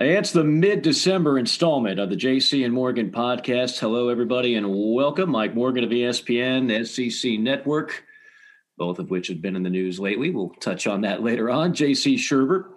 It's 0.00 0.32
the 0.32 0.42
mid 0.42 0.80
December 0.80 1.38
installment 1.38 2.00
of 2.00 2.08
the 2.08 2.16
JC 2.16 2.64
and 2.64 2.72
Morgan 2.72 3.10
podcast. 3.10 3.78
Hello, 3.78 4.08
everybody, 4.08 4.54
and 4.54 4.66
welcome. 4.72 5.28
Mike 5.28 5.54
Morgan 5.54 5.84
of 5.84 5.90
ESPN, 5.90 6.86
SEC 6.86 7.38
Network, 7.38 8.02
both 8.78 8.98
of 8.98 9.10
which 9.10 9.28
have 9.28 9.42
been 9.42 9.54
in 9.54 9.62
the 9.62 9.68
news 9.68 10.00
lately. 10.00 10.30
We'll 10.30 10.48
touch 10.60 10.86
on 10.86 11.02
that 11.02 11.22
later 11.22 11.50
on. 11.50 11.74
JC 11.74 12.14
Shurburtt 12.14 12.70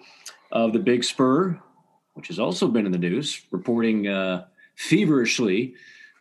of 0.51 0.73
the 0.73 0.79
Big 0.79 1.05
Spur, 1.05 1.57
which 2.15 2.27
has 2.27 2.37
also 2.37 2.67
been 2.67 2.85
in 2.85 2.91
the 2.91 2.97
news, 2.97 3.43
reporting 3.49 4.09
uh, 4.09 4.47
feverishly 4.75 5.75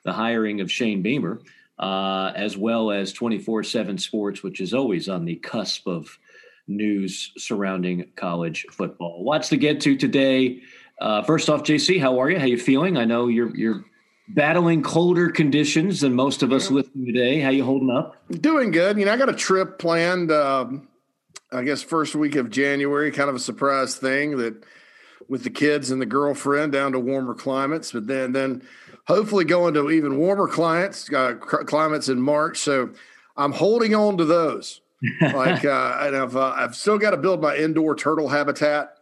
the 0.04 0.12
hiring 0.12 0.60
of 0.60 0.70
Shane 0.70 1.02
Beamer, 1.02 1.40
uh, 1.76 2.30
as 2.36 2.56
well 2.56 2.92
as 2.92 3.12
24 3.12 3.64
7 3.64 3.98
Sports, 3.98 4.44
which 4.44 4.60
is 4.60 4.72
always 4.72 5.08
on 5.08 5.24
the 5.24 5.34
cusp 5.36 5.88
of 5.88 6.16
news 6.68 7.32
surrounding 7.36 8.04
college 8.14 8.64
football. 8.70 9.24
Lots 9.24 9.48
to 9.48 9.56
get 9.56 9.80
to 9.80 9.96
today. 9.96 10.62
Uh, 11.00 11.22
first 11.22 11.50
off, 11.50 11.62
JC, 11.62 12.00
how 12.00 12.18
are 12.20 12.30
you? 12.30 12.38
How 12.38 12.46
you 12.46 12.58
feeling? 12.58 12.96
I 12.96 13.04
know 13.04 13.28
you're 13.28 13.54
you're 13.56 13.84
battling 14.28 14.82
colder 14.82 15.28
conditions 15.28 16.00
than 16.00 16.14
most 16.14 16.42
of 16.42 16.52
us 16.52 16.70
listening 16.70 17.06
today. 17.06 17.40
How 17.40 17.50
you 17.50 17.64
holding 17.64 17.90
up? 17.90 18.16
Doing 18.30 18.70
good. 18.70 18.98
You 18.98 19.04
know, 19.04 19.12
I 19.12 19.16
got 19.16 19.28
a 19.28 19.34
trip 19.34 19.78
planned. 19.78 20.30
Um, 20.30 20.88
I 21.52 21.62
guess 21.62 21.82
first 21.82 22.14
week 22.14 22.36
of 22.36 22.50
January, 22.50 23.10
kind 23.10 23.28
of 23.28 23.36
a 23.36 23.40
surprise 23.40 23.96
thing 23.96 24.38
that 24.38 24.64
with 25.28 25.44
the 25.44 25.50
kids 25.50 25.90
and 25.90 26.00
the 26.00 26.06
girlfriend 26.06 26.72
down 26.72 26.92
to 26.92 26.98
warmer 26.98 27.34
climates, 27.34 27.92
but 27.92 28.06
then 28.06 28.32
then 28.32 28.62
hopefully 29.06 29.44
going 29.44 29.74
to 29.74 29.90
even 29.90 30.16
warmer 30.16 30.48
climates 30.48 31.12
uh, 31.12 31.34
climates 31.34 32.08
in 32.08 32.20
March. 32.20 32.58
So 32.58 32.90
I'm 33.36 33.52
holding 33.52 33.94
on 33.94 34.18
to 34.18 34.24
those. 34.24 34.80
like, 35.20 35.64
uh, 35.64 35.98
and 36.00 36.16
I've 36.16 36.36
uh, 36.36 36.54
I've 36.56 36.74
still 36.74 36.98
got 36.98 37.10
to 37.10 37.16
build 37.16 37.42
my 37.42 37.56
indoor 37.56 37.94
turtle 37.94 38.28
habitat. 38.28 38.93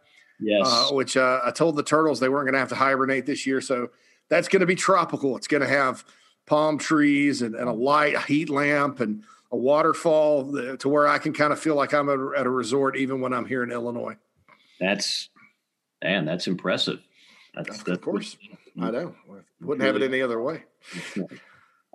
Yes. 0.43 0.67
Uh, 0.67 0.93
which 0.93 1.15
uh, 1.15 1.39
I 1.43 1.51
told 1.51 1.77
the 1.77 1.83
turtles 1.83 2.19
they 2.19 2.27
weren't 2.27 2.45
going 2.45 2.53
to 2.53 2.59
have 2.59 2.69
to 2.69 2.75
hibernate 2.75 3.25
this 3.25 3.47
year. 3.47 3.61
So 3.61 3.89
that's 4.29 4.49
going 4.49 4.59
to 4.59 4.65
be 4.65 4.75
tropical. 4.75 5.37
It's 5.37 5.47
going 5.47 5.61
to 5.61 5.69
have 5.69 6.03
palm 6.45 6.77
trees 6.77 7.41
and, 7.41 7.55
and, 7.55 7.69
a 7.69 7.73
light, 7.73 8.15
a 8.15 8.21
heat 8.21 8.49
lamp, 8.49 8.99
and 8.99 9.23
a 9.51 9.57
waterfall 9.57 10.77
to 10.77 10.89
where 10.89 11.07
I 11.07 11.17
can 11.17 11.31
kind 11.31 11.53
of 11.53 11.59
feel 11.59 11.75
like 11.75 11.93
I'm 11.93 12.09
at 12.09 12.45
a 12.45 12.49
resort 12.49 12.97
even 12.97 13.21
when 13.21 13.33
I'm 13.33 13.45
here 13.45 13.63
in 13.63 13.71
Illinois. 13.71 14.17
That's, 14.79 15.29
man, 16.03 16.25
that's 16.25 16.47
impressive. 16.47 16.99
That's, 17.55 17.69
good. 17.69 17.79
of 17.79 17.85
that's, 17.85 18.03
course. 18.03 18.37
I 18.81 18.91
know. 18.91 19.15
Wouldn't 19.61 19.85
have 19.85 19.95
it 19.95 20.03
any 20.03 20.21
other 20.21 20.41
way. 20.41 20.63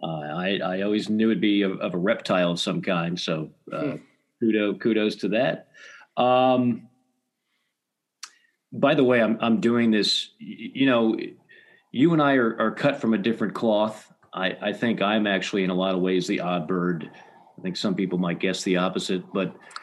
Uh, 0.00 0.06
I, 0.06 0.60
I 0.64 0.82
always 0.82 1.08
knew 1.08 1.28
it'd 1.28 1.40
be 1.40 1.62
of, 1.62 1.80
of 1.80 1.92
a 1.92 1.98
reptile 1.98 2.52
of 2.52 2.60
some 2.60 2.80
kind. 2.80 3.18
So 3.18 3.50
uh, 3.72 3.80
hmm. 3.80 3.96
kudos, 4.38 4.78
kudos 4.80 5.16
to 5.16 5.28
that. 5.30 5.70
Um, 6.16 6.88
by 8.72 8.94
the 8.94 9.04
way, 9.04 9.22
I'm 9.22 9.38
I'm 9.40 9.60
doing 9.60 9.90
this. 9.90 10.30
You 10.38 10.86
know, 10.86 11.16
you 11.90 12.12
and 12.12 12.22
I 12.22 12.34
are, 12.34 12.58
are 12.60 12.70
cut 12.70 13.00
from 13.00 13.14
a 13.14 13.18
different 13.18 13.54
cloth. 13.54 14.12
I, 14.32 14.56
I 14.60 14.72
think 14.72 15.00
I'm 15.00 15.26
actually 15.26 15.64
in 15.64 15.70
a 15.70 15.74
lot 15.74 15.94
of 15.94 16.00
ways 16.00 16.26
the 16.26 16.40
odd 16.40 16.68
bird. 16.68 17.10
I 17.58 17.62
think 17.62 17.76
some 17.76 17.94
people 17.94 18.18
might 18.18 18.40
guess 18.40 18.62
the 18.62 18.76
opposite, 18.76 19.24
but 19.32 19.54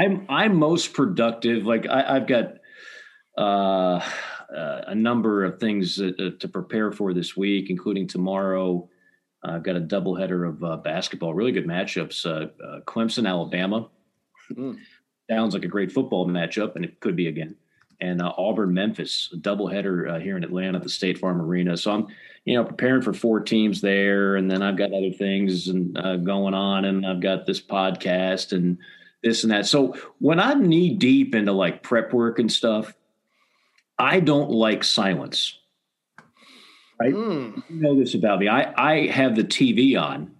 I'm 0.00 0.26
I'm 0.28 0.56
most 0.56 0.94
productive. 0.94 1.66
Like 1.66 1.86
I, 1.88 2.14
have 2.14 2.26
got 2.26 2.54
uh, 3.36 4.00
uh, 4.56 4.82
a 4.86 4.94
number 4.94 5.44
of 5.44 5.58
things 5.58 6.00
uh, 6.00 6.12
to 6.38 6.48
prepare 6.48 6.92
for 6.92 7.12
this 7.12 7.36
week, 7.36 7.68
including 7.68 8.06
tomorrow. 8.06 8.88
I've 9.44 9.62
got 9.62 9.76
a 9.76 9.80
doubleheader 9.80 10.48
of 10.48 10.64
uh, 10.64 10.76
basketball, 10.78 11.34
really 11.34 11.52
good 11.52 11.66
matchups. 11.66 12.26
Uh, 12.26 12.48
uh, 12.64 12.80
Clemson, 12.80 13.28
Alabama. 13.28 13.88
Mm 14.52 14.78
sounds 15.30 15.54
like 15.54 15.64
a 15.64 15.68
great 15.68 15.92
football 15.92 16.26
matchup, 16.26 16.76
and 16.76 16.84
it 16.84 17.00
could 17.00 17.16
be 17.16 17.28
again. 17.28 17.56
And 18.00 18.20
uh, 18.20 18.32
Auburn, 18.36 18.74
Memphis, 18.74 19.30
a 19.32 19.36
doubleheader 19.36 20.10
uh, 20.10 20.18
here 20.18 20.36
in 20.36 20.44
Atlanta 20.44 20.78
at 20.78 20.84
the 20.84 20.90
State 20.90 21.18
Farm 21.18 21.40
Arena. 21.40 21.76
So 21.76 21.92
I'm, 21.92 22.06
you 22.44 22.54
know, 22.54 22.64
preparing 22.64 23.02
for 23.02 23.14
four 23.14 23.40
teams 23.40 23.80
there, 23.80 24.36
and 24.36 24.50
then 24.50 24.62
I've 24.62 24.76
got 24.76 24.92
other 24.92 25.10
things 25.10 25.68
and 25.68 25.96
uh, 25.96 26.16
going 26.16 26.54
on, 26.54 26.84
and 26.84 27.06
I've 27.06 27.20
got 27.20 27.46
this 27.46 27.60
podcast 27.60 28.52
and 28.52 28.78
this 29.22 29.44
and 29.44 29.52
that. 29.52 29.66
So 29.66 29.94
when 30.18 30.38
I'm 30.38 30.66
knee 30.66 30.94
deep 30.94 31.34
into 31.34 31.52
like 31.52 31.82
prep 31.82 32.12
work 32.12 32.38
and 32.38 32.52
stuff, 32.52 32.94
I 33.98 34.20
don't 34.20 34.50
like 34.50 34.84
silence. 34.84 35.58
Right? 37.00 37.14
Mm. 37.14 37.62
You 37.68 37.80
know 37.80 37.98
this 37.98 38.14
about 38.14 38.40
me. 38.40 38.48
I 38.48 38.72
I 38.76 39.06
have 39.06 39.36
the 39.36 39.44
TV 39.44 40.00
on, 40.00 40.34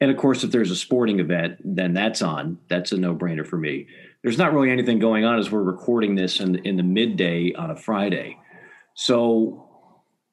and 0.00 0.10
of 0.10 0.16
course, 0.18 0.44
if 0.44 0.50
there's 0.50 0.70
a 0.70 0.76
sporting 0.76 1.20
event, 1.20 1.58
then 1.64 1.94
that's 1.94 2.22
on. 2.22 2.58
That's 2.68 2.92
a 2.92 2.98
no 2.98 3.14
brainer 3.14 3.46
for 3.46 3.56
me 3.56 3.86
there's 4.22 4.38
not 4.38 4.52
really 4.52 4.70
anything 4.70 4.98
going 4.98 5.24
on 5.24 5.38
as 5.38 5.50
we're 5.50 5.62
recording 5.62 6.14
this 6.14 6.40
in 6.40 6.56
in 6.66 6.76
the 6.76 6.82
midday 6.82 7.52
on 7.54 7.70
a 7.70 7.76
Friday. 7.76 8.38
So 8.94 9.68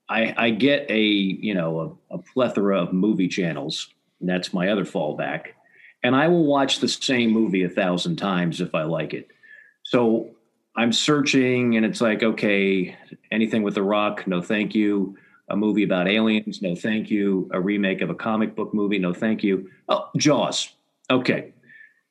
I, 0.09 0.33
I 0.37 0.49
get 0.51 0.89
a 0.89 1.01
you 1.01 1.53
know 1.53 1.99
a, 2.11 2.15
a, 2.15 2.17
plethora 2.19 2.81
of 2.81 2.93
movie 2.93 3.27
channels, 3.27 3.89
and 4.19 4.29
that's 4.29 4.53
my 4.53 4.69
other 4.69 4.85
fallback. 4.85 5.47
And 6.03 6.15
I 6.15 6.27
will 6.27 6.45
watch 6.45 6.79
the 6.79 6.87
same 6.87 7.31
movie 7.31 7.63
a 7.63 7.69
thousand 7.69 8.17
times 8.17 8.61
if 8.61 8.75
I 8.75 8.83
like 8.83 9.13
it. 9.13 9.27
So 9.83 10.29
I'm 10.75 10.91
searching, 10.91 11.77
and 11.77 11.85
it's 11.85 12.01
like, 12.01 12.21
okay, 12.21 12.95
anything 13.31 13.63
with 13.63 13.75
The 13.75 13.83
Rock, 13.83 14.27
no, 14.27 14.41
thank 14.41 14.75
you. 14.75 15.17
A 15.49 15.55
movie 15.55 15.83
about 15.83 16.07
aliens, 16.07 16.61
no, 16.61 16.75
thank 16.75 17.09
you. 17.09 17.49
A 17.53 17.61
remake 17.61 18.01
of 18.01 18.09
a 18.09 18.15
comic 18.15 18.55
book 18.55 18.73
movie, 18.73 18.99
no, 18.99 19.13
thank 19.13 19.43
you. 19.43 19.69
Oh, 19.89 20.09
Jaws, 20.17 20.69
okay. 21.09 21.53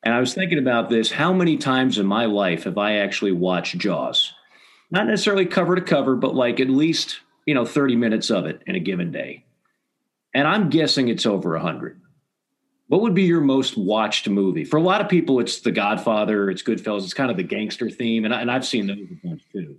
And 0.04 0.12
I 0.12 0.20
was 0.20 0.34
thinking 0.34 0.58
about 0.58 0.90
this. 0.90 1.10
How 1.10 1.32
many 1.32 1.56
times 1.56 1.98
in 1.98 2.06
my 2.06 2.26
life 2.26 2.64
have 2.64 2.76
I 2.76 2.96
actually 2.96 3.32
watched 3.32 3.78
Jaws? 3.78 4.34
Not 4.90 5.06
necessarily 5.06 5.46
cover 5.46 5.74
to 5.74 5.80
cover, 5.80 6.14
but 6.14 6.34
like 6.34 6.60
at 6.60 6.68
least, 6.68 7.20
you 7.46 7.54
know, 7.54 7.64
30 7.64 7.96
minutes 7.96 8.30
of 8.30 8.44
it 8.44 8.62
in 8.66 8.74
a 8.74 8.80
given 8.80 9.10
day. 9.10 9.46
And 10.34 10.46
I'm 10.46 10.68
guessing 10.68 11.08
it's 11.08 11.24
over 11.24 11.52
100. 11.52 12.00
What 12.88 13.00
would 13.00 13.14
be 13.14 13.22
your 13.22 13.40
most 13.40 13.78
watched 13.78 14.28
movie? 14.28 14.64
For 14.64 14.76
a 14.76 14.82
lot 14.82 15.00
of 15.00 15.08
people, 15.08 15.40
it's 15.40 15.60
The 15.60 15.72
Godfather, 15.72 16.50
it's 16.50 16.62
Goodfellas, 16.62 17.04
it's 17.04 17.14
kind 17.14 17.30
of 17.30 17.38
the 17.38 17.42
gangster 17.42 17.88
theme. 17.88 18.26
And, 18.26 18.34
I, 18.34 18.42
and 18.42 18.50
I've 18.50 18.66
seen 18.66 18.86
those 18.86 18.98
a 18.98 19.26
bunch 19.26 19.42
too. 19.50 19.78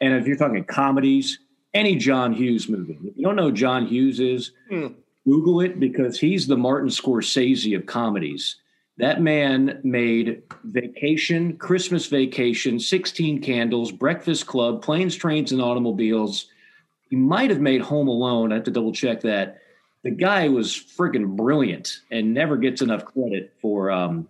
And 0.00 0.14
if 0.14 0.26
you're 0.26 0.38
talking 0.38 0.64
comedies, 0.64 1.38
any 1.74 1.96
John 1.96 2.32
Hughes 2.32 2.70
movie. 2.70 2.98
If 3.04 3.16
you 3.18 3.24
don't 3.24 3.36
know 3.36 3.50
John 3.50 3.86
Hughes 3.86 4.18
is, 4.18 4.52
mm. 4.72 4.94
Google 5.26 5.60
it 5.60 5.78
because 5.78 6.18
he's 6.18 6.46
the 6.46 6.56
Martin 6.56 6.88
Scorsese 6.88 7.76
of 7.76 7.84
comedies 7.84 8.56
that 8.98 9.22
man 9.22 9.80
made 9.84 10.42
Vacation, 10.64 11.56
Christmas 11.56 12.06
Vacation, 12.06 12.80
16 12.80 13.40
Candles, 13.40 13.92
Breakfast 13.92 14.46
Club, 14.46 14.82
Planes, 14.82 15.14
Trains, 15.14 15.52
and 15.52 15.62
Automobiles. 15.62 16.46
He 17.08 17.16
might 17.16 17.50
have 17.50 17.60
made 17.60 17.80
Home 17.80 18.08
Alone. 18.08 18.50
I 18.50 18.56
have 18.56 18.64
to 18.64 18.72
double 18.72 18.92
check 18.92 19.20
that. 19.20 19.58
The 20.02 20.10
guy 20.10 20.48
was 20.48 20.72
freaking 20.72 21.36
brilliant 21.36 22.00
and 22.10 22.34
never 22.34 22.56
gets 22.56 22.82
enough 22.82 23.04
credit 23.04 23.54
for 23.62 23.90
um, 23.90 24.28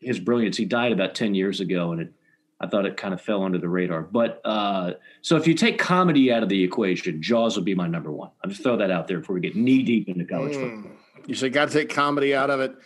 his 0.00 0.20
brilliance. 0.20 0.56
He 0.56 0.64
died 0.64 0.92
about 0.92 1.16
10 1.16 1.34
years 1.34 1.60
ago, 1.60 1.90
and 1.92 2.02
it, 2.02 2.12
I 2.60 2.68
thought 2.68 2.86
it 2.86 2.96
kind 2.96 3.14
of 3.14 3.20
fell 3.20 3.42
under 3.42 3.58
the 3.58 3.68
radar. 3.68 4.02
But 4.02 4.40
uh, 4.44 4.92
so 5.22 5.36
if 5.36 5.48
you 5.48 5.54
take 5.54 5.78
comedy 5.78 6.32
out 6.32 6.44
of 6.44 6.48
the 6.48 6.62
equation, 6.62 7.20
Jaws 7.20 7.56
will 7.56 7.64
be 7.64 7.74
my 7.74 7.88
number 7.88 8.12
one. 8.12 8.30
I'll 8.42 8.50
just 8.50 8.62
throw 8.62 8.76
that 8.76 8.92
out 8.92 9.08
there 9.08 9.18
before 9.18 9.34
we 9.34 9.40
get 9.40 9.56
knee 9.56 9.82
deep 9.82 10.08
into 10.08 10.24
college 10.24 10.54
mm. 10.54 10.82
football. 10.82 10.92
You 11.26 11.34
say 11.34 11.48
got 11.48 11.68
to 11.68 11.74
take 11.74 11.90
comedy 11.90 12.34
out 12.34 12.50
of 12.50 12.60
it. 12.60 12.76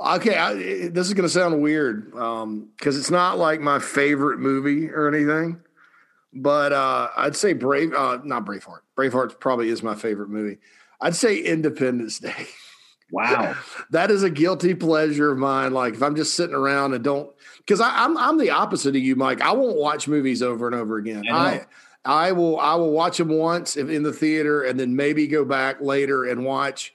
Okay, 0.00 0.36
I, 0.36 0.54
this 0.88 1.06
is 1.06 1.14
going 1.14 1.28
to 1.28 1.28
sound 1.28 1.62
weird 1.62 2.10
because 2.10 2.42
um, 2.42 2.70
it's 2.80 3.10
not 3.10 3.38
like 3.38 3.60
my 3.60 3.78
favorite 3.78 4.38
movie 4.38 4.90
or 4.90 5.06
anything, 5.06 5.60
but 6.32 6.72
uh, 6.72 7.08
I'd 7.16 7.36
say 7.36 7.52
Brave, 7.52 7.94
uh, 7.94 8.18
not 8.24 8.44
Braveheart. 8.44 8.80
Braveheart 8.96 9.38
probably 9.38 9.68
is 9.68 9.82
my 9.82 9.94
favorite 9.94 10.28
movie. 10.28 10.58
I'd 11.00 11.14
say 11.14 11.38
Independence 11.38 12.18
Day. 12.18 12.46
Wow, 13.14 13.54
that 13.90 14.10
is 14.10 14.22
a 14.22 14.30
guilty 14.30 14.72
pleasure 14.74 15.32
of 15.32 15.36
mine. 15.36 15.74
Like 15.74 15.92
if 15.92 16.02
I'm 16.02 16.16
just 16.16 16.32
sitting 16.32 16.54
around 16.54 16.94
and 16.94 17.04
don't, 17.04 17.30
because 17.58 17.78
I'm 17.78 18.16
I'm 18.16 18.38
the 18.38 18.48
opposite 18.48 18.96
of 18.96 19.02
you, 19.02 19.16
Mike. 19.16 19.42
I 19.42 19.52
won't 19.52 19.76
watch 19.76 20.08
movies 20.08 20.42
over 20.42 20.66
and 20.66 20.74
over 20.74 20.96
again. 20.96 21.24
I, 21.30 21.66
I, 22.06 22.28
I 22.28 22.32
will 22.32 22.58
I 22.58 22.74
will 22.76 22.90
watch 22.90 23.18
them 23.18 23.28
once 23.28 23.76
in 23.76 24.02
the 24.02 24.14
theater 24.14 24.62
and 24.62 24.80
then 24.80 24.96
maybe 24.96 25.26
go 25.26 25.44
back 25.44 25.82
later 25.82 26.24
and 26.24 26.42
watch. 26.42 26.94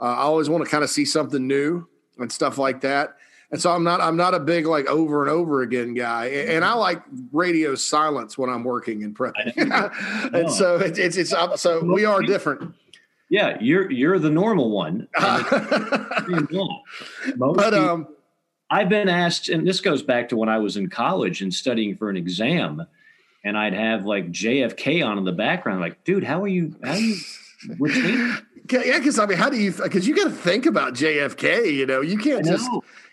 Uh, 0.00 0.04
I 0.04 0.20
always 0.20 0.48
want 0.48 0.64
to 0.64 0.70
kind 0.70 0.82
of 0.82 0.88
see 0.88 1.04
something 1.04 1.46
new 1.46 1.86
and 2.18 2.30
stuff 2.30 2.58
like 2.58 2.80
that. 2.82 3.16
And 3.50 3.60
so 3.60 3.72
I'm 3.72 3.82
not 3.82 4.02
I'm 4.02 4.16
not 4.16 4.34
a 4.34 4.40
big 4.40 4.66
like 4.66 4.86
over 4.88 5.22
and 5.22 5.30
over 5.30 5.62
again 5.62 5.94
guy, 5.94 6.26
and 6.26 6.62
I 6.64 6.74
like 6.74 7.02
radio 7.32 7.74
silence 7.74 8.36
when 8.36 8.50
I'm 8.50 8.62
working 8.62 9.04
and 9.04 9.16
prepping. 9.16 9.56
and 10.34 10.50
so 10.52 10.76
it's, 10.76 10.98
it's 10.98 11.16
it's 11.16 11.32
up, 11.32 11.58
so 11.58 11.82
we 11.82 12.04
are 12.04 12.20
different. 12.20 12.74
Yeah, 13.30 13.56
you're 13.60 13.90
you're 13.90 14.18
the 14.18 14.28
normal 14.28 14.70
one. 14.70 15.08
but 17.38 17.74
um, 17.74 18.08
I've 18.70 18.90
been 18.90 19.08
asked, 19.08 19.48
and 19.48 19.66
this 19.66 19.80
goes 19.80 20.02
back 20.02 20.28
to 20.28 20.36
when 20.36 20.50
I 20.50 20.58
was 20.58 20.76
in 20.76 20.90
college 20.90 21.40
and 21.40 21.52
studying 21.52 21.96
for 21.96 22.10
an 22.10 22.18
exam, 22.18 22.86
and 23.44 23.56
I'd 23.56 23.72
have 23.72 24.04
like 24.04 24.30
JFK 24.30 25.06
on 25.06 25.16
in 25.16 25.24
the 25.24 25.32
background. 25.32 25.80
Like, 25.80 26.04
dude, 26.04 26.24
how 26.24 26.42
are 26.42 26.48
you? 26.48 26.76
How 26.84 26.92
are 26.92 26.98
you? 26.98 27.16
yeah, 28.70 28.98
because 28.98 29.18
I 29.18 29.26
mean, 29.26 29.38
how 29.38 29.50
do 29.50 29.56
you? 29.56 29.72
Because 29.72 30.06
you 30.06 30.14
got 30.14 30.24
to 30.24 30.30
think 30.30 30.66
about 30.66 30.94
JFK. 30.94 31.72
You 31.72 31.86
know, 31.86 32.00
you 32.00 32.18
can't 32.18 32.44
just 32.44 32.68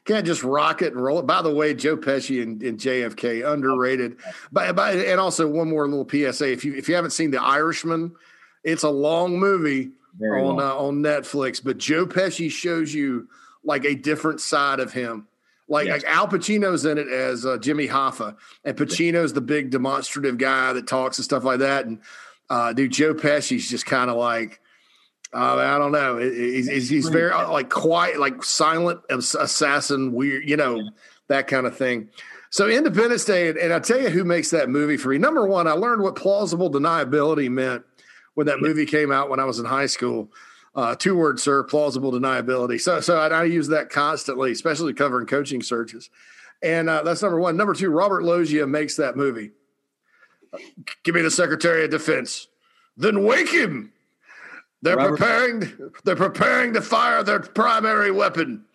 can't 0.05 0.25
just 0.25 0.43
rock 0.43 0.81
it 0.81 0.93
and 0.93 1.01
roll 1.01 1.19
it. 1.19 1.27
By 1.27 1.41
the 1.41 1.53
way, 1.53 1.73
Joe 1.73 1.97
Pesci 1.97 2.41
and, 2.41 2.61
and 2.61 2.79
JFK 2.79 3.51
underrated. 3.51 4.17
But, 4.51 4.75
but 4.75 4.95
and 4.95 5.19
also 5.19 5.47
one 5.47 5.69
more 5.69 5.87
little 5.87 6.07
PSA: 6.07 6.51
if 6.51 6.63
you 6.63 6.75
if 6.75 6.87
you 6.87 6.95
haven't 6.95 7.11
seen 7.11 7.31
The 7.31 7.41
Irishman, 7.41 8.15
it's 8.63 8.83
a 8.83 8.89
long 8.89 9.39
movie 9.39 9.91
Very 10.17 10.41
on 10.41 10.57
long. 10.57 10.59
Uh, 10.59 10.75
on 10.75 10.95
Netflix. 11.01 11.63
But 11.63 11.77
Joe 11.77 12.05
Pesci 12.05 12.51
shows 12.51 12.93
you 12.93 13.27
like 13.63 13.85
a 13.85 13.95
different 13.95 14.41
side 14.41 14.79
of 14.79 14.93
him. 14.93 15.27
Like, 15.67 15.87
yes. 15.87 16.03
like 16.03 16.13
Al 16.13 16.27
Pacino's 16.27 16.85
in 16.85 16.99
it 16.99 17.07
as 17.07 17.43
uh, 17.43 17.57
Jimmy 17.57 17.87
Hoffa, 17.87 18.35
and 18.63 18.77
Pacino's 18.77 19.33
the 19.33 19.41
big 19.41 19.71
demonstrative 19.71 20.37
guy 20.37 20.73
that 20.73 20.85
talks 20.85 21.17
and 21.17 21.25
stuff 21.25 21.43
like 21.43 21.59
that. 21.59 21.85
And 21.87 22.01
uh, 22.51 22.73
dude, 22.73 22.91
Joe 22.91 23.15
Pesci's 23.15 23.67
just 23.67 23.87
kind 23.87 24.11
of 24.11 24.17
like 24.17 24.61
uh, 25.35 25.57
I 25.57 25.77
don't 25.77 25.91
know. 25.91 26.17
He's, 26.17 26.69
he's, 26.69 26.89
he's 26.89 27.09
very 27.09 27.31
uh, 27.31 27.51
like 27.51 27.69
quiet, 27.69 28.19
like 28.19 28.43
silent 28.43 29.01
assassin, 29.09 30.13
weird, 30.13 30.47
you 30.49 30.55
know, 30.55 30.89
that 31.27 31.47
kind 31.47 31.67
of 31.67 31.77
thing. 31.77 32.09
So 32.49 32.69
Independence 32.69 33.25
Day, 33.25 33.49
and, 33.49 33.57
and 33.57 33.73
I 33.73 33.79
tell 33.79 33.99
you 33.99 34.09
who 34.09 34.23
makes 34.23 34.49
that 34.51 34.69
movie 34.69 34.95
for 34.95 35.09
me. 35.09 35.17
Number 35.17 35.45
one, 35.45 35.67
I 35.67 35.73
learned 35.73 36.01
what 36.01 36.15
plausible 36.15 36.71
deniability 36.71 37.49
meant 37.49 37.83
when 38.35 38.47
that 38.47 38.61
movie 38.61 38.85
came 38.85 39.11
out 39.11 39.29
when 39.29 39.41
I 39.41 39.45
was 39.45 39.59
in 39.59 39.65
high 39.65 39.87
school. 39.87 40.31
Uh, 40.73 40.95
two 40.95 41.17
words, 41.17 41.43
sir, 41.43 41.63
plausible 41.63 42.13
deniability. 42.13 42.79
So, 42.79 43.01
so 43.01 43.17
I, 43.17 43.27
I, 43.27 43.43
use 43.45 43.69
that 43.69 43.89
constantly, 43.89 44.51
especially 44.51 44.93
covering 44.93 45.25
coaching 45.25 45.61
searches. 45.61 46.09
And 46.61 46.89
uh, 46.89 47.03
that's 47.03 47.21
number 47.21 47.39
one. 47.39 47.57
Number 47.57 47.73
two, 47.73 47.89
Robert 47.89 48.23
Loggia 48.23 48.67
makes 48.67 48.95
that 48.97 49.15
movie. 49.15 49.51
Give 51.03 51.15
me 51.15 51.21
the 51.21 51.31
Secretary 51.31 51.83
of 51.85 51.91
Defense. 51.91 52.47
Then 52.97 53.23
wake 53.23 53.49
him. 53.49 53.91
They're 54.81 54.97
Robert, 54.97 55.17
preparing. 55.17 55.91
They're 56.03 56.15
preparing 56.15 56.73
to 56.73 56.81
fire 56.81 57.23
their 57.23 57.39
primary 57.39 58.11
weapon. 58.11 58.65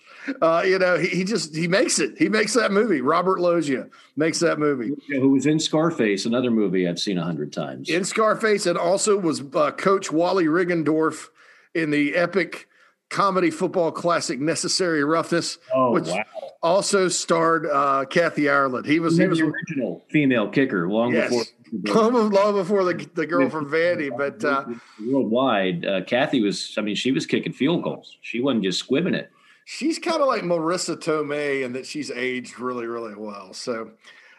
Uh, 0.42 0.62
you 0.66 0.78
know, 0.78 0.98
he, 0.98 1.08
he, 1.08 1.24
just 1.24 1.54
he 1.56 1.66
makes 1.66 1.98
it. 1.98 2.18
He 2.18 2.28
makes 2.28 2.54
that 2.54 2.72
movie. 2.72 3.00
Robert 3.00 3.40
Loggia 3.40 3.88
makes 4.16 4.38
that 4.40 4.58
movie. 4.58 4.92
Who 5.08 5.30
was 5.30 5.46
in 5.46 5.58
Scarface, 5.58 6.26
another 6.26 6.50
movie 6.50 6.86
I've 6.88 6.98
seen 6.98 7.18
a 7.18 7.24
hundred 7.24 7.52
times. 7.52 7.88
In 7.88 8.04
Scarface, 8.04 8.66
and 8.66 8.76
also 8.76 9.16
was 9.16 9.42
uh, 9.54 9.70
Coach 9.72 10.12
Wally 10.12 10.44
Riggendorf 10.44 11.28
in 11.74 11.90
the 11.90 12.14
epic 12.16 12.68
comedy 13.08 13.50
football 13.50 13.90
classic 13.90 14.40
Necessary 14.40 15.04
Roughness, 15.04 15.58
oh, 15.74 15.92
which 15.92 16.08
wow. 16.08 16.24
also 16.62 17.08
starred 17.08 17.66
uh, 17.66 18.04
Kathy 18.08 18.48
Ireland. 18.48 18.86
He 18.86 19.00
was, 19.00 19.18
he 19.18 19.26
was 19.26 19.38
the 19.38 19.46
original 19.46 20.04
female 20.10 20.48
kicker 20.48 20.88
long 20.88 21.12
yes. 21.12 21.28
before 21.28 21.44
long, 21.72 22.30
long 22.30 22.54
before 22.54 22.84
the, 22.84 23.08
the 23.14 23.26
girl 23.26 23.48
from 23.50 23.70
Vandy, 23.70 24.10
but 24.16 24.44
uh, 24.44 24.64
worldwide, 25.06 25.84
uh, 25.84 26.02
Kathy 26.04 26.40
was. 26.40 26.74
I 26.78 26.82
mean, 26.82 26.94
she 26.94 27.12
was 27.12 27.26
kicking 27.26 27.52
field 27.52 27.82
goals. 27.82 28.18
She 28.22 28.40
wasn't 28.40 28.64
just 28.64 28.86
squibbing 28.86 29.14
it. 29.14 29.30
She's 29.64 29.98
kind 29.98 30.20
of 30.20 30.26
like 30.26 30.42
Marisa 30.42 30.96
Tomei, 30.96 31.64
in 31.64 31.72
that 31.74 31.86
she's 31.86 32.10
aged 32.10 32.58
really, 32.58 32.86
really 32.86 33.14
well. 33.14 33.52
So, 33.52 33.92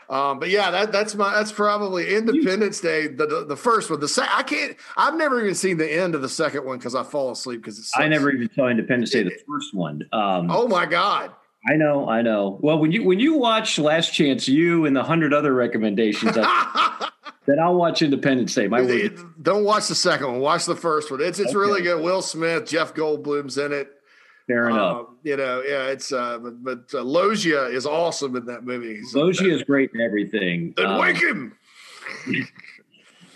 um, 0.10 0.40
but 0.40 0.50
yeah, 0.50 0.72
that, 0.72 0.92
that's 0.92 1.16
my 1.16 1.34
that's 1.34 1.52
probably 1.52 2.14
Independence 2.14 2.82
Day, 2.82 3.08
the 3.08 3.26
the, 3.26 3.46
the 3.46 3.56
first 3.56 3.90
one. 3.90 4.00
The 4.00 4.10
se- 4.10 4.28
I 4.30 4.44
can't. 4.44 4.76
I've 4.98 5.16
never 5.16 5.42
even 5.42 5.56
seen 5.56 5.78
the 5.78 5.92
end 5.92 6.16
of 6.16 6.22
the 6.22 6.30
second 6.30 6.66
one 6.66 6.78
because 6.80 6.96
I 6.96 7.04
fall 7.04 7.32
asleep 7.32 7.62
because 7.62 7.80
it's. 7.80 7.92
I 7.96 8.08
never 8.08 8.32
even 8.32 8.50
saw 8.54 8.68
Independence 8.68 9.12
Day, 9.12 9.24
the 9.24 9.38
first 9.48 9.74
one. 9.74 10.02
Um, 10.12 10.52
oh 10.52 10.68
my 10.68 10.86
god! 10.86 11.32
I 11.70 11.76
know, 11.76 12.10
I 12.10 12.22
know. 12.24 12.58
Well, 12.62 12.80
when 12.80 12.92
you 12.92 13.04
when 13.04 13.20
you 13.20 13.36
watch 13.36 13.78
Last 13.78 14.14
Chance 14.14 14.48
U 14.48 14.86
and 14.86 14.96
the 14.96 15.04
hundred 15.04 15.34
other 15.34 15.54
recommendations, 15.54 16.34
I, 16.36 17.10
then 17.46 17.60
I'll 17.60 17.76
watch 17.76 18.02
Independence 18.02 18.54
Day. 18.54 18.68
My 18.68 18.82
don't 19.42 19.64
watch 19.64 19.88
the 19.88 19.96
second 19.96 20.28
one. 20.28 20.40
Watch 20.40 20.66
the 20.66 20.76
first 20.76 21.10
one. 21.10 21.22
It's 21.22 21.40
it's 21.40 21.50
okay. 21.50 21.58
really 21.58 21.82
good. 21.82 22.04
Will 22.04 22.22
Smith, 22.22 22.68
Jeff 22.68 22.94
Goldblum's 22.94 23.58
in 23.58 23.74
it. 23.74 23.92
Fair 24.48 24.70
enough. 24.70 24.98
Um, 24.98 25.18
you 25.24 25.38
know, 25.38 25.64
yeah, 25.66 25.88
it's 25.88 26.12
uh, 26.12 26.38
but, 26.40 26.64
but 26.64 26.94
uh, 26.94 27.04
Loggia 27.04 27.66
is 27.68 27.86
awesome 27.86 28.36
in 28.36 28.46
that 28.46 28.64
movie. 28.64 29.02
So 29.04 29.22
Loggia 29.22 29.54
is 29.54 29.64
great 29.64 29.92
in 29.94 30.02
everything. 30.02 30.74
Then 30.78 30.88
um, 30.88 31.00
wake 31.00 31.22
him. 31.22 31.58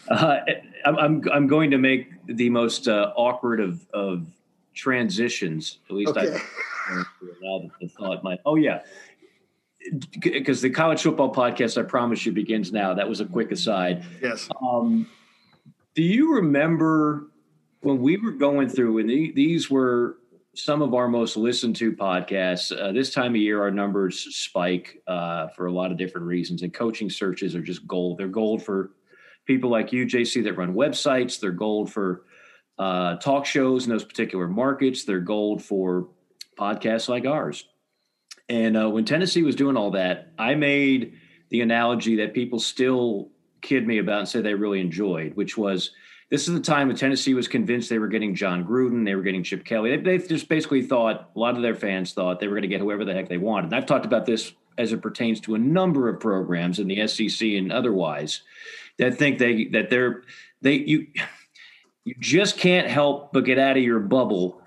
uh, 0.10 0.40
I'm 0.86 1.24
I'm 1.32 1.48
going 1.48 1.72
to 1.72 1.78
make 1.78 2.10
the 2.28 2.50
most 2.50 2.88
uh, 2.88 3.14
awkward 3.16 3.60
of 3.60 3.86
of 3.94 4.28
transitions. 4.74 5.80
At 5.90 5.96
least 5.96 6.16
okay. 6.18 6.38
I 6.90 7.04
allow 7.42 7.72
the 7.80 7.88
thought. 7.88 8.24
My 8.24 8.38
oh 8.46 8.56
yeah, 8.56 8.82
because 10.20 10.62
the 10.62 10.70
college 10.70 11.04
football 11.04 11.34
podcast, 11.34 11.82
I 11.82 11.86
promise 11.86 12.26
you, 12.26 12.32
begins 12.32 12.72
now. 12.72 12.94
That 12.94 13.08
was 13.08 13.20
a 13.20 13.26
quick 13.26 13.52
aside. 13.52 14.06
Yes. 14.22 14.50
Um, 14.62 15.08
do 15.94 16.02
you 16.02 16.36
remember 16.36 17.28
when 17.82 18.02
we 18.02 18.18
were 18.18 18.32
going 18.32 18.68
through, 18.70 19.00
and 19.00 19.10
these 19.10 19.70
were 19.70 20.18
some 20.56 20.82
of 20.82 20.94
our 20.94 21.08
most 21.08 21.38
listened 21.38 21.76
to 21.78 21.94
podcasts? 21.94 22.78
Uh, 22.78 22.92
this 22.92 23.14
time 23.14 23.32
of 23.32 23.42
year, 23.42 23.62
our 23.62 23.72
numbers 23.72 24.36
spike 24.36 25.02
uh, 25.08 25.48
for 25.50 25.68
a 25.68 25.72
lot 25.72 25.92
of 25.92 25.98
different 25.98 26.28
reasons, 26.28 26.62
and 26.64 26.74
coaching 26.74 27.10
searches 27.10 27.56
are 27.56 27.62
just 27.62 27.86
gold. 27.88 28.18
They're 28.18 28.28
gold 28.28 28.64
for 28.64 28.92
people 29.46 29.70
like 29.70 29.94
you, 29.94 30.06
JC, 30.06 30.44
that 30.44 30.58
run 30.58 30.74
websites. 30.74 31.40
They're 31.40 31.52
gold 31.52 31.92
for 31.92 32.24
uh, 32.78 33.18
talk 33.18 33.46
shows 33.46 33.86
in 33.86 33.92
those 33.92 34.04
particular 34.04 34.48
markets. 34.48 35.04
They're 35.04 35.20
gold 35.20 35.64
for 35.64 36.10
podcasts 36.58 37.08
like 37.08 37.26
ours. 37.26 37.66
And 38.50 38.78
uh, 38.78 38.90
when 38.90 39.06
Tennessee 39.06 39.44
was 39.44 39.56
doing 39.56 39.78
all 39.78 39.92
that, 39.92 40.32
I 40.38 40.56
made 40.56 41.14
the 41.50 41.62
analogy 41.62 42.18
that 42.18 42.34
people 42.34 42.60
still 42.60 43.30
kid 43.62 43.88
me 43.88 43.98
about 43.98 44.20
and 44.20 44.28
say 44.28 44.42
they 44.42 44.54
really 44.54 44.80
enjoyed, 44.80 45.36
which 45.36 45.58
was 45.58 45.92
this 46.30 46.48
is 46.48 46.54
the 46.54 46.60
time 46.60 46.88
when 46.88 46.98
Tennessee 46.98 47.34
was 47.34 47.48
convinced 47.48 47.90
they 47.90 48.00
were 48.00 48.08
getting 48.08 48.36
Jon 48.36 48.66
Gruden, 48.66 49.06
they 49.06 49.16
were 49.16 49.22
getting 49.22 49.44
Chip 49.44 49.64
Kelly. 49.64 49.96
They, 49.96 50.18
they 50.18 50.28
just 50.28 50.50
basically 50.50 50.82
thought 50.82 51.30
a 51.36 51.40
lot 51.40 51.56
of 51.56 51.62
their 51.62 51.76
fans 51.76 52.14
thought 52.14 52.40
they 52.40 52.48
were 52.48 52.56
going 52.56 52.64
to 52.64 52.68
get 52.68 52.82
whoever 52.82 53.06
the 53.06 53.14
heck 53.14 53.30
they 53.30 53.38
wanted. 53.38 53.66
And 53.66 53.76
I've 53.76 53.86
talked 53.86 54.06
about 54.06 54.26
this 54.26 54.52
as 54.78 54.92
it 54.92 55.02
pertains 55.02 55.40
to 55.42 55.56
a 55.56 55.60
number 55.60 56.10
of 56.10 56.20
programs 56.20 56.80
in 56.80 56.88
the 56.88 57.08
SEC 57.08 57.48
and 57.50 57.72
otherwise 57.72 58.42
that 58.98 59.18
think 59.18 59.40
they 59.40 59.66
that 59.66 59.90
they're 59.90 60.24
they 60.62 60.74
you 60.74 61.08
you 62.04 62.16
just 62.20 62.58
can't 62.58 62.88
help 62.88 63.32
but 63.34 63.46
get 63.46 63.58
out 63.58 63.78
of 63.78 63.84
your 63.84 64.00
bubble 64.00 64.62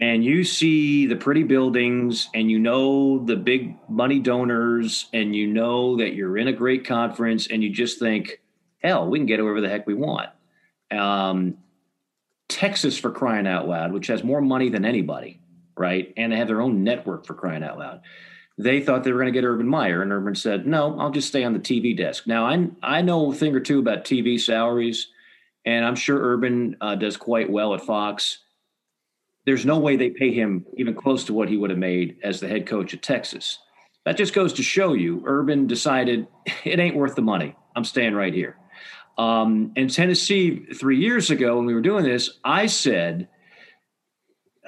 and 0.00 0.24
you 0.24 0.44
see 0.44 1.06
the 1.06 1.16
pretty 1.16 1.42
buildings 1.42 2.28
and 2.34 2.50
you 2.50 2.58
know 2.58 3.24
the 3.24 3.36
big 3.36 3.76
money 3.88 4.20
donors 4.20 5.08
and 5.12 5.34
you 5.34 5.46
know 5.46 5.96
that 5.96 6.14
you're 6.14 6.38
in 6.38 6.48
a 6.48 6.52
great 6.52 6.86
conference 6.86 7.48
and 7.48 7.62
you 7.62 7.70
just 7.70 7.98
think 7.98 8.40
hell 8.82 9.08
we 9.08 9.18
can 9.18 9.26
get 9.26 9.40
whoever 9.40 9.60
the 9.60 9.68
heck 9.68 9.86
we 9.86 9.94
want. 9.94 10.30
Um, 10.90 11.58
texas 12.48 12.96
for 12.98 13.10
crying 13.10 13.46
out 13.46 13.68
loud 13.68 13.92
which 13.92 14.06
has 14.06 14.24
more 14.24 14.40
money 14.40 14.70
than 14.70 14.86
anybody 14.86 15.38
right? 15.78 16.12
And 16.16 16.32
they 16.32 16.36
have 16.36 16.48
their 16.48 16.60
own 16.60 16.82
network 16.82 17.24
for 17.24 17.34
crying 17.34 17.62
out 17.62 17.78
loud. 17.78 18.00
They 18.58 18.80
thought 18.80 19.04
they 19.04 19.12
were 19.12 19.20
going 19.20 19.32
to 19.32 19.40
get 19.40 19.46
urban 19.46 19.68
meyer 19.68 20.02
and 20.02 20.10
urban 20.10 20.34
said 20.34 20.66
no 20.66 20.98
i'll 20.98 21.12
just 21.12 21.28
stay 21.28 21.44
on 21.44 21.52
the 21.52 21.60
tv 21.60 21.96
desk. 21.96 22.26
Now 22.26 22.44
i, 22.44 22.68
I 22.82 23.02
know 23.02 23.30
a 23.30 23.34
thing 23.34 23.54
or 23.54 23.60
two 23.60 23.78
about 23.78 24.04
tv 24.04 24.40
salaries 24.40 25.08
and 25.64 25.84
i'm 25.84 25.94
sure 25.94 26.18
urban 26.18 26.76
uh, 26.80 26.96
does 26.96 27.16
quite 27.16 27.48
well 27.48 27.74
at 27.74 27.82
fox 27.82 28.38
there's 29.48 29.64
no 29.64 29.78
way 29.78 29.96
they 29.96 30.10
pay 30.10 30.30
him 30.30 30.66
even 30.76 30.94
close 30.94 31.24
to 31.24 31.32
what 31.32 31.48
he 31.48 31.56
would 31.56 31.70
have 31.70 31.78
made 31.78 32.18
as 32.22 32.38
the 32.38 32.46
head 32.46 32.66
coach 32.66 32.92
at 32.92 33.00
Texas. 33.00 33.58
That 34.04 34.18
just 34.18 34.34
goes 34.34 34.52
to 34.52 34.62
show 34.62 34.92
you, 34.92 35.22
Urban 35.24 35.66
decided 35.66 36.26
it 36.64 36.78
ain't 36.78 36.94
worth 36.94 37.14
the 37.14 37.22
money. 37.22 37.56
I'm 37.74 37.84
staying 37.84 38.12
right 38.12 38.34
here. 38.34 38.58
Um, 39.16 39.72
and 39.74 39.90
Tennessee, 39.90 40.66
three 40.74 40.98
years 40.98 41.30
ago, 41.30 41.56
when 41.56 41.64
we 41.64 41.72
were 41.72 41.80
doing 41.80 42.04
this, 42.04 42.38
I 42.44 42.66
said, 42.66 43.28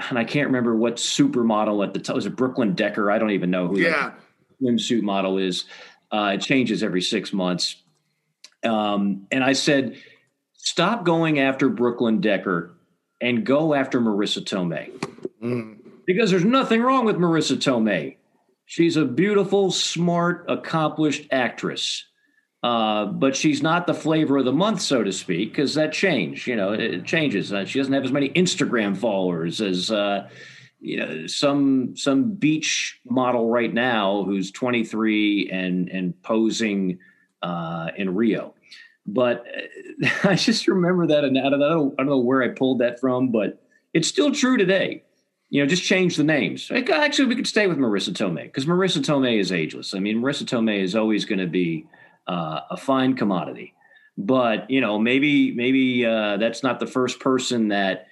and 0.08 0.18
I 0.18 0.24
can't 0.24 0.46
remember 0.46 0.74
what 0.74 0.96
supermodel 0.96 1.86
at 1.86 1.92
the 1.92 2.00
time 2.00 2.16
was 2.16 2.24
it 2.24 2.34
Brooklyn 2.34 2.74
Decker? 2.74 3.10
I 3.10 3.18
don't 3.18 3.32
even 3.32 3.50
know 3.50 3.68
who 3.68 3.80
yeah. 3.80 4.12
the 4.60 4.66
swimsuit 4.66 5.02
model 5.02 5.36
is. 5.36 5.66
Uh, 6.10 6.32
it 6.36 6.40
changes 6.40 6.82
every 6.82 7.02
six 7.02 7.34
months. 7.34 7.76
Um, 8.64 9.26
and 9.30 9.44
I 9.44 9.52
said, 9.52 9.96
stop 10.54 11.04
going 11.04 11.38
after 11.38 11.68
Brooklyn 11.68 12.22
Decker 12.22 12.79
and 13.20 13.44
go 13.44 13.74
after 13.74 14.00
Marisa 14.00 14.42
Tomei. 14.42 14.90
Mm. 15.42 15.78
Because 16.06 16.30
there's 16.30 16.44
nothing 16.44 16.82
wrong 16.82 17.04
with 17.04 17.16
Marisa 17.16 17.56
Tomei. 17.56 18.16
She's 18.66 18.96
a 18.96 19.04
beautiful, 19.04 19.70
smart, 19.70 20.44
accomplished 20.48 21.26
actress. 21.30 22.04
Uh, 22.62 23.06
but 23.06 23.34
she's 23.34 23.62
not 23.62 23.86
the 23.86 23.94
flavor 23.94 24.36
of 24.38 24.44
the 24.44 24.52
month, 24.52 24.82
so 24.82 25.02
to 25.02 25.12
speak, 25.12 25.50
because 25.50 25.74
that 25.74 25.92
changed. 25.92 26.46
You 26.46 26.56
know, 26.56 26.72
it 26.72 27.04
changes. 27.06 27.52
Uh, 27.52 27.64
she 27.64 27.78
doesn't 27.78 27.92
have 27.92 28.04
as 28.04 28.12
many 28.12 28.28
Instagram 28.30 28.96
followers 28.96 29.62
as 29.62 29.90
uh, 29.90 30.28
you 30.78 30.98
know 30.98 31.26
some 31.26 31.96
some 31.96 32.34
beach 32.34 33.00
model 33.08 33.48
right 33.48 33.72
now 33.72 34.24
who's 34.24 34.50
23 34.50 35.48
and 35.50 35.88
and 35.88 36.22
posing 36.22 36.98
uh, 37.42 37.90
in 37.96 38.14
Rio. 38.14 38.54
But 39.06 39.44
I 40.24 40.34
just 40.34 40.68
remember 40.68 41.06
that, 41.08 41.24
and 41.24 41.38
I 41.38 41.50
don't, 41.50 41.60
know, 41.60 41.94
I 41.98 42.02
don't 42.02 42.10
know 42.10 42.18
where 42.18 42.42
I 42.42 42.48
pulled 42.48 42.80
that 42.80 43.00
from, 43.00 43.30
but 43.30 43.62
it's 43.94 44.08
still 44.08 44.32
true 44.32 44.56
today. 44.56 45.04
You 45.48 45.62
know, 45.62 45.68
just 45.68 45.82
change 45.82 46.16
the 46.16 46.22
names. 46.22 46.70
Actually, 46.70 47.26
we 47.26 47.34
could 47.34 47.46
stay 47.46 47.66
with 47.66 47.78
Marisa 47.78 48.10
Tomei 48.10 48.44
because 48.44 48.66
Marisa 48.66 48.98
Tomei 48.98 49.40
is 49.40 49.50
ageless. 49.50 49.94
I 49.94 49.98
mean, 49.98 50.20
Marisa 50.20 50.44
Tomei 50.44 50.80
is 50.80 50.94
always 50.94 51.24
going 51.24 51.40
to 51.40 51.48
be 51.48 51.86
uh, 52.28 52.60
a 52.70 52.76
fine 52.76 53.16
commodity. 53.16 53.74
but 54.16 54.70
you 54.70 54.80
know, 54.80 54.98
maybe 54.98 55.52
maybe 55.52 56.06
uh, 56.06 56.36
that's 56.36 56.62
not 56.62 56.78
the 56.78 56.86
first 56.86 57.18
person 57.18 57.68
that 57.68 58.06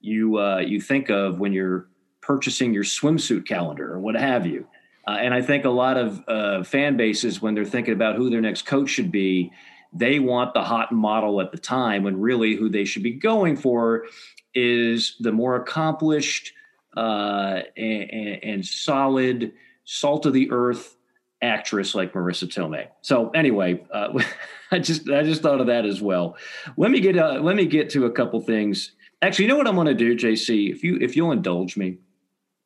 you 0.00 0.38
uh, 0.38 0.58
you 0.58 0.80
think 0.80 1.10
of 1.10 1.40
when 1.40 1.52
you're 1.52 1.88
purchasing 2.20 2.72
your 2.72 2.84
swimsuit 2.84 3.46
calendar 3.46 3.92
or 3.92 4.00
what 4.00 4.14
have 4.14 4.46
you. 4.46 4.66
Uh, 5.06 5.18
and 5.20 5.34
I 5.34 5.42
think 5.42 5.64
a 5.64 5.70
lot 5.70 5.96
of 5.96 6.22
uh, 6.26 6.62
fan 6.64 6.96
bases, 6.96 7.42
when 7.42 7.54
they're 7.54 7.64
thinking 7.64 7.92
about 7.92 8.16
who 8.16 8.30
their 8.30 8.40
next 8.40 8.62
coach 8.62 8.88
should 8.88 9.12
be, 9.12 9.52
they 9.94 10.18
want 10.18 10.54
the 10.54 10.62
hot 10.62 10.92
model 10.92 11.40
at 11.40 11.52
the 11.52 11.58
time 11.58 12.02
when 12.02 12.20
really 12.20 12.56
who 12.56 12.68
they 12.68 12.84
should 12.84 13.02
be 13.02 13.12
going 13.12 13.56
for 13.56 14.06
is 14.54 15.16
the 15.20 15.32
more 15.32 15.56
accomplished 15.56 16.52
uh, 16.96 17.60
and, 17.76 18.42
and, 18.42 18.66
solid, 18.66 19.52
salt 19.84 20.26
of 20.26 20.32
the 20.32 20.50
earth 20.50 20.96
actress 21.42 21.94
like 21.94 22.12
Marisa 22.12 22.44
Tomei. 22.44 22.88
So 23.02 23.30
anyway, 23.30 23.84
uh, 23.92 24.22
I 24.70 24.78
just 24.78 25.08
I 25.10 25.22
just 25.22 25.42
thought 25.42 25.60
of 25.60 25.66
that 25.66 25.84
as 25.84 26.00
well. 26.00 26.36
Let 26.76 26.90
me 26.90 27.00
get 27.00 27.18
uh, 27.18 27.40
let 27.40 27.56
me 27.56 27.66
get 27.66 27.90
to 27.90 28.06
a 28.06 28.10
couple 28.10 28.40
things. 28.40 28.92
Actually, 29.22 29.46
you 29.46 29.48
know 29.48 29.56
what 29.56 29.66
I'm 29.66 29.74
going 29.74 29.86
to 29.86 29.94
do, 29.94 30.16
JC? 30.16 30.70
If 30.70 30.84
you 30.84 30.98
if 31.00 31.16
you'll 31.16 31.32
indulge 31.32 31.76
me, 31.76 31.98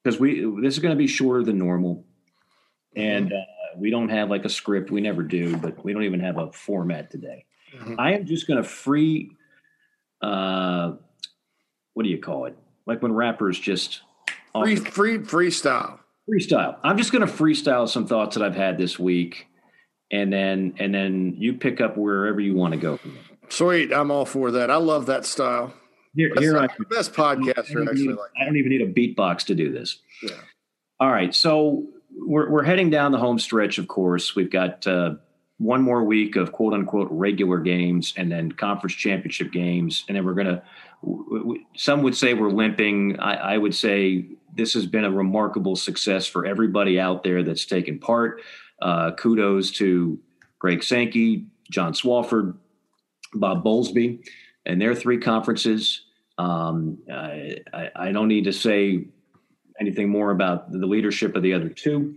because 0.03 0.21
we 0.21 0.41
this 0.63 0.75
is 0.75 0.81
going 0.81 0.95
to 0.95 0.99
be 0.99 1.07
shorter 1.07 1.43
than 1.43 1.59
normal, 1.59 2.05
and 2.95 3.33
uh, 3.33 3.37
we 3.77 3.91
don't 3.91 4.09
have 4.09 4.31
like 4.31 4.45
a 4.45 4.49
script. 4.49 4.91
We 4.91 5.01
never 5.01 5.23
do, 5.23 5.57
but 5.57 5.85
we 5.85 5.93
don't 5.93 6.05
even 6.05 6.21
have 6.21 6.39
a 6.39 6.53
format 6.53 7.11
today. 7.11 7.45
Mm-hmm. 7.77 7.95
I 7.99 8.15
am 8.15 8.27
just 8.27 8.47
going 8.47 8.63
to 8.63 8.69
free. 8.69 9.31
Uh, 10.23 10.93
what 11.95 12.03
do 12.03 12.09
you 12.09 12.19
call 12.19 12.47
it? 12.47 12.57
Like 12.87 13.03
when 13.03 13.13
rappers 13.13 13.59
just 13.59 14.03
free 14.53 14.77
free 14.77 15.19
freestyle. 15.19 15.99
Freestyle. 16.29 16.77
I'm 16.83 16.99
just 16.99 17.11
going 17.11 17.27
to 17.27 17.33
freestyle 17.33 17.89
some 17.89 18.07
thoughts 18.07 18.37
that 18.37 18.45
I've 18.45 18.55
had 18.55 18.77
this 18.77 18.99
week, 18.99 19.47
and 20.11 20.33
then 20.33 20.75
and 20.79 20.95
then 20.95 21.35
you 21.39 21.55
pick 21.55 21.81
up 21.81 21.97
wherever 21.97 22.41
you 22.41 22.55
want 22.55 22.75
to 22.75 22.81
go. 22.81 22.99
Sweet, 23.49 23.93
I'm 23.93 24.11
all 24.11 24.27
for 24.27 24.51
that. 24.51 24.71
I 24.71 24.77
love 24.77 25.07
that 25.07 25.25
style. 25.25 25.73
Here, 26.15 26.33
here 26.39 26.59
I, 26.59 26.69
best 26.91 27.13
podcaster. 27.13 27.57
I 27.57 27.91
actually, 27.91 28.09
need, 28.09 28.17
like 28.17 28.31
I 28.41 28.45
don't 28.45 28.57
even 28.57 28.71
need 28.71 28.83
a 28.83 28.93
beatbox 28.93 29.45
to 29.47 29.55
do 29.55 29.73
this. 29.73 29.99
Yeah. 30.23 30.33
All 31.01 31.11
right, 31.11 31.35
so 31.35 31.87
we're 32.19 32.51
we're 32.51 32.63
heading 32.63 32.91
down 32.91 33.13
the 33.13 33.19
home 33.19 33.39
stretch. 33.39 33.79
Of 33.79 33.89
course, 33.89 34.35
we've 34.35 34.51
got 34.51 34.87
uh, 34.87 35.15
one 35.59 35.83
more 35.83 36.05
week 36.05 36.37
of 36.37 36.53
quote 36.53 36.75
unquote 36.75 37.09
regular 37.11 37.59
games, 37.59 38.15
and 38.17 38.31
then 38.31 38.53
conference 38.53 38.95
championship 38.95 39.53
games, 39.53 40.05
and 40.09 40.17
then 40.17 40.25
we're 40.25 40.35
gonna. 40.35 40.63
Some 41.77 42.03
would 42.03 42.17
say 42.17 42.35
we're 42.35 42.51
limping. 42.51 43.21
I, 43.21 43.55
I 43.55 43.59
would 43.59 43.75
say 43.75 44.27
this 44.55 44.75
has 44.75 44.87
been 44.87 45.05
a 45.05 45.11
remarkable 45.11 45.77
success 45.77 46.27
for 46.27 46.45
everybody 46.45 46.99
out 46.99 47.23
there 47.23 47.43
that's 47.43 47.65
taken 47.67 47.99
part. 47.99 48.43
Uh, 48.83 49.13
kudos 49.13 49.71
to 49.73 50.19
Greg 50.59 50.83
Sankey, 50.83 51.47
John 51.71 51.93
Swofford, 51.93 52.57
Bob 53.35 53.65
Bowlesby, 53.65 54.25
and 54.67 54.81
their 54.81 54.95
three 54.95 55.19
conferences. 55.19 56.03
Um, 56.39 56.99
I, 57.13 57.59
I, 57.97 58.13
don't 58.13 58.29
need 58.29 58.45
to 58.45 58.53
say 58.53 59.09
anything 59.81 60.09
more 60.09 60.31
about 60.31 60.71
the 60.71 60.87
leadership 60.87 61.37
of 61.37 61.43
the 61.43 61.55
other 61.55 61.69
two. 61.69 62.17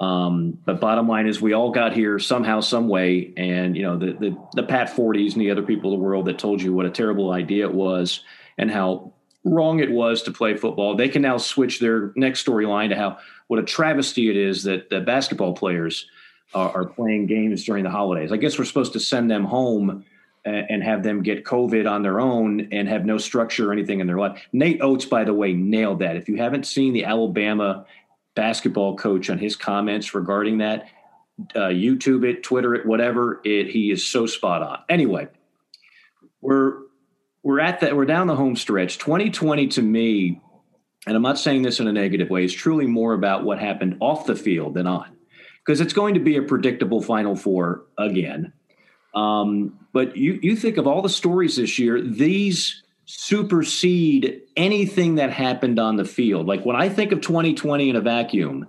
Um, 0.00 0.58
but 0.64 0.80
bottom 0.80 1.08
line 1.08 1.26
is, 1.26 1.40
we 1.40 1.54
all 1.54 1.72
got 1.72 1.92
here 1.92 2.18
somehow, 2.18 2.60
some 2.60 2.88
way, 2.88 3.32
and 3.36 3.76
you 3.76 3.82
know 3.82 3.96
the 3.98 4.12
the, 4.12 4.36
the 4.54 4.62
Pat 4.62 4.90
Fordes 4.90 5.34
and 5.34 5.42
the 5.42 5.50
other 5.50 5.62
people 5.62 5.92
of 5.92 5.98
the 5.98 6.04
world 6.04 6.26
that 6.26 6.38
told 6.38 6.62
you 6.62 6.72
what 6.72 6.86
a 6.86 6.90
terrible 6.90 7.32
idea 7.32 7.66
it 7.66 7.74
was 7.74 8.20
and 8.58 8.70
how 8.70 9.12
wrong 9.44 9.80
it 9.80 9.90
was 9.90 10.22
to 10.22 10.32
play 10.32 10.56
football. 10.56 10.96
They 10.96 11.08
can 11.08 11.22
now 11.22 11.38
switch 11.38 11.80
their 11.80 12.12
next 12.16 12.46
storyline 12.46 12.90
to 12.90 12.96
how 12.96 13.18
what 13.48 13.58
a 13.58 13.62
travesty 13.62 14.28
it 14.30 14.36
is 14.36 14.64
that, 14.64 14.90
that 14.90 15.06
basketball 15.06 15.54
players 15.54 16.06
are, 16.54 16.70
are, 16.70 16.84
playing 16.84 17.26
games 17.26 17.64
during 17.64 17.84
the 17.84 17.90
holidays. 17.90 18.32
I 18.32 18.36
guess 18.36 18.58
we're 18.58 18.64
supposed 18.64 18.92
to 18.94 19.00
send 19.00 19.30
them 19.30 19.44
home 19.44 20.04
and, 20.44 20.82
have 20.82 21.02
them 21.02 21.22
get 21.22 21.44
COVID 21.44 21.90
on 21.90 22.02
their 22.02 22.20
own 22.20 22.68
and 22.72 22.88
have 22.88 23.04
no 23.04 23.18
structure 23.18 23.68
or 23.68 23.72
anything 23.72 24.00
in 24.00 24.06
their 24.06 24.18
life. 24.18 24.40
Nate 24.52 24.80
Oats, 24.80 25.04
by 25.04 25.24
the 25.24 25.34
way, 25.34 25.52
nailed 25.52 25.98
that. 26.00 26.16
If 26.16 26.28
you 26.28 26.36
haven't 26.36 26.66
seen 26.66 26.92
the 26.92 27.04
Alabama 27.04 27.84
basketball 28.34 28.96
coach 28.96 29.30
on 29.30 29.38
his 29.38 29.56
comments 29.56 30.14
regarding 30.14 30.58
that, 30.58 30.88
uh, 31.54 31.68
YouTube 31.68 32.24
it, 32.24 32.42
Twitter 32.42 32.74
it, 32.74 32.86
whatever 32.86 33.40
it, 33.44 33.68
he 33.68 33.90
is 33.90 34.06
so 34.06 34.26
spot 34.26 34.62
on. 34.62 34.78
Anyway, 34.88 35.28
we're 36.40 36.78
we're 37.42 37.60
at 37.60 37.80
that 37.80 37.96
we're 37.96 38.04
down 38.04 38.26
the 38.26 38.36
home 38.36 38.56
stretch 38.56 38.98
2020 38.98 39.68
to 39.68 39.82
me 39.82 40.40
and 41.06 41.16
i'm 41.16 41.22
not 41.22 41.38
saying 41.38 41.62
this 41.62 41.80
in 41.80 41.88
a 41.88 41.92
negative 41.92 42.30
way 42.30 42.44
is 42.44 42.52
truly 42.52 42.86
more 42.86 43.14
about 43.14 43.44
what 43.44 43.58
happened 43.58 43.96
off 44.00 44.26
the 44.26 44.36
field 44.36 44.74
than 44.74 44.86
on 44.86 45.16
because 45.64 45.80
it's 45.80 45.92
going 45.92 46.14
to 46.14 46.20
be 46.20 46.36
a 46.36 46.42
predictable 46.42 47.00
final 47.00 47.36
four 47.36 47.86
again 47.96 48.52
um, 49.14 49.78
but 49.92 50.16
you 50.16 50.38
you 50.42 50.56
think 50.56 50.76
of 50.76 50.86
all 50.86 51.02
the 51.02 51.08
stories 51.08 51.56
this 51.56 51.78
year 51.78 52.00
these 52.00 52.82
supersede 53.06 54.42
anything 54.56 55.14
that 55.14 55.30
happened 55.30 55.78
on 55.78 55.96
the 55.96 56.04
field. 56.04 56.46
Like 56.46 56.64
when 56.64 56.76
i 56.76 56.88
think 56.88 57.12
of 57.12 57.20
2020 57.20 57.90
in 57.90 57.96
a 57.96 58.00
vacuum 58.00 58.66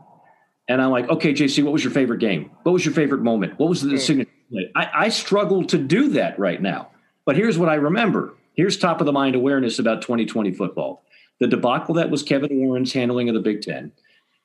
and 0.70 0.82
i'm 0.82 0.92
like 0.92 1.10
okay 1.10 1.34
jc 1.34 1.62
what 1.64 1.74
was 1.74 1.84
your 1.84 1.92
favorite 1.92 2.20
game? 2.20 2.50
What 2.64 2.72
was 2.72 2.86
your 2.86 2.94
favorite 2.94 3.22
moment? 3.22 3.60
What 3.60 3.70
was 3.70 3.82
the 3.82 3.98
signature 3.98 4.32
I, 4.76 4.90
I 4.94 5.10
struggle 5.10 5.66
to 5.66 5.78
do 5.78 6.10
that 6.10 6.40
right 6.40 6.62
now. 6.62 6.90
But 7.26 7.36
here's 7.36 7.58
what 7.58 7.70
i 7.70 7.76
remember. 7.76 8.36
Here's 8.54 8.78
top 8.78 9.00
of 9.00 9.06
the 9.06 9.14
mind 9.14 9.36
awareness 9.36 9.80
about 9.80 10.02
2020 10.02 10.52
football. 10.54 11.04
The 11.40 11.48
debacle 11.48 11.96
that 11.96 12.10
was 12.10 12.24
Kevin 12.24 12.60
Warren's 12.60 12.92
handling 12.92 13.30
of 13.30 13.36
the 13.36 13.42
Big 13.42 13.62
Ten, 13.62 13.92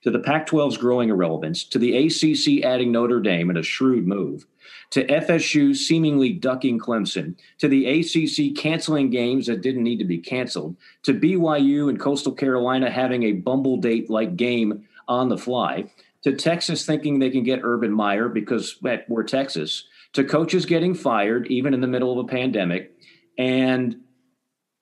to 0.03 0.11
the 0.11 0.21
Pac 0.21 0.47
12's 0.47 0.77
growing 0.77 1.09
irrelevance, 1.09 1.65
to 1.65 1.79
the 1.79 1.97
ACC 1.97 2.65
adding 2.65 2.93
Notre 2.93 3.21
Dame 3.21 3.51
in 3.51 3.57
a 3.57 3.63
shrewd 3.63 4.07
move, 4.07 4.47
to 4.91 5.07
FSU 5.07 5.75
seemingly 5.75 6.33
ducking 6.33 6.79
Clemson, 6.79 7.37
to 7.59 7.69
the 7.69 7.87
ACC 7.87 8.57
canceling 8.57 9.11
games 9.11 9.47
that 9.47 9.63
didn't 9.63 9.83
need 9.83 9.99
to 9.99 10.05
be 10.05 10.19
canceled, 10.19 10.77
to 11.03 11.15
BYU 11.15 11.89
and 11.89 12.01
Coastal 12.01 12.33
Carolina 12.33 12.91
having 12.91 13.25
a 13.25 13.33
bumble 13.33 13.77
date 13.77 14.11
like 14.11 14.37
game 14.37 14.87
on 15.09 15.29
the 15.29 15.39
fly, 15.39 15.91
to 16.23 16.35
Texas 16.35 16.87
thinking 16.87 17.19
they 17.19 17.31
can 17.31 17.45
get 17.45 17.61
Urban 17.63 17.93
Meyer 17.93 18.29
because 18.29 18.79
we're 19.09 19.23
Texas, 19.23 19.85
to 20.15 20.25
coaches 20.25 20.65
getting 20.65 20.95
fired 20.95 21.47
even 21.49 21.75
in 21.75 21.81
the 21.81 21.87
middle 21.87 22.13
of 22.13 22.25
a 22.25 22.29
pandemic, 22.29 22.93
and 23.37 23.97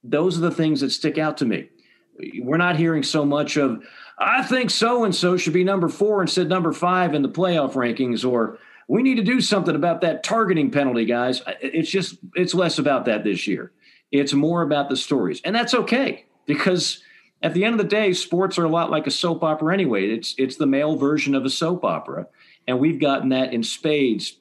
those 0.05 0.37
are 0.37 0.43
the 0.43 0.51
things 0.51 0.81
that 0.81 0.91
stick 0.91 1.19
out 1.19 1.39
to 1.39 1.45
me. 1.45 1.69
We're 2.41 2.59
not 2.59 2.77
hearing 2.77 3.03
so 3.03 3.25
much 3.25 3.57
of, 3.57 3.83
I 4.19 4.43
think 4.43 4.71
so 4.71 5.05
and 5.05 5.15
so 5.15 5.37
should 5.37 5.55
be 5.55 5.65
number 5.65 5.89
four 5.89 6.21
instead 6.21 6.49
number 6.49 6.73
five 6.73 7.15
in 7.15 7.23
the 7.23 7.29
playoff 7.29 7.73
rankings, 7.73 8.29
or 8.29 8.59
we 8.89 9.03
need 9.03 9.17
to 9.17 9.23
do 9.23 9.41
something 9.41 9.75
about 9.75 10.01
that 10.01 10.23
targeting 10.23 10.71
penalty, 10.71 11.05
guys. 11.05 11.43
It's 11.61 11.91
just, 11.91 12.19
it's 12.35 12.55
less 12.55 12.79
about 12.79 13.05
that 13.07 13.25
this 13.25 13.47
year. 13.47 13.73
It's 14.11 14.33
more 14.33 14.62
about 14.62 14.89
the 14.89 14.97
stories. 14.97 15.41
And 15.45 15.55
that's 15.55 15.75
okay 15.75 16.27
because 16.47 17.03
at 17.43 17.55
the 17.55 17.65
end 17.65 17.75
of 17.75 17.79
the 17.79 17.89
day, 17.89 18.12
sports 18.12 18.59
are 18.59 18.65
a 18.65 18.69
lot 18.69 18.91
like 18.91 19.07
a 19.07 19.11
soap 19.11 19.43
opera 19.43 19.73
anyway. 19.73 20.11
It's, 20.11 20.35
it's 20.39 20.57
the 20.57 20.67
male 20.67 20.97
version 20.97 21.35
of 21.35 21.45
a 21.45 21.51
soap 21.51 21.85
opera. 21.85 22.27
And 22.67 22.79
we've 22.79 23.01
gotten 23.01 23.31
that 23.31 23.53
in 23.53 23.62
spades 23.62 24.37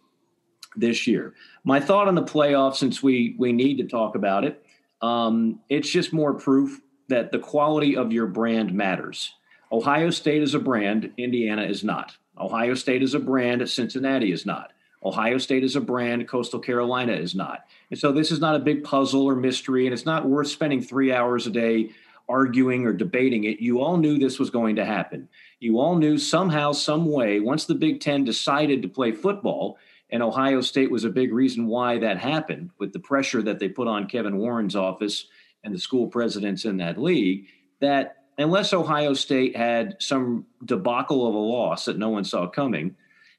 this 0.75 1.07
year. 1.07 1.33
My 1.63 1.79
thought 1.79 2.07
on 2.07 2.15
the 2.15 2.23
playoffs, 2.23 2.77
since 2.77 3.01
we, 3.01 3.35
we 3.37 3.51
need 3.51 3.77
to 3.77 3.87
talk 3.87 4.15
about 4.15 4.43
it, 4.43 4.63
um, 5.01 5.59
it's 5.69 5.89
just 5.89 6.13
more 6.13 6.33
proof 6.33 6.79
that 7.07 7.31
the 7.31 7.39
quality 7.39 7.95
of 7.95 8.11
your 8.11 8.27
brand 8.27 8.73
matters. 8.73 9.33
Ohio 9.71 10.09
State 10.09 10.41
is 10.41 10.53
a 10.53 10.59
brand, 10.59 11.11
Indiana 11.17 11.63
is 11.63 11.83
not. 11.83 12.15
Ohio 12.37 12.73
State 12.73 13.03
is 13.03 13.13
a 13.13 13.19
brand, 13.19 13.67
Cincinnati 13.69 14.31
is 14.31 14.45
not. 14.45 14.73
Ohio 15.03 15.37
State 15.37 15.63
is 15.63 15.75
a 15.75 15.81
brand, 15.81 16.27
Coastal 16.27 16.59
Carolina 16.59 17.13
is 17.13 17.33
not. 17.33 17.65
And 17.89 17.99
so 17.99 18.11
this 18.11 18.31
is 18.31 18.39
not 18.39 18.55
a 18.55 18.59
big 18.59 18.83
puzzle 18.83 19.25
or 19.25 19.35
mystery, 19.35 19.85
and 19.85 19.93
it's 19.93 20.05
not 20.05 20.27
worth 20.27 20.47
spending 20.47 20.81
three 20.81 21.11
hours 21.11 21.47
a 21.47 21.49
day 21.49 21.89
arguing 22.29 22.85
or 22.85 22.93
debating 22.93 23.43
it. 23.43 23.59
You 23.59 23.81
all 23.81 23.97
knew 23.97 24.17
this 24.17 24.39
was 24.39 24.49
going 24.49 24.75
to 24.77 24.85
happen. 24.85 25.27
You 25.59 25.79
all 25.79 25.95
knew 25.95 26.17
somehow, 26.17 26.71
some 26.71 27.11
way, 27.11 27.39
once 27.39 27.65
the 27.65 27.75
Big 27.75 27.99
Ten 27.99 28.23
decided 28.23 28.81
to 28.81 28.87
play 28.87 29.11
football, 29.11 29.77
and 30.11 30.21
Ohio 30.21 30.61
State 30.61 30.91
was 30.91 31.03
a 31.03 31.09
big 31.09 31.33
reason 31.33 31.67
why 31.67 31.97
that 31.97 32.17
happened 32.17 32.69
with 32.77 32.93
the 32.93 32.99
pressure 32.99 33.41
that 33.41 33.59
they 33.59 33.69
put 33.69 33.87
on 33.87 34.07
Kevin 34.07 34.37
Warren's 34.37 34.75
office 34.75 35.27
and 35.63 35.73
the 35.73 35.79
school 35.79 36.07
presidents 36.07 36.65
in 36.65 36.77
that 36.77 36.97
league. 36.97 37.47
That 37.79 38.20
unless 38.41 38.73
Ohio 38.73 39.13
State 39.13 39.55
had 39.55 39.97
some 39.99 40.45
debacle 40.63 41.27
of 41.27 41.33
a 41.33 41.37
loss 41.37 41.85
that 41.85 41.97
no 41.97 42.09
one 42.09 42.23
saw 42.23 42.47
coming, 42.47 42.95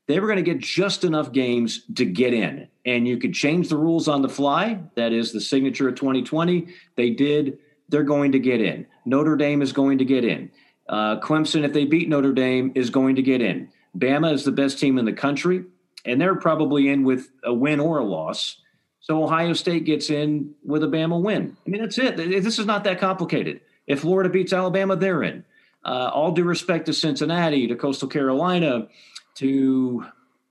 they 0.06 0.21
were 0.21 0.26
going 0.26 0.42
to 0.44 0.54
get 0.54 0.61
just 0.61 1.04
enough 1.04 1.32
games 1.32 1.82
to 1.94 2.04
get 2.04 2.35
in. 2.35 2.68
And 2.85 3.06
you 3.06 3.18
could 3.18 3.35
change 3.35 3.68
the 3.68 3.76
rules 3.76 4.09
on 4.09 4.23
the 4.23 4.28
fly. 4.28 4.80
That 4.97 5.12
is 5.12 5.32
the 5.32 5.40
signature 5.40 5.88
of 5.88 5.94
2020. 5.94 6.68
They 6.97 7.11
did. 7.11 7.59
They're 7.88 8.02
going 8.02 8.32
to 8.32 8.38
get 8.38 8.61
in. 8.61 8.87
Notre 9.04 9.37
Dame 9.37 9.62
is 9.62 9.73
going 9.73 9.99
to 9.99 10.04
get 10.04 10.25
in. 10.25 10.50
Uh, 10.88 11.21
Clemson, 11.21 11.64
if 11.64 11.73
they 11.73 11.85
beat 11.85 12.09
Notre 12.09 12.32
Dame, 12.32 12.73
is 12.75 12.90
going 12.90 13.16
to 13.16 13.23
get 13.23 13.40
in. 13.40 13.68
Bama 13.97 14.32
is 14.32 14.44
the 14.44 14.52
best 14.52 14.78
team 14.78 14.99
in 14.99 15.04
the 15.04 15.12
country 15.12 15.64
and 16.04 16.21
they're 16.21 16.35
probably 16.35 16.88
in 16.88 17.04
with 17.04 17.30
a 17.44 17.52
win 17.52 17.80
or 17.80 17.99
a 17.99 18.04
loss. 18.04 18.59
So 19.00 19.23
Ohio 19.23 19.52
State 19.52 19.85
gets 19.85 20.11
in 20.11 20.54
with 20.64 20.82
a 20.85 20.87
Bama 20.87 21.21
win. 21.21 21.56
I 21.66 21.71
mean, 21.71 21.80
that's 21.80 21.99
it. 21.99 22.16
This 22.16 22.59
is 22.59 22.66
not 22.66 22.85
that 22.85 23.00
complicated. 23.00 23.61
If 23.92 24.00
Florida 24.00 24.30
beats 24.30 24.54
Alabama, 24.54 24.96
they're 24.96 25.22
in. 25.22 25.44
Uh, 25.84 26.11
all 26.14 26.32
due 26.32 26.44
respect 26.44 26.87
to 26.87 26.94
Cincinnati, 26.94 27.66
to 27.66 27.76
Coastal 27.76 28.08
Carolina, 28.08 28.88
to 29.34 30.06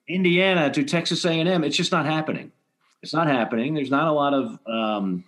Indiana, 0.08 0.70
to 0.70 0.84
Texas 0.84 1.26
A&M, 1.26 1.64
it's 1.64 1.76
just 1.76 1.92
not 1.92 2.06
happening. 2.06 2.52
It's 3.02 3.14
not 3.14 3.26
happening. 3.26 3.74
There's 3.74 3.90
not 3.90 4.08
a 4.08 4.12
lot 4.12 4.36
of 4.36 4.60
um, 4.68 5.24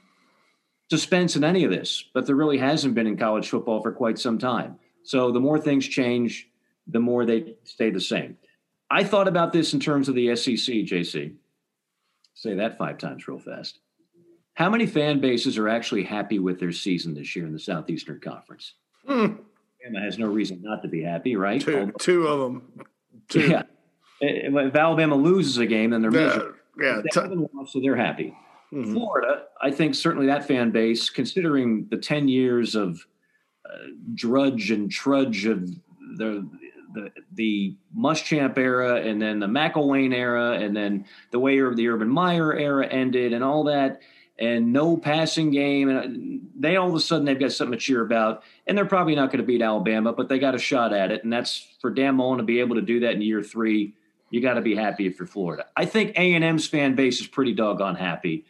suspense 0.91 1.35
in 1.35 1.43
any 1.43 1.63
of 1.63 1.71
this, 1.71 2.03
but 2.13 2.27
there 2.27 2.35
really 2.35 2.59
hasn't 2.59 2.93
been 2.93 3.07
in 3.07 3.17
college 3.17 3.49
football 3.49 3.81
for 3.81 3.91
quite 3.91 4.19
some 4.19 4.37
time. 4.37 4.77
So 5.03 5.31
the 5.31 5.39
more 5.39 5.59
things 5.59 5.87
change, 5.87 6.47
the 6.85 6.99
more 6.99 7.25
they 7.25 7.55
stay 7.63 7.89
the 7.89 7.99
same. 7.99 8.37
I 8.91 9.03
thought 9.03 9.27
about 9.27 9.53
this 9.53 9.73
in 9.73 9.79
terms 9.79 10.07
of 10.07 10.13
the 10.13 10.35
SEC, 10.35 10.55
JC. 10.85 11.33
Say 12.35 12.53
that 12.53 12.77
five 12.77 12.99
times 12.99 13.27
real 13.27 13.39
fast. 13.39 13.79
How 14.55 14.69
many 14.69 14.85
fan 14.85 15.19
bases 15.19 15.57
are 15.57 15.67
actually 15.67 16.03
happy 16.03 16.39
with 16.39 16.59
their 16.59 16.71
season 16.71 17.13
this 17.15 17.35
year 17.35 17.45
in 17.45 17.53
the 17.53 17.59
Southeastern 17.59 18.19
Conference? 18.19 18.73
Hmm. 19.07 19.35
Alabama 19.83 20.05
has 20.05 20.17
no 20.19 20.27
reason 20.27 20.61
not 20.61 20.81
to 20.83 20.87
be 20.87 21.01
happy, 21.01 21.35
right? 21.35 21.59
Two, 21.59 21.91
two 21.99 22.27
of 22.27 22.39
them. 22.39 22.85
Two. 23.29 23.47
Yeah. 23.49 23.63
If 24.21 24.75
Alabama 24.75 25.15
loses 25.15 25.57
a 25.57 25.65
game, 25.65 25.89
then 25.89 26.01
they're 26.01 26.13
Yeah, 26.13 26.25
miserable. 26.27 26.53
yeah. 26.79 27.01
They 27.03 27.09
t- 27.21 27.47
lost, 27.53 27.73
so 27.73 27.79
they're 27.81 27.95
happy. 27.95 28.33
mhm. 28.71 28.93
Florida, 28.93 29.45
I 29.61 29.71
think 29.71 29.95
certainly 29.95 30.27
that 30.27 30.47
fan 30.47 30.71
base, 30.71 31.09
considering 31.09 31.87
the 31.89 31.97
10 31.97 32.27
years 32.27 32.75
of 32.75 33.05
uh, 33.69 33.77
drudge 34.13 34.71
and 34.71 34.89
trudge 34.91 35.45
of 35.45 35.67
the 36.17 36.47
the 36.93 37.09
the 37.33 37.75
Muschamp 37.97 38.55
era 38.57 38.97
and 39.01 39.19
then 39.19 39.39
the 39.39 39.47
McElwain 39.47 40.13
era 40.13 40.51
and 40.51 40.75
then 40.77 41.05
the 41.31 41.39
way 41.39 41.57
the 41.73 41.87
Urban 41.87 42.07
Meyer 42.09 42.53
era 42.53 42.85
ended 42.85 43.33
and 43.33 43.43
all 43.43 43.63
that 43.63 43.99
and 44.39 44.73
no 44.73 44.97
passing 44.97 45.51
game 45.51 45.89
and 45.89 45.99
uh, 45.99 46.43
they 46.59 46.75
all 46.75 46.89
of 46.89 46.95
a 46.95 46.99
sudden 46.99 47.25
they've 47.25 47.39
got 47.39 47.51
something 47.51 47.77
to 47.77 47.83
cheer 47.83 48.01
about 48.01 48.43
and 48.65 48.77
they're 48.77 48.85
probably 48.85 49.15
not 49.15 49.27
going 49.27 49.39
to 49.39 49.45
beat 49.45 49.61
Alabama 49.61 50.11
but 50.11 50.27
they 50.27 50.39
got 50.39 50.55
a 50.55 50.59
shot 50.59 50.91
at 50.91 51.11
it 51.11 51.23
and 51.23 51.31
that's 51.31 51.67
for 51.79 51.91
Dan 51.91 52.15
Mullen 52.15 52.39
to 52.39 52.43
be 52.43 52.59
able 52.59 52.75
to 52.75 52.81
do 52.81 53.01
that 53.01 53.13
in 53.13 53.21
year 53.21 53.43
3 53.43 53.93
you 54.33 54.41
got 54.41 54.55
to 54.55 54.61
be 54.61 54.75
happy 54.75 55.05
if 55.05 55.19
you're 55.19 55.27
Florida. 55.27 55.67
I 55.77 55.85
think 55.85 56.17
A&M's 56.17 56.65
fan 56.65 56.95
base 56.95 57.21
is 57.21 57.27
pretty 57.27 57.53
doggone 57.53 57.93
happy. 57.93 58.45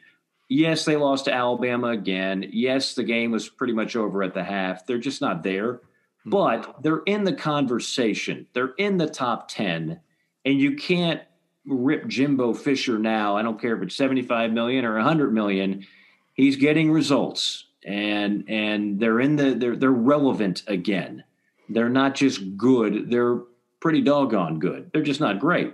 Yes, 0.47 0.85
they 0.85 0.95
lost 0.95 1.25
to 1.25 1.33
Alabama 1.33 1.89
again. 1.89 2.45
Yes, 2.53 2.95
the 2.95 3.03
game 3.03 3.31
was 3.31 3.49
pretty 3.49 3.73
much 3.73 3.97
over 3.97 4.23
at 4.23 4.33
the 4.33 4.45
half. 4.45 4.85
They're 4.85 4.97
just 4.97 5.19
not 5.19 5.43
there. 5.43 5.81
But 6.25 6.81
they're 6.83 7.01
in 7.05 7.25
the 7.25 7.33
conversation. 7.33 8.47
They're 8.53 8.75
in 8.77 8.95
the 8.95 9.09
top 9.09 9.49
10. 9.49 9.99
And 10.45 10.57
you 10.57 10.77
can't 10.77 11.21
rip 11.65 12.07
Jimbo 12.07 12.53
Fisher 12.53 12.99
now. 12.99 13.37
I 13.37 13.41
don't 13.41 13.59
care 13.59 13.75
if 13.75 13.83
it's 13.83 13.95
75 13.95 14.51
million 14.51 14.85
or 14.85 14.95
100 14.95 15.33
million. 15.33 15.85
He's 16.33 16.55
getting 16.55 16.91
results. 16.91 17.65
And 17.85 18.45
and 18.47 18.97
they're 18.97 19.19
in 19.19 19.35
the 19.35 19.55
they're 19.55 19.75
they're 19.75 19.91
relevant 19.91 20.63
again. 20.67 21.25
They're 21.67 21.89
not 21.89 22.15
just 22.15 22.55
good, 22.55 23.09
they're 23.09 23.39
pretty 23.81 24.01
doggone 24.01 24.59
good. 24.59 24.89
They're 24.93 25.01
just 25.01 25.19
not 25.19 25.39
great. 25.39 25.73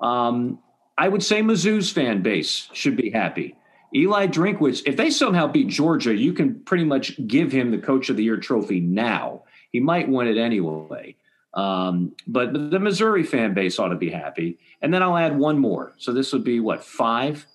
Um, 0.00 0.58
I 0.96 1.08
would 1.08 1.22
say 1.22 1.42
Mizzou's 1.42 1.90
fan 1.90 2.22
base 2.22 2.68
should 2.72 2.96
be 2.96 3.10
happy. 3.10 3.56
Eli 3.94 4.26
Drinkwitz, 4.26 4.82
if 4.86 4.96
they 4.96 5.10
somehow 5.10 5.46
beat 5.46 5.68
Georgia, 5.68 6.14
you 6.14 6.32
can 6.32 6.60
pretty 6.60 6.84
much 6.84 7.14
give 7.26 7.52
him 7.52 7.70
the 7.70 7.78
Coach 7.78 8.08
of 8.08 8.16
the 8.16 8.24
Year 8.24 8.38
trophy 8.38 8.80
now. 8.80 9.42
He 9.70 9.80
might 9.80 10.08
win 10.08 10.28
it 10.28 10.38
anyway. 10.38 11.14
Um, 11.54 12.14
but 12.26 12.52
the 12.52 12.78
Missouri 12.78 13.24
fan 13.24 13.54
base 13.54 13.78
ought 13.78 13.88
to 13.88 13.96
be 13.96 14.10
happy. 14.10 14.58
And 14.80 14.92
then 14.92 15.02
I'll 15.02 15.16
add 15.16 15.38
one 15.38 15.58
more. 15.58 15.92
So 15.98 16.12
this 16.12 16.32
would 16.32 16.44
be 16.44 16.60
what, 16.60 16.82
five? 16.82 17.46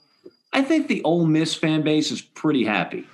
I 0.54 0.62
think 0.62 0.88
the 0.88 1.04
Ole 1.04 1.25
Miss 1.25 1.56
fan 1.56 1.82
base 1.82 2.12
is 2.12 2.22
pretty 2.22 2.63
happy. 2.63 3.06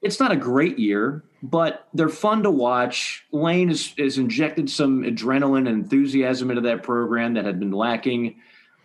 It's 0.00 0.18
not 0.18 0.32
a 0.32 0.36
great 0.36 0.78
year, 0.78 1.22
but 1.42 1.86
they're 1.94 2.08
fun 2.08 2.42
to 2.42 2.50
watch. 2.50 3.24
Lane 3.32 3.68
has, 3.68 3.94
has 3.98 4.18
injected 4.18 4.68
some 4.68 5.02
adrenaline 5.02 5.68
and 5.68 5.84
enthusiasm 5.84 6.50
into 6.50 6.62
that 6.62 6.82
program 6.82 7.34
that 7.34 7.44
had 7.44 7.60
been 7.60 7.70
lacking. 7.70 8.36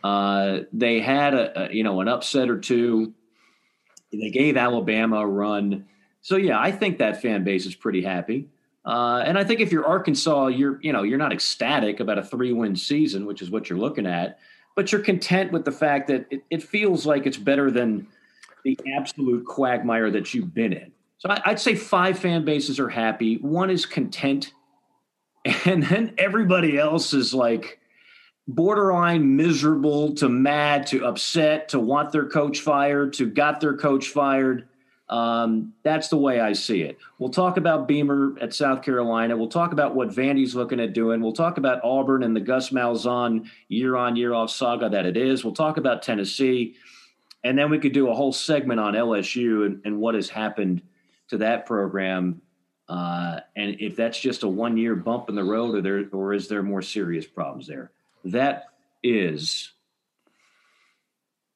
Uh, 0.04 0.60
they 0.72 1.00
had 1.00 1.34
a, 1.34 1.70
a 1.70 1.74
you 1.74 1.84
know 1.84 2.02
an 2.02 2.08
upset 2.08 2.50
or 2.50 2.60
two. 2.60 3.14
They 4.12 4.30
gave 4.30 4.58
Alabama 4.58 5.18
a 5.18 5.28
run. 5.28 5.86
So 6.22 6.36
yeah, 6.38 6.60
I 6.60 6.72
think 6.72 7.00
that 7.00 7.22
fan 7.22 7.44
base 7.44 7.66
is 7.66 7.76
pretty 7.76 8.04
happy. 8.04 8.50
Uh, 8.88 9.22
and 9.26 9.38
I 9.38 9.44
think 9.44 9.60
if 9.60 9.74
you're 9.74 9.86
Arkansas, 9.86 10.48
you're 10.48 10.80
you 10.82 10.94
know 10.94 11.04
you're 11.04 11.18
not 11.18 11.34
ecstatic 11.34 12.00
about 12.00 12.18
a 12.18 12.24
three 12.24 12.54
win 12.54 12.78
season, 12.78 13.26
which 13.26 13.42
is 13.42 13.52
what 13.52 13.70
you're 13.70 13.78
looking 13.78 14.08
at, 14.08 14.40
but 14.78 14.94
you're 14.94 15.02
content 15.02 15.52
with 15.52 15.66
the 15.66 15.74
fact 15.74 16.08
that 16.08 16.26
it, 16.32 16.42
it 16.50 16.64
feels 16.64 17.06
like 17.06 17.26
it's 17.26 17.36
better 17.36 17.70
than 17.70 18.08
the 18.64 18.80
absolute 18.98 19.46
quagmire 19.46 20.10
that 20.12 20.34
you've 20.34 20.54
been 20.54 20.72
in. 20.72 20.94
So 21.18 21.30
I, 21.30 21.42
I'd 21.46 21.60
say 21.60 21.76
five 21.76 22.18
fan 22.18 22.46
bases 22.46 22.80
are 22.80 22.88
happy. 22.88 23.36
One 23.36 23.70
is 23.70 23.86
content, 23.86 24.54
and 25.66 25.84
then 25.84 26.14
everybody 26.18 26.78
else 26.78 27.14
is 27.14 27.34
like 27.34 27.82
borderline 28.48 29.36
miserable 29.36 30.16
to 30.16 30.30
mad 30.30 30.88
to 30.88 31.06
upset 31.06 31.68
to 31.70 31.80
want 31.80 32.14
their 32.14 32.30
coach 32.30 32.62
fired 32.62 33.12
to 33.14 33.30
got 33.30 33.60
their 33.60 33.76
coach 33.76 34.08
fired. 34.08 34.70
Um, 35.10 35.74
that's 35.84 36.10
the 36.10 36.18
way 36.18 36.40
I 36.42 36.54
see 36.54 36.82
it. 36.82 36.98
We'll 37.18 37.30
talk 37.30 37.58
about 37.58 37.88
Beamer 37.88 38.36
at 38.42 38.54
South 38.54 38.82
Carolina. 38.82 39.38
We'll 39.38 39.48
talk 39.48 39.72
about 39.72 39.96
what 39.96 40.10
Vandy's 40.10 40.54
looking 40.54 40.82
at 40.82 40.94
doing. 40.94 41.22
We'll 41.22 41.32
talk 41.32 41.58
about 41.58 41.84
Auburn 41.84 42.24
and 42.24 42.36
the 42.36 42.42
Gus 42.42 42.72
Malzahn 42.72 43.48
year 43.70 43.96
on 43.96 44.16
year 44.18 44.34
off 44.34 44.50
saga 44.50 44.90
that 44.90 45.06
it 45.06 45.16
is. 45.16 45.46
We'll 45.46 45.54
talk 45.54 45.78
about 45.78 46.04
Tennessee. 46.04 46.76
And 47.44 47.58
then 47.58 47.70
we 47.70 47.80
could 47.80 47.94
do 47.94 48.10
a 48.10 48.14
whole 48.14 48.34
segment 48.34 48.80
on 48.80 48.94
LSU 48.94 49.66
and, 49.66 49.82
and 49.86 50.00
what 50.00 50.16
has 50.16 50.28
happened 50.28 50.82
to 51.30 51.38
that 51.38 51.66
program. 51.66 52.42
Uh, 52.90 53.40
and 53.56 53.78
if 53.80 53.96
that's 53.96 54.20
just 54.20 54.44
a 54.44 54.48
one 54.48 54.76
year 54.76 54.96
bump 54.96 55.30
in 55.30 55.36
the 55.36 55.44
road 55.44 55.76
or 55.76 55.82
there 55.82 56.10
or 56.12 56.34
is 56.34 56.50
there 56.50 56.64
more 56.64 56.82
serious 56.82 57.26
problems 57.26 57.68
there? 57.68 57.92
That 58.26 58.66
is 59.04 59.72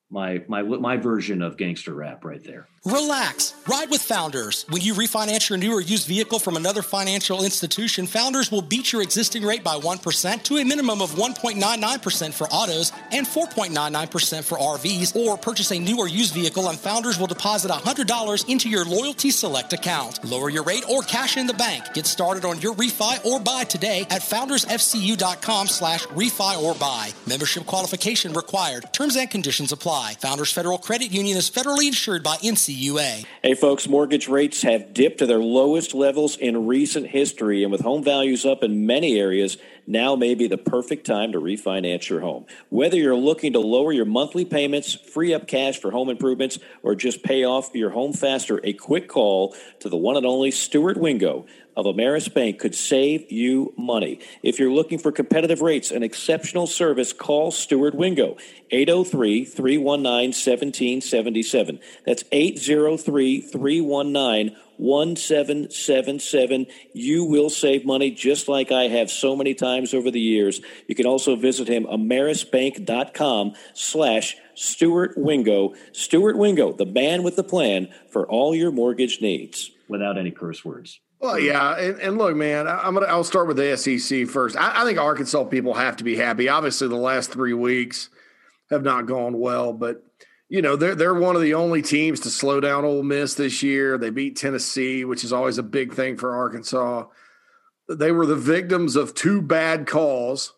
my 0.09 0.43
my 0.47 0.61
my 0.61 0.97
version 0.97 1.41
of 1.41 1.57
gangster 1.57 1.93
rap 1.93 2.25
right 2.25 2.43
there. 2.43 2.67
Relax. 2.85 3.53
Ride 3.67 3.91
with 3.91 4.01
Founders. 4.01 4.65
When 4.69 4.81
you 4.81 4.95
refinance 4.95 5.49
your 5.49 5.59
new 5.59 5.71
or 5.71 5.81
used 5.81 6.07
vehicle 6.07 6.39
from 6.39 6.55
another 6.55 6.81
financial 6.81 7.43
institution, 7.43 8.07
Founders 8.07 8.51
will 8.51 8.63
beat 8.63 8.91
your 8.91 9.03
existing 9.03 9.43
rate 9.43 9.63
by 9.63 9.75
1% 9.75 10.41
to 10.41 10.57
a 10.57 10.65
minimum 10.65 10.99
of 10.99 11.11
1.99% 11.11 12.33
for 12.33 12.47
autos 12.47 12.91
and 13.11 13.27
4.99% 13.27 14.43
for 14.43 14.57
RVs, 14.57 15.15
or 15.15 15.37
purchase 15.37 15.71
a 15.71 15.77
new 15.77 15.99
or 15.99 16.07
used 16.07 16.33
vehicle 16.33 16.69
and 16.69 16.79
Founders 16.79 17.19
will 17.19 17.27
deposit 17.27 17.69
$100 17.69 18.49
into 18.49 18.67
your 18.67 18.83
Loyalty 18.83 19.29
Select 19.29 19.73
account. 19.73 20.25
Lower 20.25 20.49
your 20.49 20.63
rate 20.63 20.83
or 20.89 21.03
cash 21.03 21.37
in 21.37 21.45
the 21.45 21.53
bank. 21.53 21.83
Get 21.93 22.07
started 22.07 22.45
on 22.45 22.61
your 22.61 22.73
refi 22.73 23.23
or 23.23 23.39
buy 23.39 23.63
today 23.63 24.07
at 24.09 24.23
foundersfcu.com 24.23 25.67
slash 25.67 26.07
refi 26.07 26.59
or 26.59 26.73
buy. 26.73 27.11
Membership 27.27 27.67
qualification 27.67 28.33
required. 28.33 28.91
Terms 28.91 29.17
and 29.17 29.29
conditions 29.29 29.71
apply. 29.71 30.15
Founders 30.21 30.51
Federal 30.51 30.79
Credit 30.79 31.11
Union 31.11 31.37
is 31.37 31.47
federally 31.47 31.85
insured 31.85 32.23
by 32.23 32.37
NCUA. 32.71 33.25
Hey, 33.41 33.53
folks, 33.53 33.88
mortgage 33.88 34.27
rates 34.27 34.62
have 34.62 34.93
dipped 34.93 35.19
to 35.19 35.25
their 35.25 35.39
lowest 35.39 35.93
levels 35.93 36.38
in 36.38 36.67
recent 36.67 37.07
history, 37.07 37.63
and 37.63 37.71
with 37.71 37.81
home 37.81 38.03
values 38.03 38.45
up 38.45 38.63
in 38.63 38.86
many 38.86 39.19
areas, 39.19 39.57
now 39.88 40.15
may 40.15 40.36
be 40.36 40.47
the 40.47 40.57
perfect 40.57 41.05
time 41.05 41.31
to 41.31 41.39
refinance 41.39 42.07
your 42.07 42.21
home. 42.21 42.45
Whether 42.69 42.97
you're 42.97 43.15
looking 43.15 43.53
to 43.53 43.60
lower 43.60 43.91
your 43.91 44.05
monthly 44.05 44.45
payments, 44.45 44.93
free 44.93 45.34
up 45.34 45.47
cash 45.47 45.79
for 45.79 45.91
home 45.91 46.10
improvements, 46.10 46.60
or 46.84 46.95
just 46.95 47.23
pay 47.23 47.43
off 47.43 47.71
your 47.73 47.89
home 47.89 48.13
faster, 48.13 48.60
a 48.63 48.73
quick 48.73 49.07
call 49.07 49.55
to 49.79 49.89
the 49.89 49.97
one 49.97 50.17
and 50.17 50.25
only 50.25 50.51
Stuart 50.51 50.97
Wingo 50.97 51.45
of 51.75 51.86
Ameris 51.86 52.31
Bank 52.34 52.60
could 52.60 52.75
save 52.75 53.31
you 53.31 53.73
money. 53.77 54.19
If 54.43 54.60
you're 54.60 54.71
looking 54.71 54.99
for 54.99 55.12
competitive 55.12 55.62
rates 55.62 55.91
and 55.91 56.03
exceptional 56.03 56.67
service, 56.67 57.13
call 57.13 57.51
Stuart 57.51 57.95
Wingo, 57.95 58.38
803 58.71 59.45
319 59.45 60.29
1777. 60.29 61.79
That's 62.05 62.23
803 62.31 63.41
319 63.41 64.55
1777. 64.77 66.65
You 66.93 67.23
will 67.23 67.49
save 67.51 67.86
money 67.86 68.10
just 68.10 68.47
like 68.47 68.71
I 68.71 68.84
have 68.84 69.12
so 69.12 69.36
many 69.36 69.53
times 69.53 69.93
over 69.93 70.10
the 70.10 70.19
years. 70.19 70.60
You 70.88 70.95
can 70.95 71.05
also 71.05 71.36
visit 71.36 71.67
him, 71.67 71.86
amerisbank.com 71.86 73.53
slash 73.73 74.36
Stuart 74.55 75.13
Wingo. 75.17 75.75
Stuart 75.91 76.38
Wingo, 76.38 76.73
the 76.73 76.86
man 76.86 77.21
with 77.23 77.36
the 77.36 77.43
plan 77.43 77.89
for 78.10 78.27
all 78.27 78.55
your 78.55 78.71
mortgage 78.71 79.21
needs. 79.21 79.71
Without 79.88 80.17
any 80.17 80.31
curse 80.31 80.65
words. 80.65 80.99
Well, 81.21 81.38
yeah, 81.39 81.77
and, 81.77 81.99
and 81.99 82.17
look, 82.17 82.36
man, 82.36 82.67
I- 82.67 82.81
I'm 82.88 82.95
gonna. 82.95 83.05
I'll 83.05 83.23
start 83.23 83.47
with 83.47 83.57
the 83.57 83.77
SEC 83.77 84.27
first. 84.27 84.57
I, 84.57 84.81
I 84.81 84.86
think 84.86 84.97
Arkansas 84.97 85.43
people 85.45 85.75
have 85.75 85.95
to 85.97 86.03
be 86.03 86.15
happy. 86.15 86.49
Obviously, 86.49 86.88
the 86.88 86.95
last 86.95 87.31
three 87.31 87.53
weeks 87.53 88.10
have 88.71 88.84
not 88.84 89.05
gone 89.05 89.39
well, 89.39 89.71
but 89.71 90.03
you 90.49 90.62
know 90.63 90.75
they're 90.75 90.95
they're 90.95 91.13
one 91.13 91.36
of 91.36 91.43
the 91.43 91.53
only 91.53 91.84
teams 91.84 92.19
to 92.21 92.29
slow 92.31 92.60
down 92.60 92.86
Ole 92.86 93.03
Miss 93.03 93.36
this 93.36 93.62
year. 93.62 93.99
They 93.99 94.10
beat 94.10 94.36
Tennessee, 94.36 95.05
which 95.05 95.23
is 95.23 95.31
always 95.31 95.60
a 95.60 95.63
big 95.63 95.93
thing 95.93 96.17
for 96.17 96.36
Arkansas. 96.36 97.05
They 97.88 98.12
were 98.12 98.25
the 98.25 98.36
victims 98.36 98.95
of 98.95 99.13
two 99.13 99.41
bad 99.41 99.86
calls 99.86 100.53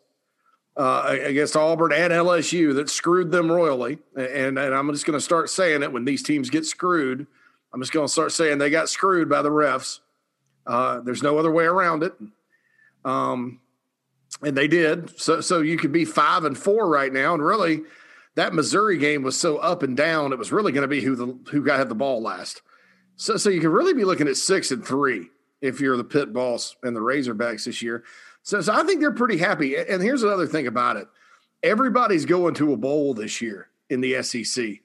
uh, 0.78 1.18
against 1.24 1.58
Auburn 1.58 1.92
and 1.92 2.14
LSU 2.14 2.74
that 2.76 2.90
screwed 2.90 3.32
them 3.32 3.52
royally. 3.52 3.98
And 4.16 4.58
and 4.58 4.74
I'm 4.74 4.92
just 4.94 5.06
going 5.06 5.18
to 5.18 5.24
start 5.24 5.50
saying 5.50 5.84
it 5.84 5.92
when 5.92 6.06
these 6.06 6.24
teams 6.24 6.50
get 6.50 6.66
screwed. 6.66 7.28
I'm 7.74 7.82
just 7.82 7.92
going 7.92 8.06
to 8.08 8.12
start 8.12 8.32
saying 8.32 8.60
they 8.60 8.70
got 8.70 8.88
screwed 8.88 9.28
by 9.28 9.42
the 9.42 9.50
refs. 9.50 10.00
Uh, 10.66 11.02
there's 11.02 11.24
no 11.24 11.38
other 11.38 11.52
way 11.52 11.66
around 11.66 12.04
it. 12.04 12.14
Um, 13.06 13.60
and 14.42 14.58
they 14.58 14.68
did. 14.68 15.20
So 15.20 15.42
so 15.42 15.62
you 15.62 15.78
could 15.78 15.92
be 15.92 16.06
five 16.06 16.44
and 16.44 16.58
four 16.58 16.88
right 16.88 17.12
now, 17.12 17.34
and 17.34 17.44
really 17.44 17.82
that 18.36 18.54
Missouri 18.54 18.98
game 18.98 19.24
was 19.24 19.38
so 19.38 19.58
up 19.58 19.84
and 19.84 19.96
down. 19.96 20.34
It 20.34 20.40
was 20.40 20.52
really 20.52 20.72
going 20.72 20.84
to 20.84 20.88
be 20.88 21.02
who 21.02 21.16
the 21.16 21.38
who 21.52 21.64
got 21.64 21.80
had 21.80 21.90
the 21.90 21.96
ball 21.96 22.22
last. 22.22 22.62
So 23.16 23.38
so 23.38 23.50
you 23.50 23.62
could 23.62 23.70
really 23.70 23.94
be 23.94 24.06
looking 24.06 24.28
at 24.28 24.38
six 24.38 24.72
and 24.72 24.86
three 24.86 25.30
if 25.62 25.80
you're 25.80 25.98
the 25.98 26.04
pit 26.04 26.34
boss 26.34 26.76
and 26.84 26.96
the 26.96 27.02
Razorbacks 27.02 27.66
this 27.66 27.82
year. 27.82 28.04
So, 28.42 28.60
so 28.60 28.74
I 28.74 28.84
think 28.84 29.00
they're 29.00 29.12
pretty 29.12 29.38
happy. 29.38 29.78
And 29.78 30.02
here's 30.02 30.24
another 30.24 30.48
thing 30.48 30.68
about 30.68 30.98
it: 30.98 31.08
everybody's 31.62 32.26
going 32.26 32.56
to 32.56 32.74
a 32.74 32.78
bowl 32.78 33.14
this 33.14 33.42
year 33.42 33.70
in 33.90 34.02
the 34.02 34.22
SEC, 34.24 34.82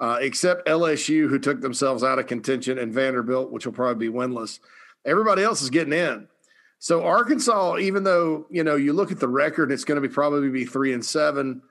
uh, 0.00 0.18
except 0.20 0.66
LSU, 0.66 1.28
who 1.28 1.38
took 1.38 1.60
themselves 1.60 2.02
out 2.02 2.18
of 2.18 2.26
contention, 2.26 2.78
and 2.78 2.92
Vanderbilt, 2.92 3.50
which 3.50 3.64
will 3.64 3.72
probably 3.72 4.08
be 4.08 4.14
winless. 4.14 4.58
Everybody 5.08 5.42
else 5.42 5.62
is 5.62 5.70
getting 5.70 5.92
in. 5.92 6.28
So 6.78 7.04
Arkansas, 7.04 7.78
even 7.78 8.04
though 8.04 8.46
you 8.50 8.62
know 8.62 8.76
you 8.76 8.92
look 8.92 9.10
at 9.10 9.18
the 9.18 9.28
record, 9.28 9.72
it's 9.72 9.84
going 9.84 10.00
to 10.00 10.06
be 10.06 10.12
probably 10.12 10.48
be 10.48 10.64
three 10.64 10.92
and 10.92 11.04
seven. 11.04 11.62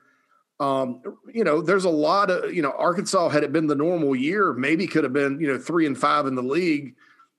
Um, 0.60 1.02
you 1.32 1.44
know, 1.44 1.62
there's 1.62 1.84
a 1.84 1.90
lot 1.90 2.30
of 2.30 2.52
you 2.52 2.62
know 2.62 2.72
Arkansas 2.76 3.30
had 3.30 3.44
it 3.44 3.52
been 3.52 3.66
the 3.66 3.74
normal 3.74 4.14
year, 4.14 4.52
maybe 4.52 4.86
could 4.86 5.04
have 5.04 5.12
been 5.12 5.40
you 5.40 5.46
know 5.46 5.58
three 5.58 5.86
and 5.86 5.96
five 5.96 6.26
in 6.26 6.34
the 6.34 6.42
league, 6.42 6.94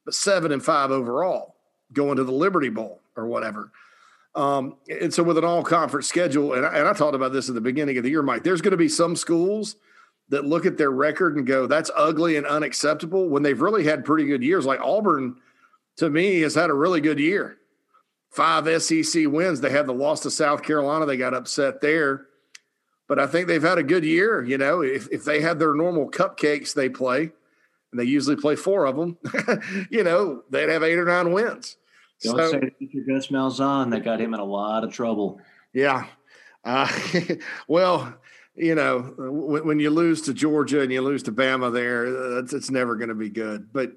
but 0.05 0.13
seven 0.13 0.51
and 0.51 0.63
five 0.63 0.91
overall 0.91 1.55
going 1.93 2.17
to 2.17 2.23
the 2.23 2.31
Liberty 2.31 2.69
Bowl 2.69 3.01
or 3.15 3.27
whatever. 3.27 3.71
Um, 4.35 4.77
and 4.89 5.13
so 5.13 5.23
with 5.23 5.37
an 5.37 5.43
all 5.43 5.63
conference 5.63 6.07
schedule, 6.07 6.53
and 6.53 6.65
I, 6.65 6.77
and 6.77 6.87
I 6.87 6.93
talked 6.93 7.15
about 7.15 7.33
this 7.33 7.49
at 7.49 7.55
the 7.55 7.61
beginning 7.61 7.97
of 7.97 8.03
the 8.03 8.09
year, 8.09 8.21
Mike. 8.21 8.43
There's 8.43 8.61
going 8.61 8.71
to 8.71 8.77
be 8.77 8.89
some 8.89 9.15
schools 9.15 9.75
that 10.29 10.45
look 10.45 10.65
at 10.65 10.77
their 10.77 10.91
record 10.91 11.35
and 11.35 11.45
go, 11.45 11.67
"That's 11.67 11.91
ugly 11.95 12.35
and 12.35 12.45
unacceptable." 12.45 13.27
When 13.29 13.43
they've 13.43 13.59
really 13.59 13.83
had 13.83 14.05
pretty 14.05 14.25
good 14.25 14.43
years, 14.43 14.65
like 14.65 14.79
Auburn, 14.81 15.35
to 15.97 16.09
me, 16.09 16.41
has 16.41 16.55
had 16.55 16.69
a 16.69 16.73
really 16.73 17.01
good 17.01 17.19
year. 17.19 17.57
Five 18.31 18.81
SEC 18.81 19.27
wins. 19.27 19.61
They 19.61 19.71
had 19.71 19.87
the 19.87 19.93
loss 19.93 20.21
to 20.21 20.31
South 20.31 20.63
Carolina. 20.63 21.05
They 21.05 21.17
got 21.17 21.33
upset 21.33 21.81
there 21.81 22.27
but 23.09 23.19
I 23.19 23.25
think 23.25 23.47
they've 23.47 23.61
had 23.61 23.79
a 23.79 23.83
good 23.83 24.05
year. 24.05 24.43
You 24.43 24.57
know, 24.57 24.81
if, 24.81 25.09
if 25.11 25.25
they 25.25 25.41
had 25.41 25.59
their 25.59 25.73
normal 25.73 26.09
cupcakes 26.09 26.73
they 26.73 26.87
play, 26.87 27.31
and 27.91 27.99
they 27.99 28.03
usually 28.03 28.35
play 28.35 28.55
four 28.55 28.85
of 28.85 28.95
them, 28.95 29.17
you 29.89 30.03
know, 30.03 30.43
they'd 30.51 30.69
have 30.69 30.83
eight 30.83 30.97
or 30.97 31.05
nine 31.05 31.33
wins. 31.33 31.75
Don't 32.21 32.37
so, 32.37 32.51
say 32.51 32.59
to 32.59 33.05
Gus 33.07 33.27
Malzahn. 33.27 33.91
That 33.91 34.03
got 34.03 34.21
him 34.21 34.35
in 34.35 34.39
a 34.39 34.45
lot 34.45 34.83
of 34.83 34.93
trouble. 34.93 35.41
Yeah. 35.73 36.05
Uh, 36.63 36.87
well, 37.67 38.13
you 38.55 38.75
know, 38.75 39.13
when, 39.17 39.65
when, 39.65 39.79
you 39.79 39.89
lose 39.89 40.21
to 40.23 40.33
Georgia 40.33 40.81
and 40.81 40.91
you 40.91 41.01
lose 41.01 41.23
to 41.23 41.31
Bama 41.31 41.73
there, 41.73 42.39
it's, 42.39 42.53
it's 42.53 42.69
never 42.69 42.95
going 42.95 43.09
to 43.09 43.15
be 43.15 43.29
good. 43.29 43.73
But, 43.73 43.93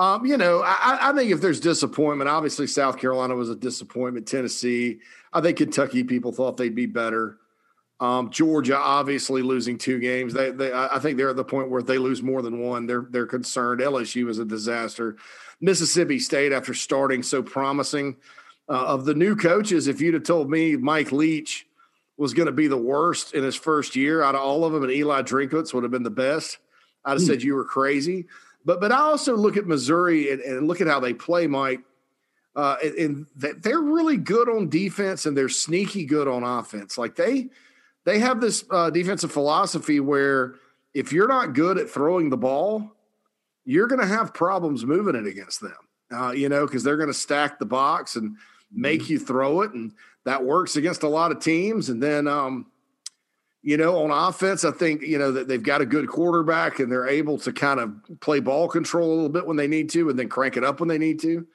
um, 0.00 0.24
you 0.24 0.38
know, 0.38 0.62
I, 0.64 1.10
I, 1.10 1.12
think 1.12 1.30
if 1.30 1.42
there's 1.42 1.60
disappointment, 1.60 2.30
obviously 2.30 2.66
South 2.66 2.96
Carolina 2.96 3.34
was 3.36 3.50
a 3.50 3.54
disappointment. 3.54 4.26
Tennessee, 4.26 5.00
I 5.30 5.42
think 5.42 5.58
Kentucky 5.58 6.04
people 6.04 6.32
thought 6.32 6.56
they'd 6.56 6.74
be 6.74 6.86
better. 6.86 7.36
Um, 8.00 8.30
Georgia 8.30 8.78
obviously 8.78 9.42
losing 9.42 9.76
two 9.76 9.98
games. 9.98 10.32
They, 10.32 10.52
they, 10.52 10.72
I 10.72 10.98
think 11.00 11.18
they're 11.18 11.28
at 11.28 11.36
the 11.36 11.44
point 11.44 11.68
where 11.68 11.80
if 11.80 11.86
they 11.86 11.98
lose 11.98 12.22
more 12.22 12.40
than 12.40 12.60
one, 12.60 12.86
they're 12.86 13.08
they're 13.10 13.26
concerned. 13.26 13.82
LSU 13.82 14.30
is 14.30 14.38
a 14.38 14.44
disaster. 14.46 15.18
Mississippi 15.60 16.18
State, 16.18 16.52
after 16.52 16.72
starting 16.72 17.22
so 17.22 17.42
promising, 17.42 18.16
uh, 18.70 18.86
of 18.86 19.04
the 19.04 19.14
new 19.14 19.36
coaches, 19.36 19.86
if 19.86 20.00
you'd 20.00 20.14
have 20.14 20.22
told 20.22 20.48
me 20.48 20.76
Mike 20.76 21.12
Leach 21.12 21.66
was 22.16 22.32
going 22.32 22.46
to 22.46 22.52
be 22.52 22.68
the 22.68 22.76
worst 22.78 23.34
in 23.34 23.44
his 23.44 23.54
first 23.54 23.94
year 23.96 24.22
out 24.22 24.34
of 24.34 24.40
all 24.40 24.64
of 24.64 24.72
them, 24.72 24.82
and 24.82 24.92
Eli 24.92 25.20
Drinkwitz 25.20 25.74
would 25.74 25.82
have 25.82 25.92
been 25.92 26.02
the 26.04 26.08
best, 26.08 26.56
I'd 27.04 27.12
have 27.12 27.20
mm. 27.20 27.26
said 27.26 27.42
you 27.42 27.54
were 27.54 27.66
crazy. 27.66 28.24
But 28.64 28.80
but 28.80 28.92
I 28.92 28.98
also 28.98 29.36
look 29.36 29.56
at 29.56 29.66
Missouri 29.66 30.30
and, 30.30 30.40
and 30.40 30.68
look 30.68 30.80
at 30.80 30.86
how 30.86 31.00
they 31.00 31.14
play, 31.14 31.46
Mike. 31.46 31.80
Uh, 32.56 32.76
and, 32.82 32.94
and 33.36 33.62
they're 33.62 33.80
really 33.80 34.16
good 34.16 34.48
on 34.48 34.68
defense, 34.68 35.24
and 35.24 35.36
they're 35.36 35.48
sneaky 35.48 36.04
good 36.04 36.26
on 36.26 36.42
offense. 36.42 36.98
Like 36.98 37.16
they 37.16 37.48
they 38.04 38.18
have 38.18 38.40
this 38.40 38.64
uh, 38.70 38.90
defensive 38.90 39.32
philosophy 39.32 40.00
where 40.00 40.54
if 40.94 41.12
you're 41.12 41.28
not 41.28 41.54
good 41.54 41.78
at 41.78 41.88
throwing 41.88 42.28
the 42.28 42.36
ball, 42.36 42.96
you're 43.64 43.86
going 43.86 44.00
to 44.00 44.06
have 44.06 44.34
problems 44.34 44.84
moving 44.84 45.14
it 45.14 45.26
against 45.26 45.60
them. 45.60 45.76
Uh, 46.12 46.32
you 46.32 46.48
know, 46.48 46.66
because 46.66 46.82
they're 46.82 46.96
going 46.96 47.08
to 47.08 47.14
stack 47.14 47.58
the 47.60 47.64
box 47.64 48.16
and 48.16 48.36
make 48.72 49.02
mm-hmm. 49.02 49.12
you 49.12 49.18
throw 49.20 49.60
it, 49.62 49.72
and 49.72 49.92
that 50.24 50.44
works 50.44 50.74
against 50.74 51.04
a 51.04 51.08
lot 51.08 51.30
of 51.30 51.38
teams. 51.38 51.88
And 51.88 52.02
then, 52.02 52.26
um, 52.26 52.66
you 53.62 53.76
know, 53.76 54.02
on 54.02 54.10
offense, 54.10 54.64
I 54.64 54.70
think 54.70 55.02
you 55.02 55.18
know 55.18 55.32
that 55.32 55.48
they've 55.48 55.62
got 55.62 55.80
a 55.80 55.86
good 55.86 56.08
quarterback 56.08 56.78
and 56.78 56.90
they're 56.90 57.08
able 57.08 57.38
to 57.38 57.52
kind 57.52 57.78
of 57.78 57.92
play 58.20 58.40
ball 58.40 58.68
control 58.68 59.08
a 59.08 59.14
little 59.14 59.28
bit 59.28 59.46
when 59.46 59.56
they 59.56 59.68
need 59.68 59.90
to, 59.90 60.08
and 60.08 60.18
then 60.18 60.28
crank 60.28 60.56
it 60.56 60.64
up 60.64 60.80
when 60.80 60.88
they 60.88 60.98
need 60.98 61.20
to. 61.20 61.46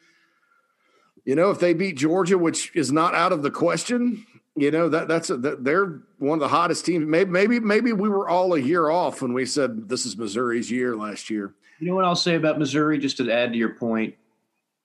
You 1.25 1.35
know, 1.35 1.49
if 1.49 1.59
they 1.59 1.73
beat 1.73 1.97
Georgia, 1.97 2.37
which 2.37 2.75
is 2.75 2.91
not 2.91 3.15
out 3.15 3.31
of 3.31 3.41
the 3.41 3.49
question, 3.49 4.23
you 4.55 4.69
know 4.69 4.87
that 4.89 5.07
that's 5.07 5.31
a, 5.31 5.37
that 5.37 5.63
they're 5.63 6.01
one 6.19 6.35
of 6.35 6.41
the 6.41 6.47
hottest 6.47 6.85
teams. 6.85 7.07
Maybe 7.07 7.29
maybe 7.31 7.59
maybe 7.59 7.91
we 7.91 8.07
were 8.07 8.29
all 8.29 8.53
a 8.53 8.59
year 8.59 8.89
off 8.89 9.23
when 9.23 9.33
we 9.33 9.45
said 9.47 9.89
this 9.89 10.05
is 10.05 10.15
Missouri's 10.15 10.69
year 10.69 10.95
last 10.95 11.31
year. 11.31 11.55
You 11.79 11.87
know 11.87 11.95
what 11.95 12.05
I'll 12.05 12.15
say 12.15 12.35
about 12.35 12.59
Missouri, 12.59 12.99
just 12.99 13.17
to 13.17 13.31
add 13.31 13.51
to 13.51 13.57
your 13.57 13.73
point, 13.73 14.15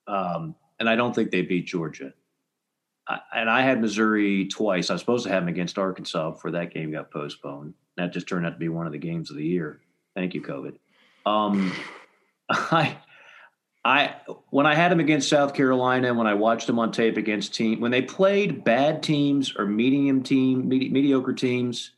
um, 0.07 0.55
and 0.79 0.89
I 0.89 0.95
don't 0.95 1.13
think 1.13 1.29
they 1.29 1.43
beat 1.43 1.67
Georgia. 1.67 2.13
And 3.33 3.49
I 3.49 3.61
had 3.61 3.81
Missouri 3.81 4.47
twice. 4.47 4.89
I 4.89 4.93
was 4.93 5.01
supposed 5.01 5.25
to 5.25 5.31
have 5.31 5.43
them 5.43 5.49
against 5.49 5.77
Arkansas 5.77 6.31
before 6.31 6.51
that 6.51 6.73
game 6.73 6.91
got 6.91 7.11
postponed. 7.11 7.73
That 7.97 8.13
just 8.13 8.27
turned 8.27 8.45
out 8.45 8.51
to 8.51 8.57
be 8.57 8.69
one 8.69 8.85
of 8.85 8.93
the 8.93 8.99
games 8.99 9.29
of 9.29 9.37
the 9.37 9.45
year. 9.45 9.81
Thank 10.15 10.33
you, 10.33 10.41
COVID. 10.41 10.77
Um, 11.25 11.73
I 12.49 12.97
I 13.83 14.15
when 14.49 14.65
I 14.65 14.75
had 14.75 14.91
them 14.91 14.99
against 14.99 15.29
South 15.29 15.53
Carolina, 15.53 16.13
when 16.13 16.27
I 16.27 16.35
watched 16.35 16.67
them 16.67 16.79
on 16.79 16.91
tape 16.91 17.17
against 17.17 17.53
team, 17.53 17.79
when 17.79 17.91
they 17.91 18.01
played 18.01 18.63
bad 18.63 19.01
teams 19.01 19.55
or 19.57 19.65
medium 19.65 20.21
team, 20.21 20.67
medi- 20.69 20.89
mediocre 20.89 21.33
teams, 21.33 21.91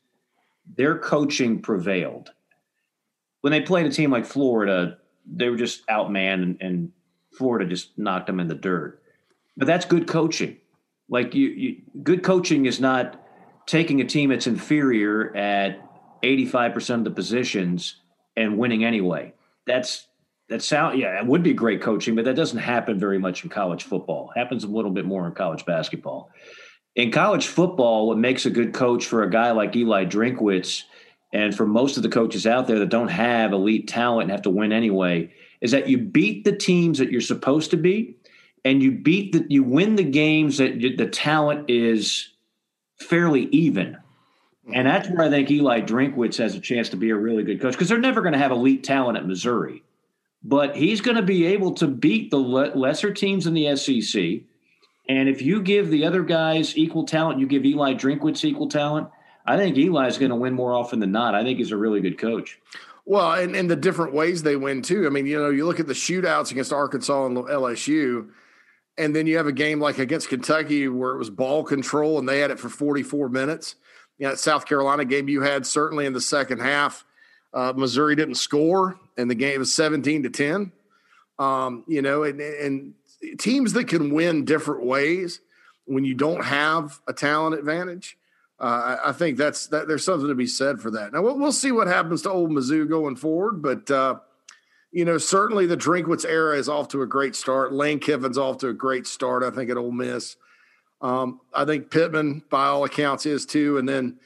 their 0.77 0.97
coaching 0.97 1.61
prevailed. 1.61 2.31
When 3.41 3.51
they 3.51 3.61
played 3.61 3.85
a 3.85 3.91
team 3.91 4.11
like 4.11 4.25
Florida, 4.25 4.97
they 5.25 5.49
were 5.49 5.57
just 5.57 5.85
outmanned, 5.87 6.43
and, 6.43 6.57
and 6.61 6.91
Florida 7.37 7.65
just 7.65 7.97
knocked 7.97 8.27
them 8.27 8.39
in 8.39 8.47
the 8.47 8.55
dirt. 8.55 9.03
But 9.57 9.67
that's 9.67 9.85
good 9.85 10.07
coaching. 10.07 10.57
Like 11.13 11.35
you, 11.35 11.47
you, 11.47 11.81
good 12.01 12.23
coaching 12.23 12.65
is 12.65 12.81
not 12.81 13.23
taking 13.67 14.01
a 14.01 14.03
team 14.03 14.31
that's 14.31 14.47
inferior 14.47 15.33
at 15.37 15.79
eighty-five 16.23 16.73
percent 16.73 17.01
of 17.01 17.05
the 17.05 17.11
positions 17.11 17.97
and 18.35 18.57
winning 18.57 18.83
anyway. 18.83 19.33
That's 19.67 20.07
that 20.49 20.61
sound 20.61 20.99
yeah 20.99 21.19
it 21.19 21.25
would 21.25 21.41
be 21.41 21.53
great 21.53 21.81
coaching 21.81 22.15
but 22.15 22.25
that 22.25 22.35
doesn't 22.35 22.59
happen 22.59 22.99
very 22.99 23.17
much 23.17 23.43
in 23.43 23.49
college 23.49 23.83
football 23.83 24.29
it 24.35 24.39
happens 24.39 24.63
a 24.63 24.67
little 24.67 24.91
bit 24.91 25.05
more 25.05 25.25
in 25.25 25.33
college 25.33 25.65
basketball 25.65 26.29
in 26.95 27.11
college 27.11 27.47
football 27.47 28.07
what 28.07 28.17
makes 28.17 28.45
a 28.45 28.49
good 28.49 28.73
coach 28.73 29.05
for 29.05 29.23
a 29.23 29.29
guy 29.29 29.51
like 29.51 29.75
eli 29.75 30.03
drinkwitz 30.03 30.83
and 31.31 31.55
for 31.55 31.65
most 31.65 31.95
of 31.95 32.03
the 32.03 32.09
coaches 32.09 32.45
out 32.45 32.67
there 32.67 32.77
that 32.79 32.89
don't 32.89 33.07
have 33.07 33.53
elite 33.53 33.87
talent 33.87 34.23
and 34.23 34.31
have 34.31 34.41
to 34.41 34.49
win 34.49 34.73
anyway 34.73 35.33
is 35.61 35.71
that 35.71 35.87
you 35.87 35.97
beat 35.97 36.43
the 36.43 36.55
teams 36.55 36.99
that 36.99 37.09
you're 37.09 37.21
supposed 37.21 37.71
to 37.71 37.77
beat 37.77 38.22
and 38.65 38.81
you 38.81 38.91
beat 38.91 39.33
the 39.33 39.45
you 39.49 39.63
win 39.63 39.95
the 39.95 40.03
games 40.03 40.57
that 40.57 40.79
the 40.97 41.07
talent 41.07 41.69
is 41.69 42.29
fairly 42.99 43.45
even 43.51 43.97
and 44.73 44.87
that's 44.87 45.09
where 45.09 45.27
I 45.27 45.29
think 45.29 45.51
Eli 45.51 45.81
Drinkwitz 45.81 46.37
has 46.37 46.55
a 46.55 46.59
chance 46.59 46.89
to 46.89 46.97
be 46.97 47.09
a 47.09 47.15
really 47.15 47.43
good 47.43 47.61
coach 47.61 47.73
because 47.73 47.89
they're 47.89 47.97
never 47.97 48.21
going 48.21 48.33
to 48.33 48.39
have 48.39 48.51
elite 48.51 48.83
talent 48.83 49.17
at 49.17 49.27
Missouri 49.27 49.83
but 50.43 50.75
he's 50.75 51.01
going 51.01 51.15
to 51.15 51.23
be 51.23 51.45
able 51.47 51.73
to 51.75 51.87
beat 51.87 52.29
the 52.29 52.37
le- 52.37 52.75
lesser 52.75 53.13
teams 53.13 53.47
in 53.47 53.53
the 53.53 53.75
SEC. 53.75 54.41
And 55.07 55.29
if 55.29 55.41
you 55.41 55.61
give 55.61 55.89
the 55.89 56.05
other 56.05 56.23
guys 56.23 56.77
equal 56.77 57.05
talent, 57.05 57.39
you 57.39 57.47
give 57.47 57.65
Eli 57.65 57.93
Drinkwitz 57.93 58.43
equal 58.43 58.69
talent. 58.69 59.07
I 59.45 59.57
think 59.57 59.77
Eli 59.77 60.07
is 60.07 60.17
going 60.17 60.29
to 60.29 60.35
win 60.35 60.53
more 60.53 60.73
often 60.73 60.99
than 60.99 61.11
not. 61.11 61.35
I 61.35 61.43
think 61.43 61.59
he's 61.59 61.71
a 61.71 61.77
really 61.77 62.01
good 62.01 62.17
coach. 62.17 62.59
Well, 63.05 63.33
and, 63.33 63.55
and 63.55 63.69
the 63.69 63.75
different 63.75 64.13
ways 64.13 64.43
they 64.43 64.55
win 64.55 64.81
too. 64.81 65.05
I 65.05 65.09
mean, 65.09 65.25
you 65.25 65.37
know, 65.37 65.49
you 65.49 65.65
look 65.65 65.81
at 65.81 65.87
the 65.87 65.93
shootouts 65.93 66.51
against 66.51 66.71
Arkansas 66.71 67.25
and 67.25 67.37
LSU, 67.37 68.29
and 68.97 69.15
then 69.15 69.27
you 69.27 69.37
have 69.37 69.47
a 69.47 69.51
game 69.51 69.79
like 69.79 69.97
against 69.97 70.29
Kentucky 70.29 70.87
where 70.87 71.11
it 71.11 71.17
was 71.17 71.29
ball 71.29 71.63
control 71.63 72.19
and 72.19 72.27
they 72.27 72.39
had 72.39 72.51
it 72.51 72.59
for 72.59 72.69
44 72.69 73.29
minutes. 73.29 73.75
You 74.17 74.27
know, 74.27 74.35
South 74.35 74.65
Carolina 74.65 75.05
game 75.05 75.27
you 75.27 75.41
had 75.41 75.65
certainly 75.65 76.05
in 76.05 76.13
the 76.13 76.21
second 76.21 76.59
half 76.59 77.05
uh, 77.53 77.73
Missouri 77.75 78.15
didn't 78.15 78.35
score, 78.35 78.99
and 79.17 79.29
the 79.29 79.35
game 79.35 79.59
was 79.59 79.73
17 79.73 80.23
to 80.23 80.29
10. 80.29 80.71
Um, 81.39 81.83
you 81.87 82.01
know, 82.01 82.23
and, 82.23 82.41
and 82.41 82.93
teams 83.37 83.73
that 83.73 83.87
can 83.87 84.13
win 84.13 84.45
different 84.45 84.85
ways 84.85 85.39
when 85.85 86.03
you 86.03 86.15
don't 86.15 86.43
have 86.43 86.99
a 87.07 87.13
talent 87.13 87.57
advantage. 87.57 88.17
Uh, 88.59 88.97
I, 89.03 89.09
I, 89.09 89.11
think 89.11 89.37
that's 89.37 89.67
that. 89.67 89.87
There's 89.87 90.05
something 90.05 90.27
to 90.27 90.35
be 90.35 90.47
said 90.47 90.79
for 90.79 90.91
that. 90.91 91.11
Now 91.11 91.21
we'll, 91.21 91.37
we'll 91.37 91.51
see 91.51 91.71
what 91.71 91.87
happens 91.87 92.21
to 92.21 92.31
old 92.31 92.51
Mizzou 92.51 92.87
going 92.87 93.15
forward, 93.15 93.61
but 93.61 93.89
uh, 93.91 94.19
you 94.93 95.03
know 95.03 95.17
certainly 95.17 95.65
the 95.65 95.75
Drinkwitz 95.75 96.25
era 96.25 96.57
is 96.57 96.69
off 96.69 96.87
to 96.89 97.01
a 97.01 97.07
great 97.07 97.35
start. 97.35 97.73
Lane 97.73 97.99
Kiffin's 97.99 98.37
off 98.37 98.59
to 98.59 98.69
a 98.69 98.73
great 98.73 99.05
start. 99.05 99.43
I 99.43 99.49
think 99.49 99.69
at 99.69 99.77
Ole 99.77 99.91
Miss. 99.91 100.37
Um, 101.01 101.41
I 101.53 101.65
think 101.65 101.91
Pittman, 101.91 102.43
by 102.49 102.67
all 102.67 102.85
accounts, 102.85 103.25
is 103.25 103.45
too. 103.45 103.77
And 103.77 103.89
then 103.89 104.19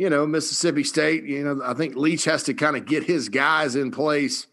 you 0.00 0.08
know, 0.08 0.26
Mississippi 0.26 0.82
State, 0.82 1.24
you 1.24 1.44
know, 1.44 1.60
I 1.62 1.74
think 1.74 1.94
Leach 1.94 2.24
has 2.24 2.44
to 2.44 2.54
kind 2.54 2.74
of 2.74 2.86
get 2.86 3.04
his 3.04 3.28
guys 3.28 3.76
in 3.76 3.90
place, 3.90 4.46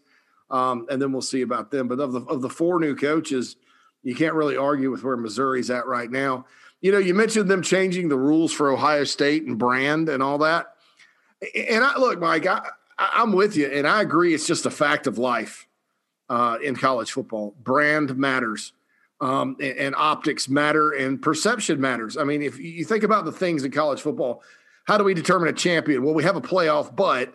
um, 0.50 0.86
and 0.90 1.00
then 1.00 1.10
we'll 1.10 1.22
see 1.22 1.40
about 1.40 1.70
them. 1.70 1.88
But 1.88 2.00
of 2.00 2.12
the 2.12 2.20
of 2.22 2.42
the 2.42 2.50
four 2.50 2.78
new 2.80 2.94
coaches, 2.94 3.56
you 4.02 4.14
can't 4.14 4.34
really 4.34 4.58
argue 4.58 4.90
with 4.90 5.04
where 5.04 5.16
Missouri's 5.16 5.70
at 5.70 5.86
right 5.86 6.10
now. 6.10 6.44
You 6.80 6.92
know, 6.92 6.98
you 6.98 7.14
mentioned 7.14 7.50
them 7.50 7.62
changing 7.62 8.08
the 8.08 8.18
rules 8.18 8.52
for 8.52 8.70
Ohio 8.70 9.04
State 9.04 9.44
and 9.44 9.58
brand 9.58 10.08
and 10.08 10.22
all 10.22 10.38
that. 10.38 10.74
And 11.54 11.82
I 11.82 11.96
look, 11.98 12.20
Mike, 12.20 12.46
I, 12.46 12.68
I'm 12.98 13.32
with 13.32 13.56
you, 13.56 13.66
and 13.66 13.86
I 13.86 14.02
agree. 14.02 14.34
It's 14.34 14.46
just 14.46 14.66
a 14.66 14.70
fact 14.70 15.06
of 15.06 15.18
life 15.18 15.66
uh, 16.28 16.58
in 16.62 16.74
college 16.74 17.12
football. 17.12 17.54
Brand 17.62 18.16
matters, 18.16 18.72
um, 19.20 19.56
and, 19.60 19.78
and, 19.78 19.94
optics 19.94 20.48
matter, 20.48 20.90
and 20.90 21.20
perception 21.20 21.80
matters. 21.80 22.16
I 22.16 22.24
mean, 22.24 22.42
if 22.42 22.58
you 22.58 22.84
think 22.84 23.04
about 23.04 23.24
the 23.24 23.32
things 23.32 23.64
in 23.64 23.70
college 23.70 24.00
football, 24.00 24.42
how 24.84 24.98
do 24.98 25.04
we 25.04 25.14
determine 25.14 25.48
a 25.48 25.52
champion? 25.52 26.02
Well, 26.02 26.14
we 26.14 26.24
have 26.24 26.36
a 26.36 26.40
playoff, 26.40 26.94
but 26.94 27.34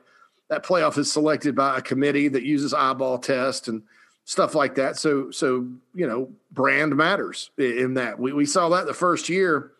that 0.50 0.66
playoff 0.66 0.98
is 0.98 1.12
selected 1.12 1.56
by 1.56 1.78
a 1.78 1.82
committee 1.82 2.28
that 2.28 2.44
uses 2.44 2.74
eyeball 2.74 3.20
test 3.20 3.68
and 3.68 3.84
stuff 4.26 4.56
like 4.56 4.76
that. 4.76 4.98
So, 4.98 5.32
so 5.32 5.68
you 5.94 6.08
know, 6.08 6.30
brand 6.52 6.96
matters 6.96 7.52
in 7.58 7.94
that. 7.96 8.20
We 8.20 8.34
we 8.34 8.46
saw 8.46 8.70
that 8.70 8.86
the 8.86 8.94
first 8.94 9.30
year. 9.30 9.72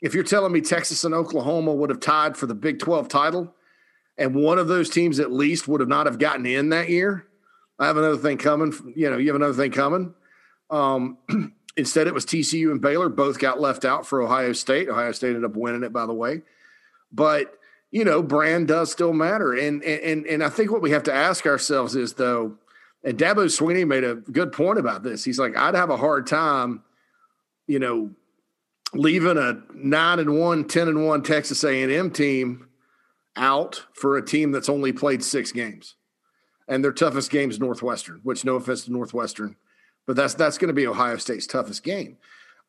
If 0.00 0.14
you're 0.14 0.22
telling 0.22 0.52
me 0.52 0.60
Texas 0.60 1.02
and 1.02 1.12
Oklahoma 1.12 1.74
would 1.74 1.90
have 1.90 1.98
tied 1.98 2.36
for 2.36 2.46
the 2.46 2.54
Big 2.54 2.78
12 2.78 3.08
title, 3.08 3.52
and 4.18 4.34
one 4.34 4.58
of 4.58 4.66
those 4.66 4.90
teams 4.90 5.20
at 5.20 5.32
least 5.32 5.68
would 5.68 5.80
have 5.80 5.88
not 5.88 6.06
have 6.06 6.18
gotten 6.18 6.44
in 6.44 6.70
that 6.70 6.90
year, 6.90 7.26
I 7.78 7.86
have 7.86 7.96
another 7.96 8.16
thing 8.16 8.36
coming. 8.36 8.74
You 8.96 9.10
know, 9.10 9.16
you 9.16 9.28
have 9.28 9.36
another 9.36 9.54
thing 9.54 9.70
coming. 9.70 10.12
Um, 10.70 11.18
instead, 11.76 12.08
it 12.08 12.14
was 12.14 12.26
TCU 12.26 12.72
and 12.72 12.80
Baylor. 12.80 13.08
Both 13.08 13.38
got 13.38 13.60
left 13.60 13.84
out 13.84 14.06
for 14.06 14.20
Ohio 14.20 14.52
State. 14.52 14.88
Ohio 14.88 15.12
State 15.12 15.28
ended 15.28 15.44
up 15.44 15.56
winning 15.56 15.84
it, 15.84 15.92
by 15.92 16.04
the 16.04 16.12
way. 16.12 16.42
But 17.12 17.54
you 17.90 18.04
know, 18.04 18.20
brand 18.20 18.68
does 18.68 18.90
still 18.90 19.12
matter, 19.12 19.54
and 19.54 19.82
and 19.84 20.26
and 20.26 20.42
I 20.42 20.48
think 20.48 20.72
what 20.72 20.82
we 20.82 20.90
have 20.90 21.04
to 21.04 21.14
ask 21.14 21.46
ourselves 21.46 21.94
is 21.94 22.14
though, 22.14 22.58
and 23.04 23.16
Dabo 23.16 23.46
Swinney 23.46 23.86
made 23.86 24.04
a 24.04 24.16
good 24.16 24.52
point 24.52 24.80
about 24.80 25.04
this. 25.04 25.24
He's 25.24 25.38
like, 25.38 25.56
I'd 25.56 25.76
have 25.76 25.90
a 25.90 25.96
hard 25.96 26.26
time, 26.26 26.82
you 27.68 27.78
know, 27.78 28.10
leaving 28.92 29.38
a 29.38 29.62
nine 29.72 30.18
and 30.18 30.38
one, 30.38 30.66
10 30.66 30.88
and 30.88 31.06
one 31.06 31.22
Texas 31.22 31.62
A 31.64 31.82
and 31.82 31.92
M 31.92 32.10
team 32.10 32.67
out 33.38 33.86
for 33.94 34.16
a 34.16 34.24
team 34.24 34.52
that's 34.52 34.68
only 34.68 34.92
played 34.92 35.24
six 35.24 35.52
games 35.52 35.94
and 36.68 36.84
their 36.84 36.92
toughest 36.92 37.30
game 37.30 37.50
is 37.50 37.58
Northwestern. 37.58 38.20
Which, 38.22 38.44
no 38.44 38.56
offense 38.56 38.84
to 38.84 38.92
Northwestern, 38.92 39.56
but 40.06 40.14
that's 40.14 40.34
that's 40.34 40.58
going 40.58 40.68
to 40.68 40.74
be 40.74 40.86
Ohio 40.86 41.16
State's 41.16 41.46
toughest 41.46 41.82
game. 41.82 42.18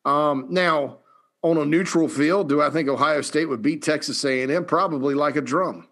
Um, 0.04 0.46
now, 0.48 0.98
on 1.42 1.58
a 1.58 1.64
neutral 1.64 2.08
field, 2.08 2.48
do 2.48 2.62
I 2.62 2.70
think 2.70 2.88
Ohio 2.88 3.20
State 3.20 3.46
would 3.46 3.62
beat 3.62 3.82
Texas 3.82 4.24
A&M? 4.24 4.64
Probably 4.64 5.14
like 5.14 5.36
a 5.36 5.42
drum. 5.42 5.86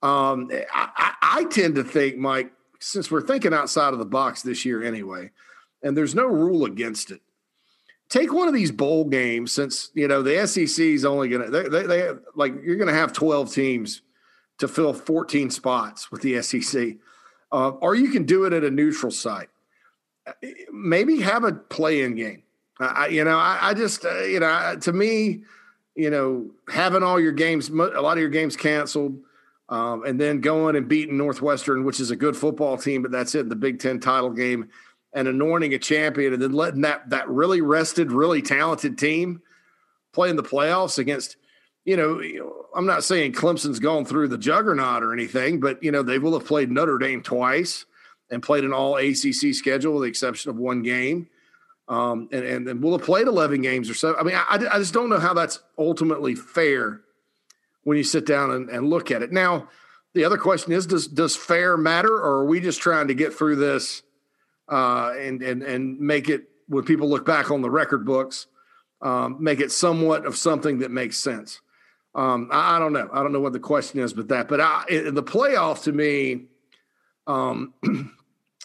Um, 0.00 0.50
I, 0.72 0.88
I, 0.96 1.14
I 1.20 1.44
tend 1.46 1.74
to 1.74 1.84
think, 1.84 2.16
Mike, 2.16 2.52
since 2.78 3.10
we're 3.10 3.20
thinking 3.20 3.52
outside 3.52 3.92
of 3.92 3.98
the 3.98 4.04
box 4.04 4.42
this 4.42 4.64
year 4.64 4.82
anyway, 4.82 5.30
and 5.82 5.96
there's 5.96 6.14
no 6.14 6.26
rule 6.26 6.64
against 6.64 7.10
it. 7.10 7.20
Take 8.08 8.32
one 8.32 8.48
of 8.48 8.54
these 8.54 8.70
bowl 8.70 9.04
games, 9.04 9.52
since 9.52 9.90
you 9.94 10.08
know 10.08 10.22
the 10.22 10.46
SEC 10.46 10.84
is 10.84 11.04
only 11.04 11.28
going 11.28 11.44
to 11.44 11.50
they, 11.50 11.68
they, 11.68 11.86
they 11.86 12.10
like 12.34 12.54
you're 12.64 12.76
going 12.76 12.88
to 12.88 12.94
have 12.94 13.12
12 13.12 13.52
teams 13.52 14.02
to 14.58 14.66
fill 14.66 14.92
14 14.92 15.50
spots 15.50 16.10
with 16.10 16.22
the 16.22 16.42
SEC 16.42 16.96
uh, 17.52 17.70
or 17.70 17.94
you 17.94 18.10
can 18.10 18.24
do 18.24 18.44
it 18.44 18.52
at 18.52 18.64
a 18.64 18.70
neutral 18.70 19.12
site. 19.12 19.48
Maybe 20.72 21.20
have 21.20 21.44
a 21.44 21.52
play-in 21.52 22.14
game. 22.14 22.42
I, 22.80 23.08
you 23.08 23.24
know, 23.24 23.38
I, 23.38 23.58
I 23.62 23.74
just, 23.74 24.04
uh, 24.04 24.22
you 24.22 24.40
know, 24.40 24.76
to 24.82 24.92
me, 24.92 25.42
you 25.96 26.10
know, 26.10 26.50
having 26.68 27.02
all 27.02 27.18
your 27.18 27.32
games, 27.32 27.70
a 27.70 27.72
lot 27.72 28.16
of 28.16 28.18
your 28.18 28.28
games 28.28 28.56
canceled, 28.56 29.18
um, 29.68 30.04
and 30.04 30.20
then 30.20 30.40
going 30.40 30.76
and 30.76 30.86
beating 30.86 31.16
Northwestern, 31.16 31.84
which 31.84 31.98
is 31.98 32.10
a 32.10 32.16
good 32.16 32.36
football 32.36 32.76
team, 32.76 33.02
but 33.02 33.10
that's 33.10 33.34
it, 33.34 33.48
the 33.48 33.56
Big 33.56 33.80
Ten 33.80 33.98
title 33.98 34.30
game, 34.30 34.68
and 35.12 35.28
anointing 35.28 35.74
a 35.74 35.78
champion, 35.78 36.32
and 36.32 36.42
then 36.42 36.52
letting 36.52 36.82
that 36.82 37.10
that 37.10 37.28
really 37.28 37.60
rested, 37.60 38.12
really 38.12 38.42
talented 38.42 38.98
team 38.98 39.42
play 40.12 40.30
in 40.30 40.36
the 40.36 40.42
playoffs 40.42 40.98
against– 40.98 41.36
you 41.88 41.96
know, 41.96 42.66
I'm 42.76 42.84
not 42.84 43.02
saying 43.02 43.32
Clemson's 43.32 43.78
gone 43.78 44.04
through 44.04 44.28
the 44.28 44.36
juggernaut 44.36 45.02
or 45.02 45.14
anything, 45.14 45.58
but 45.58 45.82
you 45.82 45.90
know 45.90 46.02
they 46.02 46.18
will 46.18 46.38
have 46.38 46.46
played 46.46 46.70
Notre 46.70 46.98
Dame 46.98 47.22
twice 47.22 47.86
and 48.30 48.42
played 48.42 48.64
an 48.64 48.74
all 48.74 48.96
ACC 48.96 49.54
schedule 49.54 49.94
with 49.94 50.02
the 50.02 50.08
exception 50.08 50.50
of 50.50 50.58
one 50.58 50.82
game, 50.82 51.28
um, 51.88 52.28
and 52.30 52.68
and 52.68 52.82
we'll 52.82 52.98
have 52.98 53.06
played 53.06 53.26
11 53.26 53.62
games 53.62 53.88
or 53.88 53.94
so. 53.94 54.14
I 54.16 54.22
mean, 54.22 54.34
I, 54.34 54.56
I 54.70 54.78
just 54.78 54.92
don't 54.92 55.08
know 55.08 55.18
how 55.18 55.32
that's 55.32 55.60
ultimately 55.78 56.34
fair 56.34 57.00
when 57.84 57.96
you 57.96 58.04
sit 58.04 58.26
down 58.26 58.50
and, 58.50 58.68
and 58.68 58.90
look 58.90 59.10
at 59.10 59.22
it. 59.22 59.32
Now, 59.32 59.70
the 60.12 60.26
other 60.26 60.36
question 60.36 60.74
is, 60.74 60.86
does 60.86 61.06
does 61.06 61.36
fair 61.36 61.78
matter, 61.78 62.12
or 62.12 62.40
are 62.40 62.44
we 62.44 62.60
just 62.60 62.82
trying 62.82 63.08
to 63.08 63.14
get 63.14 63.32
through 63.32 63.56
this 63.56 64.02
uh, 64.68 65.14
and 65.18 65.42
and 65.42 65.62
and 65.62 65.98
make 65.98 66.28
it 66.28 66.48
when 66.68 66.84
people 66.84 67.08
look 67.08 67.24
back 67.24 67.50
on 67.50 67.62
the 67.62 67.70
record 67.70 68.04
books, 68.04 68.46
um, 69.02 69.36
make 69.40 69.60
it 69.60 69.72
somewhat 69.72 70.26
of 70.26 70.36
something 70.36 70.78
that 70.80 70.90
makes 70.90 71.16
sense? 71.16 71.60
Um, 72.14 72.48
I, 72.50 72.76
I, 72.76 72.78
don't 72.78 72.92
know. 72.92 73.08
I 73.12 73.22
don't 73.22 73.32
know 73.32 73.40
what 73.40 73.52
the 73.52 73.60
question 73.60 74.00
is, 74.00 74.12
but 74.12 74.28
that. 74.28 74.48
But 74.48 74.60
I, 74.60 74.84
the 74.88 75.22
playoff 75.22 75.84
to 75.84 75.92
me, 75.92 76.46
um, 77.26 77.74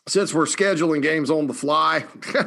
since 0.08 0.34
we're 0.34 0.46
scheduling 0.46 1.02
games 1.02 1.30
on 1.30 1.48
the 1.48 1.54
fly, 1.54 2.06
uh, 2.36 2.46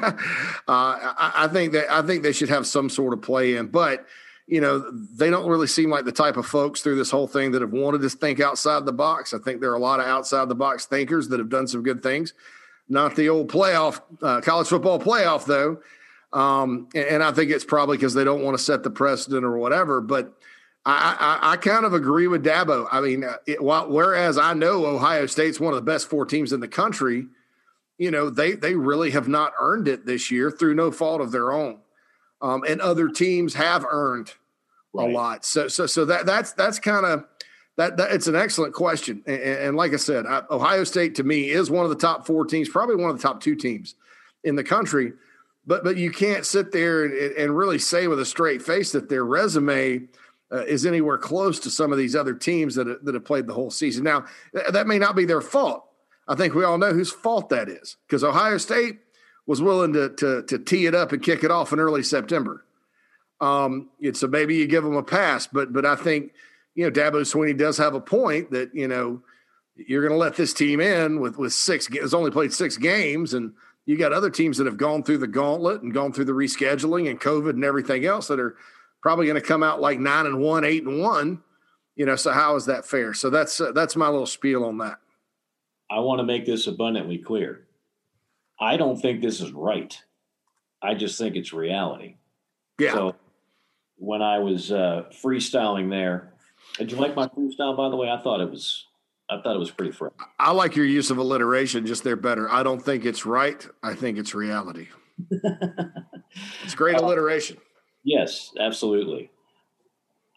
I, 0.69 1.33
I, 1.37 1.49
think 1.49 1.73
that 1.73 1.90
I 1.90 2.03
think 2.03 2.23
they 2.23 2.33
should 2.33 2.49
have 2.49 2.66
some 2.66 2.90
sort 2.90 3.12
of 3.12 3.23
play 3.23 3.57
in. 3.57 3.69
But 3.69 4.07
you 4.47 4.61
know, 4.61 4.90
they 4.90 5.29
don't 5.29 5.49
really 5.49 5.66
seem 5.66 5.90
like 5.90 6.05
the 6.05 6.12
type 6.12 6.37
of 6.37 6.47
folks 6.47 6.81
through 6.81 6.97
this 6.97 7.11
whole 7.11 7.27
thing 7.27 7.53
that 7.53 7.62
have 7.62 7.73
wanted 7.73 8.03
to 8.03 8.11
think 8.11 8.40
outside 8.40 8.87
the 8.87 8.92
box. 8.92 9.35
I 9.35 9.38
think 9.38 9.61
there 9.61 9.71
are 9.71 9.77
a 9.77 9.81
lot 9.81 10.01
of 10.01 10.07
outside 10.07 10.49
the 10.49 10.55
box 10.55 10.87
thinkers 10.87 11.29
that 11.29 11.40
have 11.40 11.49
done 11.49 11.66
some 11.66 11.83
good 11.83 12.03
things. 12.03 12.33
Not 12.88 13.16
the 13.16 13.29
old 13.29 13.51
playoff, 13.51 14.01
uh, 14.22 14.40
college 14.40 14.68
football 14.68 15.01
playoff 15.01 15.44
though. 15.44 15.79
Um, 16.33 16.88
and, 16.94 17.07
and 17.07 17.22
I 17.22 17.33
think 17.33 17.51
it's 17.51 17.64
probably 17.64 17.96
because 17.96 18.14
they 18.14 18.25
don't 18.25 18.42
want 18.42 18.57
to 18.57 18.62
set 18.62 18.83
the 18.83 18.90
precedent 18.90 19.44
or 19.44 19.59
whatever. 19.59 20.01
But 20.01 20.33
I, 20.85 21.16
I, 21.42 21.53
I, 21.53 21.57
kind 21.57 21.85
of 21.85 21.94
agree 21.94 22.29
with 22.29 22.44
Dabo. 22.44 22.87
I 22.92 23.01
mean, 23.01 23.25
uh, 23.25 23.37
it, 23.46 23.61
while, 23.62 23.88
whereas 23.88 24.38
I 24.38 24.55
know 24.55 24.87
Ohio 24.87 25.27
State's 25.27 25.59
one 25.59 25.72
of 25.72 25.77
the 25.77 25.90
best 25.90 26.09
four 26.09 26.27
teams 26.27 26.53
in 26.53 26.61
the 26.61 26.68
country, 26.68 27.27
you 27.99 28.11
know 28.11 28.31
they 28.31 28.53
they 28.53 28.75
really 28.75 29.11
have 29.11 29.29
not 29.29 29.53
earned 29.59 29.88
it 29.88 30.07
this 30.07 30.31
year 30.31 30.51
through 30.51 30.75
no 30.75 30.90
fault 30.90 31.20
of 31.20 31.33
their 31.33 31.53
own, 31.53 31.79
um, 32.42 32.62
and 32.68 32.81
other 32.81 33.09
teams 33.09 33.55
have 33.55 33.85
earned 33.88 34.33
right. 34.92 35.09
a 35.09 35.12
lot. 35.12 35.44
So 35.44 35.68
so 35.68 35.87
so 35.87 36.05
that 36.05 36.27
that's 36.27 36.53
that's 36.53 36.79
kind 36.79 37.07
of 37.07 37.25
that, 37.77 37.97
that, 37.99 38.12
it's 38.12 38.27
an 38.27 38.37
excellent 38.37 38.75
question. 38.75 39.23
And, 39.27 39.41
and 39.41 39.77
like 39.77 39.93
I 39.93 39.97
said, 39.97 40.27
I, 40.27 40.43
Ohio 40.51 40.85
State 40.85 41.17
to 41.17 41.25
me 41.25 41.51
is 41.51 41.71
one 41.71 41.85
of 41.85 41.91
the 41.91 41.97
top 41.97 42.27
four 42.27 42.45
teams, 42.45 42.69
probably 42.69 42.97
one 42.97 43.11
of 43.11 43.17
the 43.17 43.23
top 43.23 43.41
two 43.41 43.55
teams 43.55 43.95
in 44.45 44.57
the 44.57 44.65
country. 44.65 45.12
But 45.67 45.85
but 45.85 45.97
you 45.97 46.11
can't 46.11 46.47
sit 46.47 46.73
there 46.73 47.05
and, 47.05 47.12
and 47.37 47.57
really 47.57 47.79
say 47.79 48.07
with 48.07 48.21
a 48.21 48.25
straight 48.25 48.62
face 48.62 48.93
that 48.93 49.09
their 49.09 49.25
resume 49.25 50.09
uh, 50.53 50.65
is 50.65 50.87
anywhere 50.87 51.19
close 51.19 51.59
to 51.61 51.71
some 51.71 51.93
of 51.93 51.99
these 51.99 52.15
other 52.15 52.35
teams 52.35 52.77
that, 52.77 53.05
that 53.05 53.15
have 53.15 53.25
played 53.25 53.47
the 53.47 53.55
whole 53.55 53.71
season. 53.71 54.05
Now, 54.05 54.27
th- 54.55 54.69
that 54.69 54.87
may 54.87 54.99
not 54.99 55.17
be 55.17 55.25
their 55.25 55.41
fault. 55.41 55.85
I 56.29 56.35
think 56.35 56.55
we 56.55 56.65
all 56.65 56.79
know 56.79 56.93
whose 56.93 57.11
fault 57.11 57.51
that 57.51 57.69
is 57.69 57.97
because 58.07 58.25
Ohio 58.25 58.59
State 58.59 58.99
was 59.47 59.62
willing 59.62 59.93
to, 59.93 60.09
to, 60.11 60.43
to 60.43 60.59
tee 60.59 60.87
it 60.87 60.95
up 60.95 61.12
and 61.12 61.23
kick 61.23 61.45
it 61.45 61.51
off 61.51 61.73
in 61.73 61.79
early 61.79 62.03
September. 62.03 62.65
Um, 63.41 63.91
so 64.12 64.27
maybe 64.27 64.57
you 64.57 64.67
give 64.67 64.83
them 64.83 64.97
a 64.97 65.03
pass, 65.03 65.47
but 65.47 65.73
but 65.73 65.85
I 65.85 65.95
think 65.95 66.33
you 66.77 66.85
know 66.85 66.91
Dabo 66.91 67.23
Swinney 67.23 67.57
does 67.57 67.79
have 67.79 67.95
a 67.95 68.01
point 68.01 68.53
that 68.53 68.73
you 68.73 68.87
know 68.87 69.23
you're 69.75 70.03
going 70.03 70.12
to 70.12 70.19
let 70.19 70.37
this 70.37 70.55
team 70.55 70.81
in 70.81 71.21
with 71.21 71.37
with 71.39 71.53
six. 71.53 71.89
It's 71.91 72.15
only 72.15 72.31
played 72.31 72.53
six 72.53 72.77
games, 72.77 73.35
and 73.35 73.55
you 73.87 73.97
got 73.97 74.12
other 74.12 74.31
teams 74.31 74.59
that 74.59 74.67
have 74.67 74.77
gone 74.77 75.03
through 75.03 75.19
the 75.19 75.27
gauntlet 75.27 75.83
and 75.83 75.93
gone 75.93 76.12
through 76.12 76.27
the 76.27 76.33
rescheduling 76.33 77.11
and 77.11 77.21
COVID 77.21 77.51
and 77.51 77.65
everything 77.65 78.05
else 78.05 78.29
that 78.29 78.39
are 78.39 78.57
probably 79.03 79.27
going 79.27 79.41
to 79.41 79.47
come 79.47 79.62
out 79.62 79.81
like 79.81 79.99
nine 79.99 80.27
and 80.27 80.39
one, 80.39 80.65
eight 80.65 80.85
and 80.85 81.01
one. 81.01 81.43
You 81.97 82.05
know, 82.05 82.17
so 82.17 82.31
how 82.33 82.57
is 82.57 82.67
that 82.67 82.85
fair? 82.85 83.15
So 83.15 83.31
that's 83.31 83.61
uh, 83.61 83.73
that's 83.73 83.97
my 83.97 84.09
little 84.09 84.27
spiel 84.27 84.65
on 84.65 84.79
that. 84.79 84.99
I 85.91 86.01
want 86.01 86.19
to 86.19 86.25
make 86.25 86.45
this 86.45 86.67
abundantly 86.67 87.19
clear. 87.19 87.67
I 88.61 88.77
don't 88.77 89.01
think 89.01 89.23
this 89.23 89.41
is 89.41 89.53
right. 89.53 89.99
I 90.83 90.95
just 90.95 91.19
think 91.19 91.37
it's 91.37 91.55
reality. 91.55 92.17
Yeah. 92.79 92.93
So 92.93 93.17
when 93.97 94.21
I 94.21 94.39
was 94.41 94.71
uh, 94.71 95.05
freestyling 95.23 95.89
there, 95.91 96.35
did 96.79 96.93
you 96.93 96.99
like 96.99 97.15
my 97.15 97.29
freestyle? 97.29 97.77
By 97.77 97.89
the 97.89 97.97
way, 97.97 98.11
I 98.11 98.21
thought 98.21 98.41
it 98.41 98.51
was. 98.51 98.85
I 99.29 99.41
thought 99.41 99.57
it 99.57 99.59
was 99.59 99.73
pretty 99.73 99.93
fresh. 99.93 100.12
I 100.39 100.53
like 100.53 100.77
your 100.77 100.85
use 100.85 101.11
of 101.11 101.19
alliteration. 101.19 101.85
Just 101.85 102.05
there 102.05 102.17
better. 102.17 102.51
I 102.51 102.62
don't 102.62 102.81
think 102.81 103.05
it's 103.05 103.27
right. 103.27 103.67
I 103.83 103.95
think 103.95 104.19
it's 104.19 104.35
reality. 104.35 104.87
it's 106.62 106.75
great 106.75 106.97
uh, 107.01 107.05
alliteration. 107.05 107.57
Yes, 108.05 108.53
absolutely. 108.61 109.31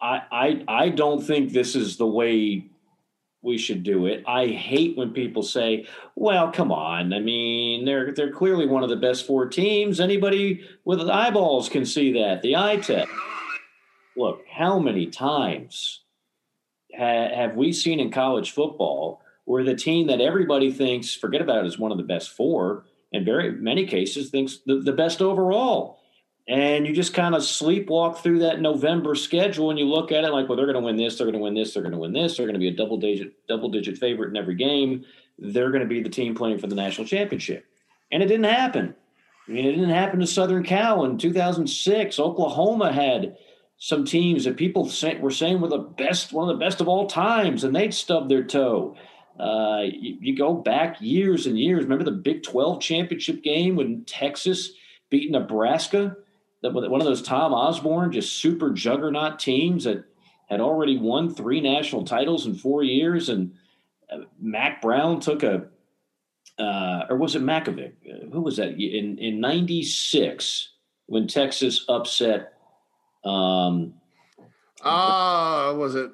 I, 0.02 0.22
I 0.32 0.64
I 0.66 0.88
don't 0.88 1.22
think 1.22 1.52
this 1.52 1.76
is 1.76 1.98
the 1.98 2.06
way 2.06 2.66
we 3.42 3.58
should 3.58 3.82
do 3.82 4.06
it. 4.06 4.24
I 4.26 4.46
hate 4.48 4.96
when 4.96 5.12
people 5.12 5.42
say, 5.42 5.86
"Well, 6.16 6.50
come 6.50 6.72
on. 6.72 7.12
I 7.12 7.20
mean, 7.20 7.84
they're 7.84 8.12
they're 8.12 8.32
clearly 8.32 8.66
one 8.66 8.82
of 8.82 8.88
the 8.88 8.96
best 8.96 9.26
four 9.26 9.46
teams. 9.46 10.00
Anybody 10.00 10.64
with 10.84 11.00
eyeballs 11.08 11.68
can 11.68 11.86
see 11.86 12.12
that. 12.14 12.42
The 12.42 12.56
eye 12.56 12.76
test." 12.76 13.10
Look, 14.16 14.42
how 14.50 14.78
many 14.78 15.06
times 15.06 16.00
ha- 16.96 17.34
have 17.34 17.56
we 17.56 17.72
seen 17.72 18.00
in 18.00 18.10
college 18.10 18.52
football 18.52 19.22
where 19.44 19.64
the 19.64 19.74
team 19.74 20.06
that 20.06 20.20
everybody 20.20 20.72
thinks 20.72 21.14
forget 21.14 21.40
about 21.40 21.64
it, 21.64 21.66
is 21.66 21.78
one 21.78 21.90
of 21.90 21.98
the 21.98 22.04
best 22.04 22.30
four, 22.30 22.84
in 23.12 23.24
very 23.24 23.52
many 23.52 23.86
cases 23.86 24.30
thinks 24.30 24.58
the, 24.66 24.80
the 24.80 24.92
best 24.92 25.20
overall 25.20 25.98
And 26.46 26.86
you 26.86 26.94
just 26.94 27.14
kind 27.14 27.34
of 27.34 27.42
sleepwalk 27.42 28.18
through 28.18 28.40
that 28.40 28.60
November 28.60 29.14
schedule 29.14 29.70
and 29.70 29.78
you 29.78 29.86
look 29.86 30.12
at 30.12 30.24
it 30.24 30.30
like, 30.30 30.48
well, 30.48 30.56
they're 30.56 30.66
going 30.66 30.80
to 30.80 30.84
win 30.84 30.96
this, 30.96 31.18
they're 31.18 31.26
going 31.26 31.38
to 31.38 31.42
win 31.42 31.54
this, 31.54 31.74
they're 31.74 31.82
going 31.82 31.92
to 31.92 31.98
win 31.98 32.12
this, 32.12 32.36
they're 32.36 32.46
going 32.46 32.54
to 32.54 32.60
be 32.60 32.68
a 32.68 32.76
double 32.76 32.96
digit 32.96 33.46
double 33.48 33.68
digit 33.68 33.98
favorite 33.98 34.30
in 34.30 34.36
every 34.36 34.54
game. 34.54 35.04
They're 35.38 35.70
going 35.70 35.82
to 35.82 35.88
be 35.88 36.02
the 36.02 36.08
team 36.08 36.34
playing 36.34 36.58
for 36.58 36.66
the 36.66 36.74
national 36.74 37.06
championship. 37.06 37.64
And 38.12 38.22
it 38.22 38.26
didn't 38.26 38.44
happen. 38.44 38.94
I 39.48 39.52
mean, 39.52 39.66
it 39.66 39.72
didn't 39.72 39.90
happen 39.90 40.20
to 40.20 40.26
Southern 40.26 40.62
Cal 40.62 41.04
in 41.04 41.18
2006. 41.18 42.18
Oklahoma 42.18 42.92
had 42.92 43.36
some 43.82 44.04
teams 44.04 44.44
that 44.44 44.58
people 44.58 44.86
say, 44.86 45.16
were 45.16 45.30
saying 45.30 45.58
were 45.58 45.68
the 45.68 45.78
best, 45.78 46.34
one 46.34 46.48
of 46.48 46.56
the 46.56 46.62
best 46.62 46.82
of 46.82 46.88
all 46.88 47.06
times, 47.06 47.64
and 47.64 47.74
they'd 47.74 47.94
stub 47.94 48.28
their 48.28 48.44
toe. 48.44 48.94
Uh, 49.38 49.84
you, 49.90 50.18
you, 50.20 50.36
go 50.36 50.52
back 50.52 50.98
years 51.00 51.46
and 51.46 51.58
years. 51.58 51.84
Remember 51.84 52.04
the 52.04 52.10
Big 52.10 52.42
12 52.42 52.82
championship 52.82 53.42
game 53.42 53.76
when 53.76 54.04
Texas 54.04 54.72
beat 55.08 55.30
Nebraska? 55.30 56.14
One 56.62 57.00
of 57.00 57.06
those 57.06 57.22
Tom 57.22 57.54
Osborne, 57.54 58.12
just 58.12 58.36
super 58.36 58.70
juggernaut 58.70 59.38
teams 59.38 59.84
that 59.84 60.04
had 60.46 60.60
already 60.60 60.98
won 60.98 61.34
three 61.34 61.62
national 61.62 62.04
titles 62.04 62.44
in 62.44 62.54
four 62.54 62.82
years. 62.82 63.30
And 63.30 63.54
uh, 64.12 64.24
Mack 64.38 64.82
Brown 64.82 65.20
took 65.20 65.42
a, 65.42 65.68
uh, 66.58 67.06
or 67.08 67.16
was 67.16 67.34
it 67.34 67.42
Mackovic? 67.42 67.94
Uh, 68.04 68.28
who 68.30 68.42
was 68.42 68.58
that? 68.58 68.72
In, 68.72 69.16
in 69.16 69.40
96, 69.40 70.68
when 71.06 71.26
Texas 71.26 71.86
upset 71.88 72.59
um, 73.24 73.94
uh, 74.82 75.74
was 75.76 75.94
it 75.94 76.10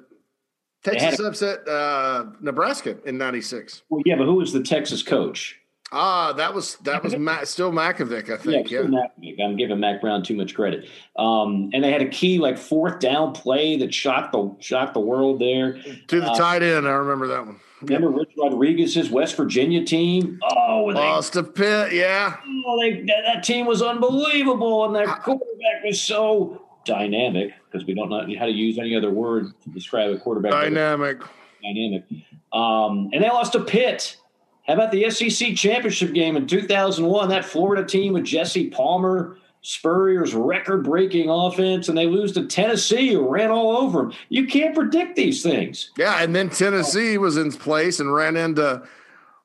Texas 0.83 1.19
a, 1.19 1.23
upset 1.25 1.67
uh, 1.67 2.25
Nebraska 2.41 2.97
in 3.05 3.17
'96? 3.17 3.83
Well, 3.89 4.01
yeah, 4.05 4.15
but 4.15 4.25
who 4.25 4.35
was 4.35 4.53
the 4.53 4.63
Texas 4.63 5.03
coach? 5.03 5.59
Ah, 5.91 6.33
that 6.33 6.53
was 6.53 6.75
that 6.77 7.03
was 7.03 7.15
Ma- 7.17 7.43
still 7.43 7.71
Mackovic, 7.71 8.29
I 8.29 8.37
think. 8.37 8.69
Yeah, 8.69 8.83
yeah. 9.19 9.45
I'm 9.45 9.55
giving 9.55 9.79
Mack 9.79 10.01
Brown 10.01 10.21
too 10.21 10.35
much 10.35 10.53
credit. 10.53 10.89
Um, 11.17 11.69
and 11.73 11.83
they 11.83 11.91
had 11.91 12.01
a 12.01 12.09
key 12.09 12.39
like 12.39 12.57
fourth 12.57 12.99
down 12.99 13.33
play 13.33 13.77
that 13.77 13.93
shocked 13.93 14.33
the 14.33 14.55
shocked 14.59 14.93
the 14.93 14.99
world 14.99 15.39
there. 15.39 15.81
To 16.07 16.19
the 16.19 16.31
uh, 16.31 16.37
tight 16.37 16.63
end, 16.63 16.87
I 16.87 16.91
remember 16.91 17.27
that 17.27 17.45
one. 17.45 17.59
Remember 17.81 18.09
Rich 18.09 18.31
Rodriguez's 18.37 19.11
West 19.11 19.37
Virginia 19.37 19.85
team? 19.85 20.39
Oh, 20.51 20.91
they, 20.91 20.99
lost 20.99 21.35
a 21.35 21.43
Pitt, 21.43 21.93
yeah. 21.93 22.35
Oh, 22.65 22.81
they, 22.81 23.01
that, 23.01 23.21
that 23.25 23.43
team 23.43 23.67
was 23.67 23.83
unbelievable, 23.83 24.85
and 24.85 24.95
their 24.95 25.05
quarterback 25.05 25.83
was 25.85 26.01
so 26.01 26.66
dynamic 26.87 27.53
because 27.69 27.85
we 27.85 27.93
don't 27.93 28.09
know 28.09 28.25
how 28.39 28.45
to 28.45 28.51
use 28.51 28.79
any 28.79 28.95
other 28.95 29.11
word 29.11 29.53
to 29.63 29.69
describe 29.69 30.11
a 30.11 30.17
quarterback. 30.17 30.51
Dynamic. 30.51 31.21
Dynamic. 31.61 32.03
Um, 32.51 33.09
and 33.13 33.23
they 33.23 33.29
lost 33.29 33.53
to 33.53 33.63
Pitt. 33.63 34.17
How 34.65 34.73
about 34.73 34.91
the 34.91 35.09
SEC 35.09 35.55
championship 35.55 36.13
game 36.13 36.35
in 36.35 36.47
2001? 36.47 37.29
That 37.29 37.45
Florida 37.45 37.85
team 37.85 38.13
with 38.13 38.25
Jesse 38.25 38.69
Palmer, 38.69 39.37
Spurrier's 39.61 40.33
record 40.33 40.83
breaking 40.83 41.29
offense, 41.29 41.87
and 41.87 41.97
they 41.97 42.05
lose 42.05 42.33
to 42.33 42.45
Tennessee, 42.47 43.13
who 43.13 43.29
ran 43.29 43.49
all 43.49 43.77
over 43.77 43.99
them. 43.99 44.13
You 44.29 44.47
can't 44.47 44.75
predict 44.75 45.15
these 45.15 45.41
things. 45.41 45.91
Yeah, 45.97 46.21
and 46.21 46.35
then 46.35 46.49
Tennessee 46.49 47.17
was 47.17 47.37
in 47.37 47.51
place 47.51 47.99
and 47.99 48.13
ran 48.13 48.35
into 48.35 48.83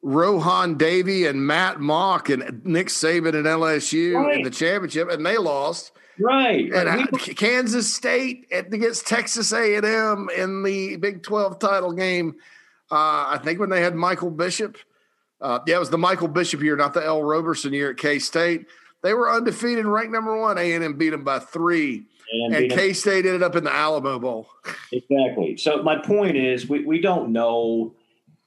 Rohan 0.02 0.76
Davey 0.76 1.26
and 1.26 1.46
Matt 1.46 1.78
Mauck 1.78 2.33
and 2.33 2.64
Nick 2.64 2.88
Saban 2.88 3.35
and 3.35 3.46
LSU 3.46 4.14
right. 4.14 4.37
in 4.37 4.42
the 4.42 4.50
championship, 4.50 5.09
and 5.09 5.24
they 5.24 5.38
lost. 5.38 5.92
Right. 6.18 6.70
And 6.72 7.09
we, 7.11 7.18
Kansas 7.35 7.92
State 7.92 8.46
against 8.51 9.07
Texas 9.07 9.53
A&M 9.53 10.29
in 10.37 10.62
the 10.62 10.96
Big 10.96 11.22
12 11.22 11.59
title 11.59 11.92
game. 11.92 12.37
Uh, 12.90 13.27
I 13.29 13.40
think 13.42 13.59
when 13.59 13.70
they 13.70 13.81
had 13.81 13.94
Michael 13.94 14.31
Bishop. 14.31 14.77
Uh, 15.40 15.59
yeah, 15.66 15.77
it 15.77 15.81
was 15.81 15.90
the 15.90 15.98
Michael 15.98 16.29
Bishop 16.29 16.62
year, 16.62 16.77
not 16.77 16.94
the 16.94 17.05
Ell 17.05 17.22
Roberson 17.22 17.72
year 17.72 17.90
at 17.90 17.96
K 17.96 18.18
State. 18.18 18.66
They 19.03 19.12
were 19.14 19.31
undefeated, 19.31 19.85
ranked 19.85 20.12
number 20.12 20.38
one. 20.38 20.57
A&M 20.57 20.96
beat 20.96 21.11
them 21.11 21.25
by 21.25 21.40
three. 21.40 22.05
And, 22.33 22.55
and 22.55 22.70
K 22.70 22.92
State 22.92 23.27
ended 23.27 23.42
up 23.42 23.57
in 23.57 23.64
the 23.64 23.72
Alamo 23.72 24.18
Bowl. 24.18 24.48
Exactly. 24.92 25.57
So 25.57 25.83
my 25.83 25.98
point 25.98 26.37
is, 26.37 26.68
we, 26.68 26.85
we 26.85 27.01
don't 27.01 27.33
know 27.33 27.94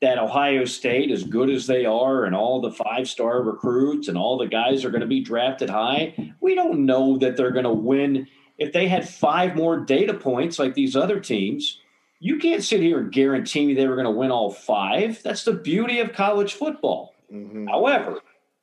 that 0.01 0.19
Ohio 0.19 0.65
State, 0.65 1.11
as 1.11 1.23
good 1.23 1.49
as 1.49 1.67
they 1.67 1.85
are, 1.85 2.25
and 2.25 2.35
all 2.35 2.61
the 2.61 2.71
five 2.71 3.07
star 3.07 3.41
recruits 3.41 4.07
and 4.07 4.17
all 4.17 4.37
the 4.37 4.47
guys 4.47 4.83
are 4.83 4.89
going 4.89 5.01
to 5.01 5.07
be 5.07 5.21
drafted 5.21 5.69
high, 5.69 6.13
we 6.41 6.53
don't 6.53 6.85
know 6.85 7.17
that 7.17 7.37
they're 7.37 7.51
going 7.51 7.63
to 7.63 7.71
win. 7.71 8.27
If 8.57 8.73
they 8.73 8.87
had 8.87 9.07
five 9.07 9.55
more 9.55 9.79
data 9.79 10.13
points 10.13 10.59
like 10.59 10.73
these 10.73 10.95
other 10.95 11.19
teams, 11.19 11.79
you 12.19 12.39
can't 12.39 12.63
sit 12.63 12.81
here 12.81 12.99
and 12.99 13.11
guarantee 13.11 13.65
me 13.65 13.73
they 13.73 13.87
were 13.87 13.95
going 13.95 14.05
to 14.05 14.11
win 14.11 14.31
all 14.31 14.51
five. 14.51 15.21
That's 15.23 15.43
the 15.43 15.53
beauty 15.53 15.99
of 15.99 16.13
college 16.13 16.53
football. 16.53 17.13
Mm-hmm. 17.33 17.67
However, 17.67 18.19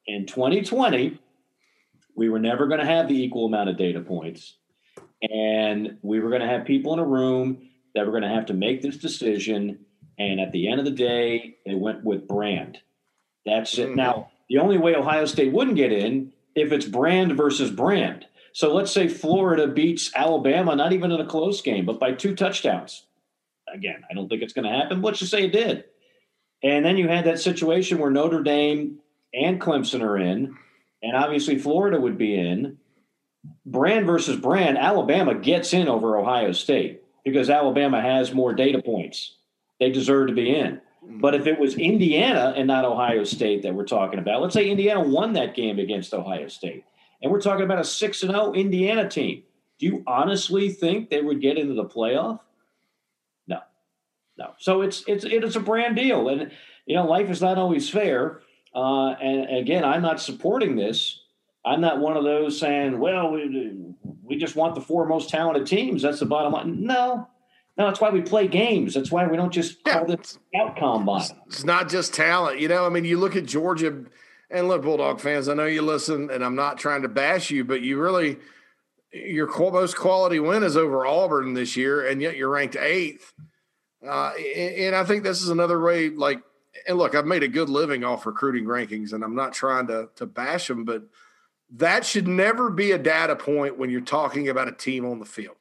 in 0.07 0.27
2020, 0.27 1.19
we 2.15 2.29
were 2.29 2.39
never 2.39 2.67
going 2.67 2.81
to 2.81 2.87
have 2.87 3.09
the 3.09 3.23
equal 3.23 3.47
amount 3.47 3.71
of 3.71 3.77
data 3.77 4.01
points. 4.01 4.57
And 5.23 5.99
we 6.03 6.21
were 6.21 6.31
going 6.31 6.43
to 6.43 6.49
have 6.49 6.65
people 6.65 6.93
in 6.93 6.99
a 6.99 7.07
room 7.07 7.69
that 7.95 8.05
were 8.05 8.13
going 8.13 8.23
to 8.23 8.29
have 8.29 8.47
to 8.47 8.55
make 8.55 8.83
this 8.83 8.97
decision 8.97 9.85
and 10.19 10.41
at 10.41 10.53
the 10.53 10.69
end 10.69 10.79
of 10.79 10.85
the 10.85 10.91
day, 10.91 11.57
they 11.67 11.75
went 11.75 12.05
with 12.05 12.29
brand. 12.29 12.79
That's 13.47 13.77
it. 13.79 13.89
Mm-hmm. 13.89 13.97
Now, 13.97 14.31
the 14.49 14.59
only 14.59 14.79
way 14.79 14.95
Ohio 14.95 15.25
State 15.25 15.53
wouldn't 15.53 15.77
get 15.77 15.93
in 15.93 16.33
if 16.55 16.73
it's 16.73 16.87
brand 16.87 17.37
versus 17.37 17.71
brand. 17.71 18.27
So 18.53 18.75
let's 18.75 18.93
say 18.93 19.09
Florida 19.09 19.67
beats 19.67 20.11
Alabama, 20.15 20.77
not 20.77 20.93
even 20.93 21.11
in 21.11 21.21
a 21.21 21.27
close 21.27 21.63
game, 21.63 21.87
but 21.87 21.99
by 21.99 22.13
two 22.13 22.35
touchdowns. 22.35 23.07
Again, 23.73 24.03
I 24.11 24.15
don't 24.15 24.29
think 24.29 24.43
it's 24.43 24.53
going 24.53 24.71
to 24.71 24.79
happen. 24.79 25.01
Let's 25.01 25.21
just 25.21 25.31
say 25.31 25.45
it 25.45 25.53
did. 25.53 25.85
And 26.63 26.85
then 26.85 26.99
you 26.99 27.09
had 27.09 27.25
that 27.25 27.41
situation 27.41 27.99
where 27.99 28.11
Notre 28.11 28.43
Dame 28.43 28.99
and 29.33 29.61
Clemson 29.61 30.03
are 30.03 30.19
in, 30.19 30.55
and 31.03 31.17
obviously 31.17 31.59
Florida 31.59 31.99
would 32.01 32.19
be 32.19 32.35
in. 32.35 32.79
Brand 33.67 34.07
versus 34.07 34.39
brand, 34.39 34.79
Alabama 34.79 35.35
gets 35.35 35.73
in 35.73 35.89
over 35.89 36.17
Ohio 36.17 36.53
State 36.53 37.03
because 37.25 37.51
Alabama 37.51 38.01
has 38.01 38.33
more 38.33 38.53
data 38.55 38.81
points 38.81 39.37
they 39.83 39.91
deserve 39.91 40.29
to 40.29 40.35
be 40.35 40.55
in. 40.55 40.81
But 41.03 41.35
if 41.35 41.47
it 41.47 41.59
was 41.59 41.77
Indiana 41.77 42.55
and 42.57 42.69
not 42.69 42.85
Ohio 42.85 43.25
State 43.25 43.63
that 43.63 43.75
we're 43.75 43.85
talking 43.85 44.21
about, 44.21 44.41
let's 44.41 44.55
say 44.55 44.71
Indiana 44.71 45.01
won 45.01 45.33
that 45.33 45.57
game 45.57 45.81
against 45.81 46.15
Ohio 46.15 46.47
State, 46.47 46.85
and 47.21 47.33
we're 47.33 47.41
talking 47.41 47.65
about 47.65 47.81
a 47.81 47.85
6 47.85 48.23
and 48.23 48.31
0 48.31 48.53
Indiana 48.53 49.09
team. 49.09 49.43
Do 49.79 49.87
you 49.87 50.05
honestly 50.07 50.69
think 50.71 51.11
they 51.11 51.21
would 51.21 51.41
get 51.41 51.59
into 51.59 51.75
the 51.75 51.85
playoff? 51.85 52.39
No. 53.49 53.59
No. 54.39 54.53
So 54.59 54.83
it's 54.83 55.03
it's 55.09 55.25
it's 55.25 55.57
a 55.57 55.61
brand 55.61 55.97
deal 55.97 56.29
and 56.29 56.53
you 56.87 56.97
know, 56.97 57.07
life 57.07 57.31
is 57.31 57.41
not 57.41 57.59
always 57.59 57.89
fair. 57.89 58.41
Uh, 58.75 59.11
and 59.11 59.59
again, 59.59 59.85
I'm 59.85 60.03
not 60.03 60.21
supporting 60.21 60.77
this. 60.77 61.21
I'm 61.65 61.81
not 61.81 62.01
one 62.01 62.17
of 62.17 62.25
those 62.25 62.59
saying, 62.59 62.99
"Well, 62.99 63.31
we, 63.31 63.95
we 64.23 64.37
just 64.37 64.57
want 64.57 64.75
the 64.75 64.81
four 64.81 65.07
most 65.07 65.29
talented 65.29 65.67
teams." 65.67 66.03
That's 66.03 66.19
the 66.19 66.27
bottom 66.27 66.53
line. 66.53 66.85
No, 66.85 67.29
no, 67.79 67.87
that's 67.87 68.01
why 68.01 68.11
we 68.11 68.21
play 68.21 68.49
games. 68.49 68.95
That's 68.95 69.11
why 69.11 69.27
we 69.27 69.37
don't 69.37 69.53
just 69.53 69.79
yeah. 69.87 69.95
call 69.95 70.07
this 70.07 70.39
out 70.55 70.77
combine. 70.77 71.23
It's 71.47 71.65
not 71.65 71.89
just 71.89 72.13
talent. 72.13 72.61
You 72.61 72.69
know, 72.69 72.85
I 72.85 72.91
mean, 72.91 73.05
you 73.05 73.19
look 73.19 73.35
at 73.35 73.47
Georgia 73.47 74.05
and 74.51 74.69
look, 74.69 74.83
Bulldog 74.83 75.21
fans, 75.21 75.49
I 75.49 75.55
know 75.55 75.65
you 75.65 75.81
listen, 75.81 76.31
and 76.31 76.45
I'm 76.45 76.55
not 76.55 76.79
trying 76.79 77.03
to 77.03 77.09
bash 77.09 77.51
you, 77.51 77.65
but 77.65 77.81
you 77.81 77.99
really, 77.99 78.37
your 79.11 79.47
most 79.73 79.97
quality 79.97 80.39
win 80.39 80.63
is 80.63 80.77
over 80.77 81.07
Auburn 81.07 81.55
this 81.55 81.75
year, 81.75 82.07
and 82.07 82.21
yet 82.21 82.37
you're 82.37 82.51
ranked 82.51 82.77
eighth. 82.77 83.33
Uh, 84.07 84.33
and 84.35 84.95
I 84.95 85.05
think 85.05 85.23
this 85.23 85.41
is 85.41 85.49
another 85.49 85.81
way, 85.81 86.11
like, 86.11 86.43
and 86.87 86.99
look, 86.99 87.15
I've 87.15 87.25
made 87.25 87.43
a 87.43 87.49
good 87.49 87.71
living 87.71 88.05
off 88.05 88.27
recruiting 88.27 88.65
rankings, 88.65 89.15
and 89.15 89.25
I'm 89.25 89.35
not 89.35 89.55
trying 89.55 89.87
to 89.87 90.09
to 90.17 90.27
bash 90.27 90.69
them, 90.69 90.85
but 90.85 91.05
that 91.75 92.05
should 92.05 92.27
never 92.29 92.69
be 92.69 92.93
a 92.93 92.99
data 92.99 93.37
point 93.37 93.79
when 93.79 93.89
you're 93.89 94.01
talking 94.01 94.49
about 94.49 94.69
a 94.69 94.73
team 94.73 95.07
on 95.07 95.19
the 95.19 95.25
field 95.25 95.57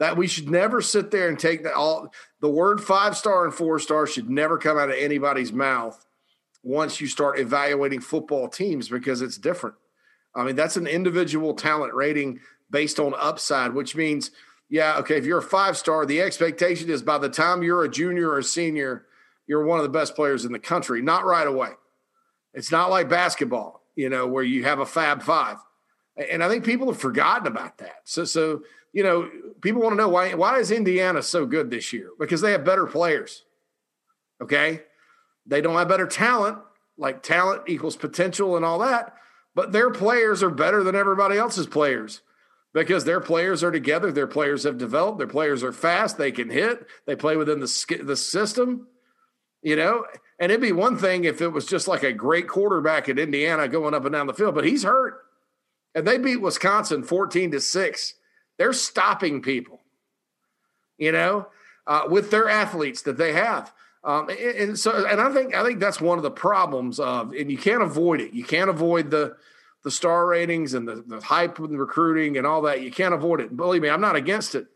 that 0.00 0.16
we 0.16 0.26
should 0.26 0.50
never 0.50 0.80
sit 0.80 1.10
there 1.10 1.28
and 1.28 1.38
take 1.38 1.62
that 1.62 1.74
all 1.74 2.12
the 2.40 2.48
word 2.48 2.82
five 2.82 3.16
star 3.16 3.44
and 3.44 3.54
four 3.54 3.78
star 3.78 4.06
should 4.06 4.28
never 4.28 4.58
come 4.58 4.78
out 4.78 4.88
of 4.88 4.96
anybody's 4.96 5.52
mouth 5.52 6.04
once 6.62 7.00
you 7.00 7.06
start 7.06 7.38
evaluating 7.38 8.00
football 8.00 8.48
teams 8.48 8.88
because 8.88 9.20
it's 9.20 9.36
different. 9.36 9.76
I 10.34 10.42
mean, 10.44 10.56
that's 10.56 10.78
an 10.78 10.86
individual 10.86 11.54
talent 11.54 11.92
rating 11.92 12.40
based 12.70 12.98
on 12.98 13.14
upside, 13.18 13.74
which 13.74 13.94
means, 13.94 14.30
yeah, 14.70 14.96
okay, 14.98 15.18
if 15.18 15.26
you're 15.26 15.38
a 15.38 15.42
five 15.42 15.76
star, 15.76 16.06
the 16.06 16.22
expectation 16.22 16.88
is 16.88 17.02
by 17.02 17.18
the 17.18 17.28
time 17.28 17.62
you're 17.62 17.84
a 17.84 17.88
junior 17.88 18.30
or 18.30 18.38
a 18.38 18.44
senior, 18.44 19.04
you're 19.46 19.64
one 19.64 19.78
of 19.78 19.82
the 19.82 19.90
best 19.90 20.16
players 20.16 20.46
in 20.46 20.52
the 20.52 20.58
country, 20.58 21.02
not 21.02 21.26
right 21.26 21.46
away. 21.46 21.70
It's 22.54 22.72
not 22.72 22.88
like 22.88 23.10
basketball, 23.10 23.82
you 23.96 24.08
know, 24.08 24.26
where 24.26 24.44
you 24.44 24.64
have 24.64 24.78
a 24.78 24.86
fab 24.86 25.22
five. 25.22 25.58
And 26.30 26.42
I 26.42 26.48
think 26.48 26.64
people 26.64 26.86
have 26.86 27.00
forgotten 27.00 27.46
about 27.46 27.78
that. 27.78 28.00
So, 28.04 28.24
so 28.24 28.62
you 28.92 29.02
know, 29.02 29.30
people 29.60 29.82
want 29.82 29.92
to 29.92 29.96
know 29.96 30.08
why 30.08 30.34
why 30.34 30.58
is 30.58 30.70
Indiana 30.70 31.22
so 31.22 31.46
good 31.46 31.70
this 31.70 31.92
year? 31.92 32.10
Because 32.18 32.40
they 32.40 32.52
have 32.52 32.64
better 32.64 32.86
players. 32.86 33.44
Okay? 34.42 34.82
They 35.46 35.60
don't 35.60 35.76
have 35.76 35.88
better 35.88 36.06
talent, 36.06 36.58
like 36.98 37.22
talent 37.22 37.62
equals 37.68 37.96
potential 37.96 38.56
and 38.56 38.64
all 38.64 38.78
that, 38.80 39.14
but 39.54 39.72
their 39.72 39.90
players 39.90 40.42
are 40.42 40.50
better 40.50 40.82
than 40.82 40.94
everybody 40.94 41.36
else's 41.38 41.66
players 41.66 42.22
because 42.72 43.04
their 43.04 43.20
players 43.20 43.64
are 43.64 43.72
together, 43.72 44.12
their 44.12 44.26
players 44.26 44.62
have 44.64 44.78
developed, 44.78 45.18
their 45.18 45.26
players 45.26 45.62
are 45.64 45.72
fast, 45.72 46.18
they 46.18 46.30
can 46.30 46.50
hit, 46.50 46.86
they 47.06 47.16
play 47.16 47.36
within 47.36 47.60
the 47.60 48.00
the 48.02 48.16
system, 48.16 48.86
you 49.62 49.76
know? 49.76 50.04
And 50.38 50.52
it'd 50.52 50.62
be 50.62 50.72
one 50.72 50.96
thing 50.96 51.24
if 51.24 51.40
it 51.40 51.48
was 51.48 51.66
just 51.66 51.88
like 51.88 52.02
a 52.02 52.12
great 52.12 52.48
quarterback 52.48 53.08
at 53.08 53.18
Indiana 53.18 53.68
going 53.68 53.92
up 53.94 54.04
and 54.04 54.12
down 54.12 54.26
the 54.26 54.34
field, 54.34 54.54
but 54.54 54.64
he's 54.64 54.84
hurt. 54.84 55.20
and 55.94 56.06
they 56.06 56.18
beat 56.18 56.36
Wisconsin 56.40 57.02
14 57.02 57.50
to 57.52 57.60
6. 57.60 58.14
They're 58.60 58.74
stopping 58.74 59.40
people, 59.40 59.80
you 60.98 61.12
know, 61.12 61.46
uh, 61.86 62.02
with 62.10 62.30
their 62.30 62.46
athletes 62.46 63.00
that 63.02 63.16
they 63.16 63.32
have. 63.32 63.72
Um, 64.04 64.28
and, 64.28 64.38
and, 64.38 64.78
so, 64.78 65.06
and 65.06 65.18
I 65.18 65.32
think 65.32 65.54
I 65.54 65.64
think 65.64 65.80
that's 65.80 65.98
one 65.98 66.18
of 66.18 66.22
the 66.22 66.30
problems 66.30 67.00
of, 67.00 67.32
and 67.32 67.50
you 67.50 67.56
can't 67.56 67.82
avoid 67.82 68.20
it. 68.20 68.34
You 68.34 68.44
can't 68.44 68.68
avoid 68.68 69.10
the 69.10 69.34
the 69.82 69.90
star 69.90 70.26
ratings 70.26 70.74
and 70.74 70.86
the, 70.86 71.02
the 71.06 71.22
hype 71.22 71.58
and 71.58 71.80
recruiting 71.80 72.36
and 72.36 72.46
all 72.46 72.60
that. 72.60 72.82
You 72.82 72.90
can't 72.90 73.14
avoid 73.14 73.40
it. 73.40 73.56
Believe 73.56 73.80
me, 73.80 73.88
I'm 73.88 74.02
not 74.02 74.14
against 74.14 74.54
it, 74.54 74.66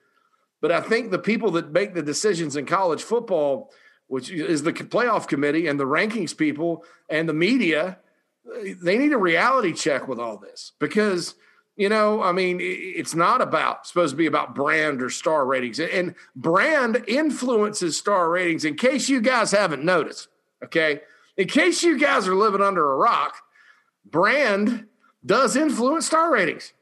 but 0.63 0.73
I 0.73 0.81
think 0.81 1.11
the 1.11 1.19
people 1.19 1.51
that 1.51 1.71
make 1.71 1.93
the 1.93 2.01
decisions 2.03 2.57
in 2.57 2.65
college 2.65 3.03
football, 3.03 3.71
which 4.07 4.31
is 4.31 4.63
the 4.63 4.73
playoff 4.73 5.29
committee 5.29 5.67
and 5.67 5.79
the 5.79 5.85
rankings 5.85 6.35
people 6.35 6.87
and 7.11 7.29
the 7.29 7.35
media, 7.35 7.99
they 8.83 8.97
need 8.97 9.13
a 9.13 9.19
reality 9.19 9.75
check 9.75 10.09
with 10.09 10.19
all 10.19 10.39
this 10.39 10.73
because 10.79 11.35
you 11.77 11.89
know 11.89 12.23
i 12.23 12.33
mean 12.33 12.59
it's 12.61 13.15
not 13.15 13.41
about 13.41 13.87
supposed 13.87 14.13
to 14.13 14.17
be 14.17 14.27
about 14.27 14.55
brand 14.55 15.03
or 15.03 15.11
star 15.11 15.45
ratings. 15.45 15.81
And 15.81 16.15
brand 16.37 17.05
influences 17.09 17.97
star 17.97 18.31
ratings 18.31 18.65
in 18.65 18.77
case 18.77 19.09
you 19.09 19.21
guys 19.21 19.51
haven't 19.51 19.85
noticed 19.85 20.29
okay? 20.63 21.03
In 21.37 21.49
case 21.49 21.83
you 21.83 21.99
guys 21.99 22.27
are 22.29 22.35
living 22.35 22.63
under 22.63 22.93
a 22.93 22.97
rock 22.97 23.37
brand 24.05 24.87
does 25.25 25.57
influence 25.57 26.07
star 26.07 26.33
ratings. 26.33 26.73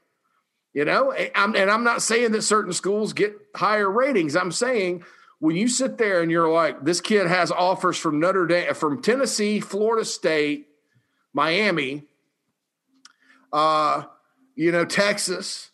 You 0.73 0.85
know 0.85 1.11
and 1.11 1.71
i'm 1.71 1.83
not 1.83 2.01
saying 2.01 2.31
that 2.31 2.41
certain 2.41 2.73
schools 2.73 3.13
get 3.13 3.35
higher 3.55 3.89
ratings. 3.89 4.35
I'm 4.35 4.51
saying 4.51 5.03
when 5.39 5.55
you 5.55 5.67
sit 5.67 5.97
there 5.97 6.21
and 6.21 6.31
you're 6.31 6.51
like 6.51 6.83
this 6.83 7.01
kid 7.01 7.27
has 7.27 7.51
offers 7.51 7.97
from 7.97 8.19
notre 8.19 8.47
dame 8.47 8.73
from 8.73 9.01
tennessee 9.01 9.59
florida 9.59 10.05
state 10.05 10.67
Miami, 11.33 12.03
uh, 13.51 14.03
you 14.55 14.71
know, 14.71 14.85
Texas, 14.85 15.69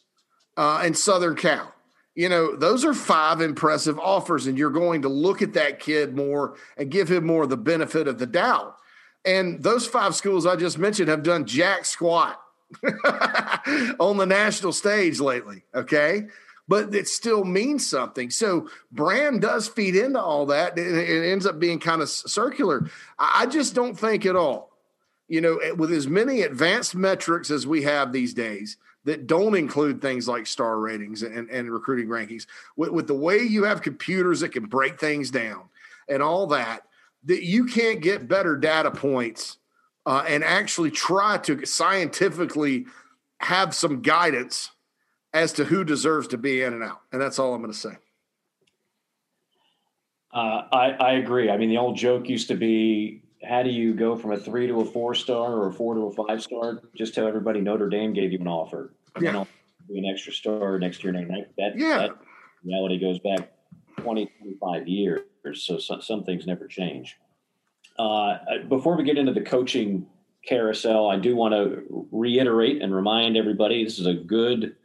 uh, 0.58 0.82
and 0.84 0.98
Southern 0.98 1.36
Cal. 1.36 1.74
You 2.16 2.28
know, 2.28 2.56
those 2.56 2.84
are 2.84 2.94
five 2.94 3.40
impressive 3.40 3.98
offers, 3.98 4.46
and 4.46 4.58
you're 4.58 4.70
going 4.70 5.04
to 5.04 5.10
look 5.10 5.42
at 5.42 5.54
that 5.54 5.80
kid 5.80 6.16
more 6.16 6.56
and 6.76 6.92
give 6.92 7.10
him 7.10 7.26
more 7.26 7.44
of 7.44 7.50
the 7.50 7.58
benefit 7.58 8.08
of 8.08 8.20
the 8.20 8.26
doubt. 8.26 8.76
And 9.24 9.64
those 9.64 9.88
five 9.88 10.16
schools 10.16 10.46
I 10.46 10.56
just 10.58 10.78
mentioned 10.78 11.10
have 11.10 11.24
done 11.24 11.46
jack 11.46 11.86
squat 11.86 12.42
on 14.00 14.18
the 14.18 14.26
national 14.26 14.74
stage 14.74 15.20
lately. 15.20 15.64
Okay. 15.74 16.28
But 16.68 16.94
it 16.94 17.08
still 17.08 17.44
means 17.44 17.88
something. 17.88 18.30
So 18.30 18.70
brand 18.92 19.42
does 19.42 19.68
feed 19.68 19.96
into 19.96 20.22
all 20.22 20.46
that. 20.48 20.78
It 20.78 21.32
ends 21.32 21.46
up 21.46 21.60
being 21.60 21.80
kind 21.80 22.02
of 22.02 22.10
circular. 22.10 22.90
I 23.18 23.46
just 23.48 23.74
don't 23.74 23.98
think 23.98 24.26
at 24.26 24.36
all 24.36 24.68
you 25.30 25.42
know, 25.42 25.60
with 25.78 25.92
as 25.92 26.08
many 26.08 26.42
advanced 26.42 26.96
metrics 26.96 27.52
as 27.52 27.66
we 27.66 27.84
have 27.84 28.12
these 28.12 28.34
days 28.34 28.78
that 29.06 29.28
don't 29.28 29.56
include 29.56 30.02
things 30.02 30.28
like 30.28 30.46
star 30.46 30.80
ratings 30.80 31.22
and, 31.24 31.50
and 31.50 31.72
recruiting 31.72 32.08
rankings, 32.08 32.48
with, 32.76 32.90
with 32.90 33.08
the 33.08 33.14
way 33.14 33.38
you 33.38 33.64
have 33.64 33.82
computers 33.82 34.40
that 34.42 34.50
can 34.50 34.66
break 34.66 35.00
things 35.00 35.30
down 35.30 35.70
and 36.10 36.22
all 36.22 36.48
that, 36.48 36.82
that 37.26 37.46
you 37.46 37.66
can't 37.66 38.02
get 38.02 38.28
better 38.28 38.58
data 38.58 38.90
points 38.90 39.58
uh, 40.06 40.24
and 40.28 40.44
actually 40.44 40.90
try 40.90 41.38
to 41.38 41.64
scientifically 41.66 42.88
have 43.40 43.76
some 43.76 44.02
guidance 44.02 44.72
as 45.32 45.54
to 45.54 45.64
who 45.64 45.84
deserves 45.84 46.28
to 46.28 46.38
be 46.38 46.64
in 46.64 46.74
and 46.74 46.84
out. 46.84 47.02
And 47.12 47.22
that's 47.22 47.38
all 47.38 47.54
I'm 47.54 47.62
going 47.62 47.72
to 47.72 47.78
say. 47.78 47.96
Uh, 50.34 50.64
I, 50.72 50.92
I 51.00 51.12
agree. 51.14 51.52
I 51.52 51.58
mean, 51.58 51.70
the 51.70 51.78
old 51.78 51.98
joke 51.98 52.28
used 52.28 52.48
to 52.48 52.56
be 52.56 53.22
how 53.48 53.64
do 53.64 53.70
you 53.70 53.94
go 53.94 54.16
from 54.18 54.32
a 54.32 54.38
three 54.38 54.68
to 54.68 54.82
a 54.82 54.86
four 54.86 55.16
star 55.16 55.54
or 55.54 55.68
a 55.68 55.74
four 55.74 55.96
to 55.96 56.02
a 56.02 56.12
five 56.12 56.42
star? 56.42 56.82
Just 56.96 57.14
tell 57.14 57.28
everybody 57.28 57.62
Notre 57.62 57.90
Dame 57.90 58.14
gave 58.14 58.32
you 58.32 58.40
an 58.40 58.48
offer. 58.48 58.94
Yeah. 59.20 59.46
You 59.88 59.94
be 59.94 60.00
an 60.00 60.06
extra 60.06 60.34
star 60.34 60.78
next 60.78 61.04
year. 61.04 61.14
That, 61.14 61.78
yeah. 61.78 61.98
that 61.98 62.12
reality 62.64 63.00
goes 63.00 63.20
back 63.20 63.52
20, 63.98 64.30
25 64.40 64.88
years. 64.88 65.22
So 65.54 65.80
some, 65.80 66.02
some 66.02 66.24
things 66.24 66.46
never 66.46 66.68
change. 66.68 67.18
Uh, 67.98 68.38
before 68.68 68.96
we 68.96 69.04
get 69.04 69.18
into 69.18 69.34
the 69.34 69.42
coaching 69.42 70.06
carousel, 70.46 71.10
I 71.10 71.18
do 71.18 71.36
want 71.36 71.54
to 71.54 72.08
reiterate 72.12 72.82
and 72.82 72.94
remind 72.94 73.36
everybody 73.36 73.84
this 73.84 74.00
is 74.00 74.06
a 74.06 74.14
good 74.14 74.76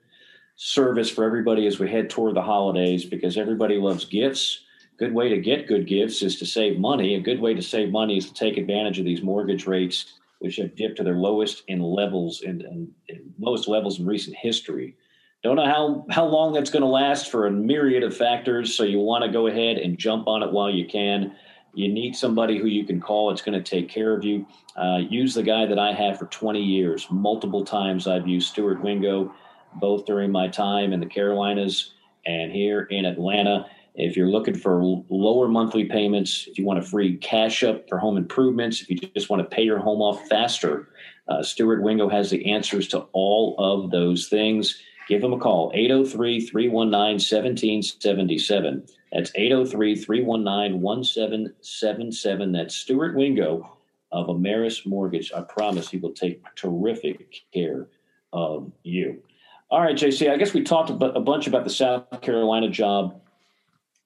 service 0.57 1.11
for 1.11 1.25
everybody 1.25 1.67
as 1.67 1.79
we 1.79 1.91
head 1.91 2.09
toward 2.09 2.35
the 2.35 2.43
holidays 2.43 3.05
because 3.05 3.37
everybody 3.37 3.77
loves 3.77 4.05
gifts 4.05 4.64
good 4.99 5.13
way 5.13 5.29
to 5.29 5.39
get 5.39 5.67
good 5.67 5.87
gifts 5.87 6.23
is 6.23 6.39
to 6.39 6.47
save 6.47 6.79
money. 6.79 7.15
A 7.15 7.21
good 7.21 7.41
way 7.41 7.55
to 7.55 7.63
save 7.63 7.91
money 7.91 8.17
is 8.17 8.27
to 8.27 8.35
take 8.35 8.57
advantage 8.57 8.99
of 8.99 9.05
these 9.05 9.23
mortgage 9.23 9.67
rates, 9.67 10.15
which 10.39 10.57
have 10.57 10.77
dipped 10.77 10.97
to 10.97 11.03
their 11.03 11.17
lowest 11.17 11.63
in 11.69 11.81
levels 11.81 12.43
and, 12.43 12.93
lowest 13.39 13.69
levels 13.69 13.99
in 13.99 14.07
recent 14.07 14.37
history. 14.37 14.97
Don't 15.43 15.57
know 15.57 15.67
how, 15.67 16.07
how 16.11 16.25
long 16.25 16.53
that's 16.53 16.71
going 16.71 16.83
to 16.83 16.89
last 16.89 17.31
for 17.31 17.47
a 17.47 17.51
myriad 17.51 18.03
of 18.03 18.17
factors. 18.17 18.75
So 18.75 18.85
you 18.85 18.99
want 18.99 19.25
to 19.25 19.31
go 19.31 19.47
ahead 19.49 19.77
and 19.77 19.99
jump 19.99 20.27
on 20.27 20.43
it 20.43 20.51
while 20.51 20.71
you 20.71 20.87
can. 20.87 21.35
You 21.75 21.93
need 21.93 22.15
somebody 22.15 22.59
who 22.59 22.67
you 22.67 22.85
can 22.85 23.01
call. 23.01 23.31
It's 23.31 23.43
going 23.43 23.61
to 23.61 23.71
take 23.71 23.89
care 23.89 24.17
of 24.17 24.25
you. 24.25 24.47
Uh, 24.77 24.99
use 25.09 25.35
the 25.35 25.43
guy 25.43 25.67
that 25.67 25.79
I 25.79 25.93
have 25.93 26.19
for 26.19 26.27
20 26.27 26.63
years. 26.63 27.07
Multiple 27.11 27.65
times 27.65 28.07
I've 28.07 28.29
used 28.29 28.49
Stuart 28.49 28.81
Wingo, 28.81 29.35
both 29.75 30.07
during 30.07 30.31
my 30.31 30.49
time 30.49 30.93
in 30.93 31.01
the 31.01 31.07
Carolinas 31.07 31.95
and 32.27 32.53
here 32.53 32.83
in 32.91 33.05
Atlanta. 33.05 33.67
If 33.95 34.17
you're 34.17 34.29
looking 34.29 34.57
for 34.57 34.83
lower 35.09 35.47
monthly 35.47 35.85
payments, 35.85 36.49
if 36.49 36.59
you 36.59 36.65
want 36.65 36.81
a 36.81 36.83
free 36.83 37.17
cash 37.17 37.63
up 37.63 37.89
for 37.89 37.99
home 37.99 38.17
improvements, 38.17 38.83
if 38.83 38.91
you 38.91 38.97
just 38.97 39.31
want 39.31 39.41
to 39.43 39.57
pay 39.57 39.63
your 39.63 39.79
home 39.79 40.03
off 40.03 40.27
faster, 40.27 40.89
uh, 41.29 41.43
Stuart 41.43 41.83
Wingo 41.83 42.09
has 42.09 42.31
the 42.31 42.53
answers 42.53 42.89
to 42.89 43.07
all 43.13 43.55
of 43.59 43.91
those 43.93 44.29
things. 44.29 44.81
Give 45.09 45.23
him 45.23 45.33
a 45.33 45.39
call, 45.39 45.71
803 45.75 46.41
319 46.41 47.15
1777. 47.15 48.87
That's 49.13 49.31
803 49.35 49.97
319 49.97 50.81
1777. 50.81 52.53
That's 52.53 52.75
Stuart 52.75 53.15
Wingo 53.15 53.79
of 54.11 54.27
Ameris 54.27 54.85
Mortgage. 54.87 55.33
I 55.33 55.43
promise 55.43 55.89
he 55.89 55.99
will 55.99 56.13
take 56.13 56.43
terrific 56.57 57.43
care 57.53 57.87
of 58.33 58.73
you. 58.83 59.23
All 59.71 59.81
right, 59.81 59.97
JC, 59.97 60.31
I 60.31 60.37
guess 60.37 60.53
we 60.53 60.63
talked 60.63 60.91
a 60.91 60.95
bunch 61.21 61.47
about 61.47 61.65
the 61.65 61.71
South 61.71 62.21
Carolina 62.23 62.69
job 62.69 63.21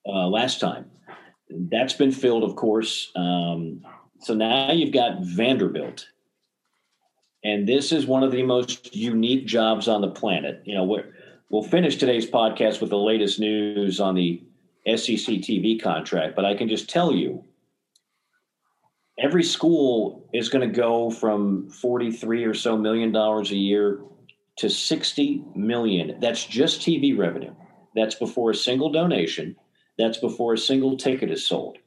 uh, 0.06 0.26
last 0.28 0.60
time. 0.60 0.90
That's 1.50 1.94
been 1.94 2.12
filled, 2.12 2.44
of 2.44 2.56
course. 2.56 3.10
Um, 3.16 3.82
so 4.20 4.34
now 4.34 4.72
you've 4.72 4.92
got 4.92 5.20
Vanderbilt. 5.22 6.06
And 7.44 7.68
this 7.68 7.92
is 7.92 8.06
one 8.06 8.22
of 8.22 8.32
the 8.32 8.42
most 8.42 8.94
unique 8.94 9.46
jobs 9.46 9.88
on 9.88 10.00
the 10.00 10.10
planet. 10.10 10.62
You 10.64 10.74
know, 10.74 10.84
we 10.84 11.02
will 11.50 11.62
finish 11.62 11.96
today's 11.96 12.28
podcast 12.28 12.80
with 12.80 12.90
the 12.90 12.98
latest 12.98 13.38
news 13.38 14.00
on 14.00 14.14
the 14.14 14.42
SEC 14.86 15.36
TV 15.40 15.80
contract, 15.80 16.34
but 16.34 16.44
I 16.44 16.54
can 16.54 16.68
just 16.68 16.88
tell 16.90 17.14
you 17.14 17.44
every 19.18 19.42
school 19.42 20.28
is 20.32 20.48
going 20.48 20.68
to 20.68 20.74
go 20.74 21.10
from 21.10 21.68
43 21.70 22.44
or 22.44 22.54
so 22.54 22.76
million 22.76 23.12
dollars 23.12 23.50
a 23.50 23.56
year 23.56 24.00
to 24.56 24.68
60 24.68 25.44
million. 25.54 26.18
That's 26.20 26.44
just 26.44 26.80
TV 26.80 27.16
revenue. 27.16 27.54
That's 27.94 28.14
before 28.14 28.50
a 28.50 28.54
single 28.54 28.90
donation 28.90 29.56
that's 29.98 30.18
before 30.18 30.54
a 30.54 30.58
single 30.58 30.96
ticket 30.96 31.30
is 31.30 31.46
sold. 31.46 31.78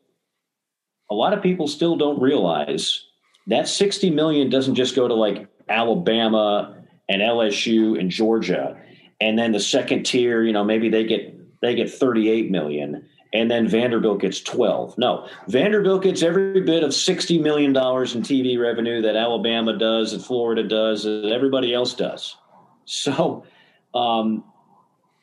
A 1.10 1.16
lot 1.16 1.34
of 1.34 1.42
people 1.42 1.68
still 1.68 1.96
don't 1.96 2.22
realize 2.22 3.06
that 3.48 3.68
60 3.68 4.10
million 4.12 4.50
doesn't 4.50 4.76
just 4.76 4.96
go 4.96 5.08
to 5.08 5.14
like 5.14 5.48
Alabama 5.70 6.78
and 7.10 7.22
LSU 7.22 8.00
and 8.00 8.10
Georgia. 8.10 8.78
And 9.20 9.38
then 9.38 9.52
the 9.52 9.60
second 9.60 10.06
tier, 10.06 10.44
you 10.44 10.54
know, 10.54 10.64
maybe 10.64 10.90
they 10.90 11.04
get 11.04 11.38
they 11.62 11.76
get 11.76 11.92
38 11.92 12.50
million 12.50 13.08
and 13.34 13.50
then 13.50 13.68
Vanderbilt 13.68 14.22
gets 14.22 14.42
12. 14.42 14.98
No, 14.98 15.28
Vanderbilt 15.48 16.04
gets 16.04 16.22
every 16.22 16.62
bit 16.62 16.84
of 16.84 16.94
60 16.94 17.40
million 17.40 17.72
dollars 17.72 18.16
in 18.16 18.22
TV 18.22 18.60
revenue 18.60 19.02
that 19.02 19.16
Alabama 19.16 19.78
does, 19.78 20.12
that 20.12 20.22
Florida 20.22 20.64
does, 20.64 21.04
that 21.04 21.32
everybody 21.34 21.74
else 21.74 21.94
does. 21.94 22.36
So, 22.86 23.46
um, 23.94 24.44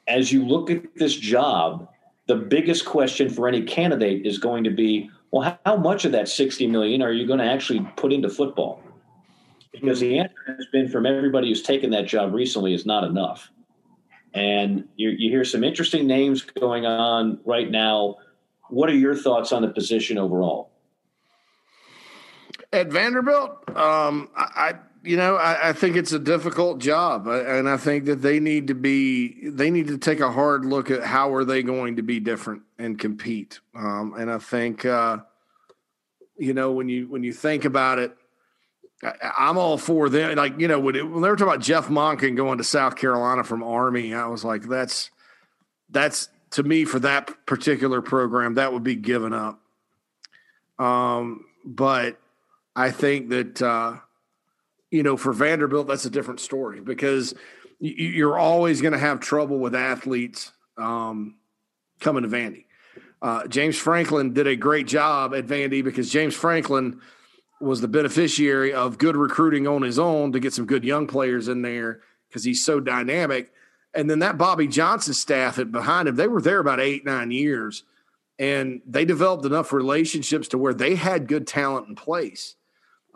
as 0.06 0.32
you 0.32 0.46
look 0.46 0.70
at 0.70 0.94
this 0.96 1.14
job, 1.14 1.88
the 2.28 2.36
biggest 2.36 2.84
question 2.84 3.28
for 3.28 3.48
any 3.48 3.62
candidate 3.62 4.24
is 4.24 4.38
going 4.38 4.62
to 4.62 4.70
be 4.70 5.10
well 5.32 5.58
how 5.64 5.76
much 5.76 6.04
of 6.04 6.12
that 6.12 6.28
60 6.28 6.66
million 6.68 7.02
are 7.02 7.12
you 7.12 7.26
going 7.26 7.40
to 7.40 7.44
actually 7.44 7.80
put 7.96 8.12
into 8.12 8.28
football? 8.28 8.82
Because 9.72 10.00
the 10.00 10.18
answer 10.18 10.34
has 10.46 10.66
been 10.72 10.88
from 10.88 11.06
everybody 11.06 11.48
who's 11.48 11.62
taken 11.62 11.90
that 11.90 12.06
job 12.06 12.32
recently 12.32 12.74
is 12.74 12.86
not 12.86 13.04
enough. 13.04 13.50
And 14.34 14.88
you, 14.96 15.10
you 15.10 15.30
hear 15.30 15.44
some 15.44 15.64
interesting 15.64 16.06
names 16.06 16.42
going 16.42 16.86
on 16.86 17.40
right 17.44 17.70
now. 17.70 18.16
What 18.68 18.90
are 18.90 18.94
your 18.94 19.14
thoughts 19.14 19.52
on 19.52 19.62
the 19.62 19.68
position 19.68 20.18
overall? 20.18 20.70
At 22.72 22.88
vanderbilt 22.88 23.50
um, 23.76 24.28
I, 24.36 24.74
you 25.08 25.16
know, 25.16 25.36
I, 25.36 25.70
I, 25.70 25.72
think 25.72 25.96
it's 25.96 26.12
a 26.12 26.18
difficult 26.18 26.80
job, 26.80 27.26
and 27.26 27.66
I 27.66 27.78
think 27.78 28.04
that 28.04 28.20
they 28.20 28.40
need 28.40 28.66
to 28.66 28.74
be 28.74 29.48
they 29.48 29.70
need 29.70 29.88
to 29.88 29.96
take 29.96 30.20
a 30.20 30.30
hard 30.30 30.66
look 30.66 30.90
at 30.90 31.02
how 31.02 31.32
are 31.32 31.44
they 31.44 31.62
going 31.62 31.96
to 31.96 32.02
be 32.02 32.20
different 32.20 32.62
and 32.78 32.98
compete. 32.98 33.60
Um, 33.74 34.14
and 34.18 34.30
I 34.30 34.36
think, 34.36 34.84
uh, 34.84 35.18
you 36.36 36.52
know, 36.52 36.72
when 36.72 36.90
you 36.90 37.08
when 37.08 37.22
you 37.22 37.32
think 37.32 37.64
about 37.64 37.98
it, 37.98 38.14
I, 39.02 39.48
am 39.48 39.56
all 39.56 39.78
for 39.78 40.10
them. 40.10 40.36
Like 40.36 40.60
you 40.60 40.68
know, 40.68 40.78
when, 40.78 40.94
it, 40.94 41.08
when 41.08 41.22
they 41.22 41.30
were 41.30 41.36
talking 41.36 41.54
about 41.54 41.64
Jeff 41.64 41.88
Monken 41.88 42.36
going 42.36 42.58
to 42.58 42.64
South 42.64 42.96
Carolina 42.96 43.44
from 43.44 43.62
Army, 43.62 44.12
I 44.12 44.26
was 44.26 44.44
like, 44.44 44.64
that's 44.64 45.10
that's 45.88 46.28
to 46.50 46.62
me 46.62 46.84
for 46.84 46.98
that 46.98 47.46
particular 47.46 48.02
program 48.02 48.54
that 48.54 48.74
would 48.74 48.84
be 48.84 48.94
given 48.94 49.32
up. 49.32 49.58
Um, 50.78 51.46
but 51.64 52.20
I 52.76 52.90
think 52.90 53.30
that 53.30 53.62
uh, 53.62 53.96
you 54.90 55.02
know 55.02 55.16
for 55.16 55.32
Vanderbilt 55.32 55.86
that's 55.86 56.04
a 56.04 56.10
different 56.10 56.40
story 56.40 56.80
because 56.80 57.34
you're 57.80 58.38
always 58.38 58.80
going 58.80 58.92
to 58.92 58.98
have 58.98 59.20
trouble 59.20 59.58
with 59.58 59.74
athletes 59.74 60.52
um, 60.76 61.36
coming 62.00 62.24
to 62.24 62.28
Vandy. 62.28 62.64
Uh, 63.20 63.46
James 63.46 63.76
Franklin 63.76 64.32
did 64.32 64.46
a 64.46 64.56
great 64.56 64.86
job 64.86 65.34
at 65.34 65.46
Vandy 65.46 65.82
because 65.82 66.10
James 66.10 66.34
Franklin 66.34 67.00
was 67.60 67.80
the 67.80 67.88
beneficiary 67.88 68.72
of 68.72 68.98
good 68.98 69.16
recruiting 69.16 69.66
on 69.66 69.82
his 69.82 69.98
own 69.98 70.32
to 70.32 70.40
get 70.40 70.52
some 70.52 70.66
good 70.66 70.84
young 70.84 71.06
players 71.06 71.48
in 71.48 71.62
there 71.62 72.00
because 72.28 72.44
he's 72.44 72.64
so 72.64 72.78
dynamic. 72.78 73.52
And 73.94 74.08
then 74.08 74.20
that 74.20 74.38
Bobby 74.38 74.68
Johnson 74.68 75.14
staff 75.14 75.58
at 75.58 75.72
behind 75.72 76.08
him, 76.08 76.14
they 76.14 76.28
were 76.28 76.42
there 76.42 76.60
about 76.60 76.80
eight, 76.80 77.04
nine 77.04 77.30
years. 77.30 77.82
And 78.38 78.80
they 78.86 79.04
developed 79.04 79.44
enough 79.44 79.72
relationships 79.72 80.46
to 80.48 80.58
where 80.58 80.74
they 80.74 80.94
had 80.94 81.26
good 81.26 81.46
talent 81.46 81.88
in 81.88 81.96
place. 81.96 82.54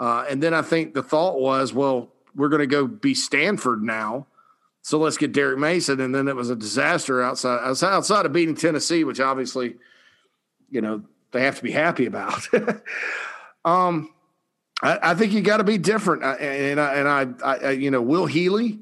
Uh, 0.03 0.25
and 0.29 0.43
then 0.43 0.53
I 0.53 0.63
think 0.63 0.95
the 0.95 1.03
thought 1.03 1.39
was, 1.39 1.73
well, 1.73 2.09
we're 2.35 2.49
going 2.49 2.59
to 2.59 2.67
go 2.67 2.89
be 2.89 3.15
Stanford 3.15 3.85
now. 3.85 4.27
So 4.81 4.99
let's 4.99 5.17
get 5.17 5.31
Derek 5.31 5.61
Mason. 5.61 6.01
And 6.01 6.13
then 6.13 6.27
it 6.27 6.35
was 6.35 6.51
a 6.51 6.57
disaster 6.57 7.23
outside 7.23 7.61
outside 7.65 8.27
of 8.27 8.33
beating 8.33 8.57
Tennessee, 8.57 9.05
which 9.05 9.21
obviously, 9.21 9.77
you 10.71 10.81
know, 10.81 11.05
they 11.31 11.43
have 11.43 11.55
to 11.59 11.63
be 11.63 11.71
happy 11.71 12.07
about. 12.07 12.49
um, 13.65 14.13
I, 14.83 14.99
I 15.11 15.15
think 15.15 15.35
you 15.35 15.41
got 15.41 15.59
to 15.59 15.65
be 15.65 15.79
different. 15.79 16.25
And 16.25 16.81
I, 16.81 16.95
and 16.95 17.09
I, 17.09 17.27
I, 17.45 17.71
you 17.71 17.93
know, 17.93 18.03
Will 18.03 18.27
Healy, 18.27 18.81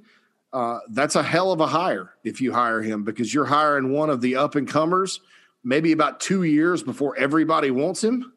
uh, 0.54 0.78
that's 0.88 1.16
a 1.16 1.22
hell 1.22 1.52
of 1.52 1.60
a 1.60 1.66
hire 1.66 2.14
if 2.24 2.40
you 2.40 2.54
hire 2.54 2.80
him 2.80 3.04
because 3.04 3.34
you're 3.34 3.44
hiring 3.44 3.92
one 3.92 4.08
of 4.08 4.22
the 4.22 4.36
up 4.36 4.54
and 4.54 4.66
comers, 4.66 5.20
maybe 5.62 5.92
about 5.92 6.20
two 6.20 6.44
years 6.44 6.82
before 6.82 7.14
everybody 7.18 7.70
wants 7.70 8.02
him. 8.02 8.32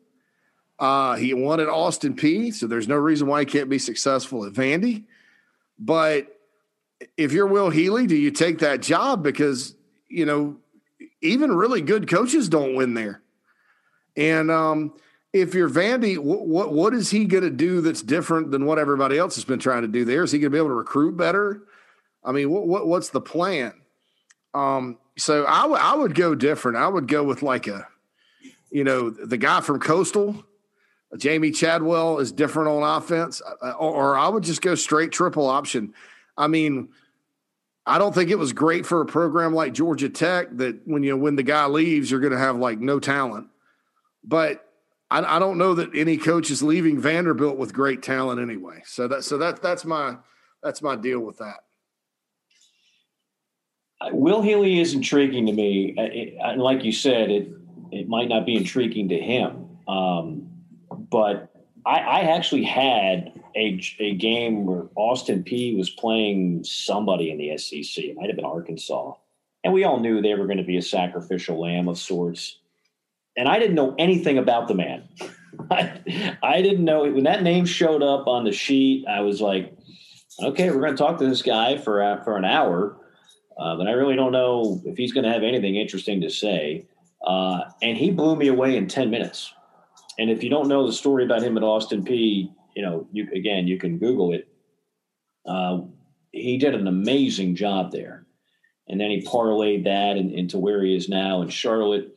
Uh, 0.84 1.16
he 1.16 1.34
wanted 1.34 1.70
Austin 1.70 2.14
Peay, 2.14 2.54
so 2.54 2.68
there's 2.68 2.90
no 2.90 2.98
reason 2.98 3.26
why 3.26 3.40
he 3.40 3.46
can't 3.46 3.70
be 3.70 3.80
successful 3.80 4.44
at 4.44 4.52
Vandy. 4.52 5.06
But 5.80 6.28
if 7.16 7.32
you're 7.32 7.48
Will 7.48 7.70
Healy, 7.70 8.06
do 8.06 8.18
you 8.18 8.32
take 8.32 8.60
that 8.60 8.82
job 8.82 9.24
because 9.24 9.76
you 10.10 10.26
know 10.26 10.58
even 11.22 11.56
really 11.56 11.80
good 11.80 12.10
coaches 12.10 12.50
don't 12.50 12.76
win 12.76 12.96
there? 12.96 13.22
And 14.18 14.52
um, 14.52 14.94
if 15.32 15.54
you're 15.54 15.70
Vandy, 15.70 16.18
what 16.18 16.74
what, 16.74 16.94
is 16.94 17.10
he 17.10 17.24
going 17.28 17.46
to 17.46 17.50
do 17.50 17.80
that's 17.80 18.02
different 18.02 18.52
than 18.52 18.66
what 18.66 18.78
everybody 18.78 19.18
else 19.18 19.36
has 19.36 19.46
been 19.46 19.60
trying 19.60 19.84
to 19.84 19.88
do 19.88 20.04
there? 20.04 20.24
Is 20.24 20.34
he 20.34 20.40
going 20.40 20.52
to 20.52 20.56
be 20.56 20.58
able 20.58 20.68
to 20.68 20.76
recruit 20.76 21.16
better? 21.16 21.62
I 22.26 22.34
mean, 22.34 22.50
what, 22.50 22.68
what 22.68 22.88
what's 22.88 23.08
the 23.08 23.22
plan? 23.22 23.72
Um, 24.54 24.98
so 25.18 25.46
I, 25.48 25.62
w- 25.62 25.80
I 25.82 25.96
would 25.96 26.14
go 26.14 26.36
different. 26.36 26.78
I 26.78 26.90
would 26.90 27.08
go 27.08 27.24
with 27.24 27.42
like 27.42 27.68
a, 27.68 27.88
you 28.70 28.84
know, 28.84 29.10
the 29.10 29.38
guy 29.38 29.62
from 29.62 29.80
Coastal, 29.80 30.44
Jamey 31.16 31.56
Chadwell 31.56 32.20
is 32.20 32.32
different 32.32 32.70
on 32.70 32.98
offense, 32.98 33.42
uh, 33.62 33.72
or, 33.72 33.94
or 33.94 34.18
I 34.18 34.28
would 34.28 34.44
just 34.44 34.62
go 34.62 34.76
straight 34.76 35.12
triple 35.12 35.48
option. 35.48 35.94
I 36.38 36.48
mean, 36.48 36.90
I 37.86 37.98
don't 37.98 38.16
think 38.16 38.30
it 38.30 38.40
was 38.40 38.54
great 38.54 38.86
for 38.86 39.02
a 39.02 39.06
program 39.06 39.54
like 39.54 39.74
Georgia 39.74 40.10
Tech 40.10 40.48
that 40.58 40.88
when 40.88 41.04
you 41.04 41.18
when 41.18 41.36
the 41.36 41.44
guy 41.44 41.66
leaves, 41.66 42.10
you're 42.10 42.20
going 42.20 42.34
to 42.34 42.40
have 42.40 42.56
like 42.56 42.80
no 42.80 43.00
talent. 43.00 43.48
But 44.24 44.66
I, 45.12 45.36
I 45.36 45.40
don't 45.40 45.58
know 45.58 45.76
that 45.76 45.90
any 45.94 46.18
coach 46.18 46.50
is 46.50 46.64
leaving 46.64 47.00
Vanderbilt 47.00 47.58
with 47.58 47.74
great 47.74 48.02
talent 48.02 48.42
anyway. 48.42 48.82
So 48.86 49.08
that 49.10 49.24
so 49.24 49.38
that 49.38 49.62
that's 49.62 49.86
my 49.86 50.18
that's 50.64 50.82
my 50.82 50.96
deal 50.96 51.20
with 51.20 51.38
that. 51.38 51.58
Will 54.12 54.42
Healy 54.42 54.80
is 54.80 54.94
intriguing 54.94 55.46
to 55.46 55.54
me. 55.54 55.94
It, 55.98 56.58
like 56.58 56.84
you 56.84 56.92
said, 56.92 57.30
it 57.30 57.50
it 57.92 58.08
might 58.08 58.28
not 58.28 58.46
be 58.46 58.56
intriguing 58.56 59.10
to 59.10 59.20
him, 59.20 59.68
um, 59.88 60.50
but 61.14 61.50
I, 61.86 62.00
I, 62.00 62.20
actually 62.36 62.64
had 62.64 63.40
a, 63.56 63.80
a 64.00 64.16
game 64.16 64.66
where 64.66 64.88
Austin 64.96 65.44
Peay 65.44 65.78
was 65.78 65.90
playing 65.90 66.64
somebody 66.64 67.30
in 67.32 67.38
the 67.38 67.58
SEC. 67.58 68.04
It 68.04 68.18
might 68.18 68.28
have 68.28 68.36
been 68.36 68.46
Arkansas, 68.46 69.14
and 69.64 69.74
we 69.74 69.86
all 69.86 70.00
knew 70.00 70.22
they 70.22 70.36
were 70.36 70.48
going 70.48 70.58
to 70.58 70.64
be 70.64 70.78
a 70.78 70.82
sacrificial 70.82 71.62
lamb 71.62 71.88
of 71.88 71.98
sorts 71.98 72.58
and 73.36 73.48
I 73.48 73.60
didn't 73.60 73.76
know 73.76 73.96
anything 73.98 74.38
about 74.38 74.68
the 74.68 74.76
man. 74.76 75.08
I, 75.72 76.38
I 76.44 76.62
didn't 76.62 76.86
know 76.86 77.02
when 77.02 77.24
that 77.24 77.44
name 77.44 77.66
showed 77.66 78.04
up 78.04 78.28
on 78.28 78.44
the 78.44 78.52
sheet. 78.52 79.06
I 79.08 79.22
was 79.22 79.42
like, 79.42 79.76
okay, 80.42 80.70
we're 80.70 80.82
going 80.82 80.96
to 80.96 80.98
talk 80.98 81.18
to 81.20 81.28
this 81.28 81.42
guy 81.42 81.78
for 81.78 82.02
uh, 82.02 82.24
for 82.24 82.38
an 82.38 82.46
hour, 82.46 82.98
uh, 83.58 83.76
but 83.76 83.88
I 83.88 83.92
really 83.92 84.16
don't 84.16 84.32
know 84.32 84.82
if 84.86 84.98
he's 84.98 85.14
going 85.14 85.26
to 85.26 85.32
have 85.32 85.44
anything 85.44 85.76
interesting 85.76 86.22
to 86.22 86.30
say. 86.30 86.88
Uh, 87.26 87.62
and 87.82 87.98
he 87.98 88.12
blew 88.12 88.36
me 88.36 88.48
away 88.48 88.76
in 88.76 88.88
ten 88.88 89.10
minutes. 89.10 89.54
And 90.18 90.30
if 90.30 90.44
you 90.44 90.50
don't 90.50 90.68
know 90.68 90.86
the 90.86 90.94
story 90.94 91.26
about 91.26 91.44
him 91.44 91.58
at 91.58 91.64
Austin 91.64 92.04
Peay, 92.04 92.50
you 92.76 92.82
know, 92.82 93.08
you 93.12 93.28
again 93.36 93.68
you 93.68 93.78
can 93.78 93.98
Google 93.98 94.34
it. 94.34 94.48
Uh, 95.46 95.82
he 96.32 96.58
did 96.58 96.74
an 96.74 96.88
amazing 96.88 97.56
job 97.56 97.92
there, 97.92 98.26
and 98.88 99.00
then 99.00 99.10
he 99.10 99.26
parlayed 99.26 99.84
that 99.86 100.18
in, 100.18 100.32
into 100.32 100.58
where 100.58 100.84
he 100.84 100.96
is 100.96 101.10
now 101.10 101.42
in 101.42 101.50
Charlotte 101.50 102.14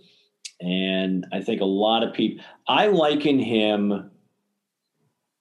and 0.60 1.26
I 1.32 1.42
think 1.42 1.60
a 1.60 1.66
lot 1.66 2.02
of 2.02 2.14
people, 2.14 2.44
I 2.66 2.86
liken 2.86 3.38
him. 3.38 4.10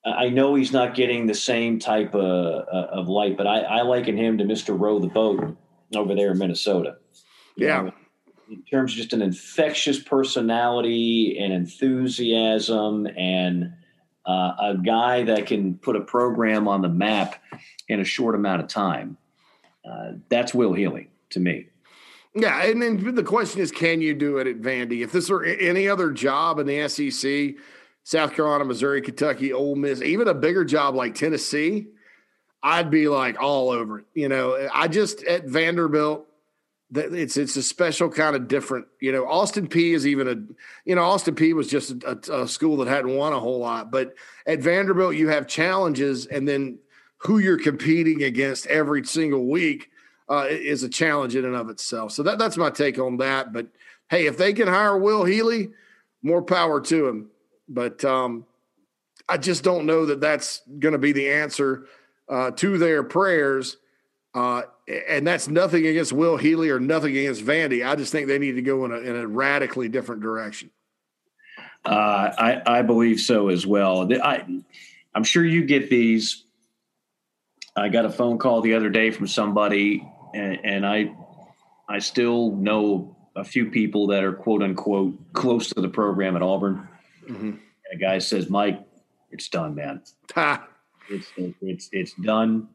I 0.05 0.29
know 0.29 0.55
he's 0.55 0.71
not 0.71 0.93
getting 0.93 1.25
the 1.25 1.33
same 1.33 1.79
type 1.79 2.13
of, 2.13 2.67
uh, 2.71 2.87
of 2.91 3.07
light, 3.07 3.37
but 3.37 3.47
I, 3.47 3.61
I 3.61 3.81
liken 3.81 4.17
him 4.17 4.37
to 4.37 4.43
Mr. 4.43 4.79
Row 4.79 4.99
the 4.99 5.07
Boat 5.07 5.57
over 5.95 6.13
there 6.13 6.31
in 6.31 6.37
Minnesota. 6.37 6.97
yeah. 7.57 7.81
Know, 7.81 7.93
in 8.49 8.61
terms 8.63 8.91
of 8.91 8.97
just 8.97 9.13
an 9.13 9.21
infectious 9.21 9.99
personality 9.99 11.37
and 11.39 11.53
enthusiasm 11.53 13.07
and 13.17 13.73
uh, 14.25 14.53
a 14.59 14.77
guy 14.83 15.23
that 15.23 15.45
can 15.45 15.75
put 15.75 15.95
a 15.95 16.01
program 16.01 16.67
on 16.67 16.81
the 16.81 16.89
map 16.89 17.41
in 17.87 17.99
a 17.99 18.03
short 18.03 18.35
amount 18.35 18.61
of 18.61 18.67
time. 18.67 19.17
Uh, 19.89 20.13
that's 20.29 20.53
Will 20.53 20.73
Healy 20.73 21.09
to 21.29 21.39
me. 21.39 21.67
Yeah, 22.33 22.63
and 22.63 22.81
then 22.81 23.15
the 23.15 23.23
question 23.23 23.61
is, 23.61 23.71
can 23.71 24.01
you 24.01 24.13
do 24.13 24.39
it 24.39 24.47
at 24.47 24.59
Vandy? 24.59 25.03
If 25.03 25.11
this 25.11 25.29
were 25.29 25.45
any 25.45 25.87
other 25.87 26.11
job 26.11 26.59
in 26.59 26.67
the 26.67 26.87
SEC, 26.89 27.55
South 28.03 28.33
Carolina, 28.33 28.65
Missouri, 28.65 29.01
Kentucky, 29.01 29.53
Ole 29.53 29.75
Miss, 29.75 30.01
even 30.01 30.27
a 30.27 30.33
bigger 30.33 30.65
job 30.65 30.95
like 30.95 31.15
Tennessee, 31.15 31.87
I'd 32.61 32.91
be 32.91 33.07
like 33.07 33.41
all 33.41 33.69
over 33.69 33.99
it. 33.99 34.05
You 34.13 34.27
know, 34.27 34.67
I 34.73 34.87
just 34.87 35.23
at 35.23 35.45
Vanderbilt, 35.45 36.27
it's 36.93 37.37
it's 37.37 37.55
a 37.55 37.63
special 37.63 38.09
kind 38.09 38.35
of 38.35 38.47
different. 38.47 38.87
You 38.99 39.11
know, 39.11 39.27
Austin 39.27 39.67
Peay 39.67 39.93
is 39.93 40.05
even 40.05 40.27
a 40.27 40.35
you 40.87 40.95
know 40.95 41.03
Austin 41.03 41.35
Peay 41.35 41.53
was 41.53 41.67
just 41.67 42.03
a, 42.03 42.41
a 42.43 42.47
school 42.47 42.77
that 42.77 42.87
hadn't 42.87 43.15
won 43.15 43.33
a 43.33 43.39
whole 43.39 43.59
lot, 43.59 43.91
but 43.91 44.13
at 44.45 44.59
Vanderbilt 44.59 45.15
you 45.15 45.29
have 45.29 45.47
challenges, 45.47 46.25
and 46.25 46.47
then 46.47 46.79
who 47.17 47.39
you're 47.39 47.59
competing 47.59 48.23
against 48.23 48.67
every 48.67 49.03
single 49.05 49.45
week 49.47 49.89
uh, 50.29 50.45
is 50.49 50.83
a 50.83 50.89
challenge 50.89 51.35
in 51.35 51.45
and 51.45 51.55
of 51.55 51.69
itself. 51.69 52.11
So 52.11 52.23
that, 52.23 52.37
that's 52.37 52.57
my 52.57 52.69
take 52.69 52.99
on 52.99 53.17
that. 53.17 53.51
But 53.51 53.67
hey, 54.09 54.27
if 54.27 54.37
they 54.37 54.53
can 54.53 54.67
hire 54.67 54.97
Will 54.97 55.23
Healy, 55.23 55.69
more 56.21 56.41
power 56.41 56.81
to 56.81 57.07
him. 57.07 57.29
But 57.67 58.03
um, 58.03 58.45
I 59.29 59.37
just 59.37 59.63
don't 59.63 59.85
know 59.85 60.05
that 60.07 60.21
that's 60.21 60.61
going 60.79 60.93
to 60.93 60.97
be 60.97 61.11
the 61.11 61.29
answer 61.29 61.87
uh, 62.29 62.51
to 62.51 62.77
their 62.77 63.03
prayers. 63.03 63.77
Uh, 64.35 64.63
and 65.07 65.25
that's 65.25 65.47
nothing 65.47 65.87
against 65.87 66.13
Will 66.13 66.37
Healy 66.37 66.69
or 66.69 66.79
nothing 66.79 67.17
against 67.17 67.43
Vandy. 67.43 67.87
I 67.87 67.95
just 67.95 68.11
think 68.11 68.27
they 68.27 68.37
need 68.37 68.53
to 68.53 68.61
go 68.61 68.85
in 68.85 68.91
a, 68.91 68.97
in 68.97 69.15
a 69.15 69.25
radically 69.25 69.87
different 69.87 70.21
direction. 70.21 70.69
Uh, 71.85 72.33
I, 72.37 72.61
I 72.79 72.81
believe 72.81 73.19
so 73.19 73.47
as 73.47 73.65
well. 73.65 74.11
I, 74.21 74.45
I'm 75.15 75.23
sure 75.23 75.43
you 75.45 75.63
get 75.63 75.89
these. 75.89 76.43
I 77.75 77.89
got 77.89 78.05
a 78.05 78.09
phone 78.09 78.37
call 78.37 78.61
the 78.61 78.75
other 78.75 78.89
day 78.89 79.11
from 79.11 79.27
somebody 79.27 80.05
and, 80.35 80.59
and 80.63 80.85
I 80.85 81.15
I 81.87 81.99
still 81.99 82.51
know 82.51 83.15
a 83.35 83.43
few 83.43 83.69
people 83.69 84.07
that 84.07 84.23
are 84.23 84.33
quote 84.33 84.61
unquote 84.61 85.33
close 85.33 85.69
to 85.69 85.81
the 85.81 85.89
program 85.89 86.35
at 86.35 86.41
Auburn. 86.41 86.87
Mm-hmm. 87.27 87.49
And 87.51 87.59
a 87.93 87.97
guy 87.97 88.19
says, 88.19 88.49
"Mike, 88.49 88.81
it's 89.31 89.47
done, 89.49 89.75
man. 89.75 90.01
it's, 91.09 91.31
it's 91.61 91.89
it's 91.91 92.13
done." 92.13 92.67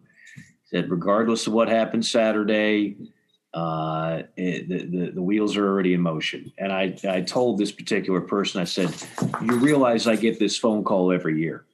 Said, 0.70 0.90
regardless 0.90 1.46
of 1.46 1.52
what 1.52 1.68
happens 1.68 2.10
Saturday, 2.10 2.96
uh, 3.52 4.22
it, 4.36 4.68
the, 4.68 4.84
the, 4.84 5.10
the 5.12 5.22
wheels 5.22 5.56
are 5.56 5.66
already 5.66 5.94
in 5.94 6.00
motion. 6.00 6.52
And 6.58 6.72
I 6.72 6.96
I 7.08 7.22
told 7.22 7.58
this 7.58 7.72
particular 7.72 8.20
person, 8.20 8.60
I 8.60 8.64
said, 8.64 8.94
"You 9.42 9.56
realize 9.58 10.06
I 10.06 10.16
get 10.16 10.38
this 10.38 10.56
phone 10.56 10.84
call 10.84 11.12
every 11.12 11.40
year." 11.40 11.64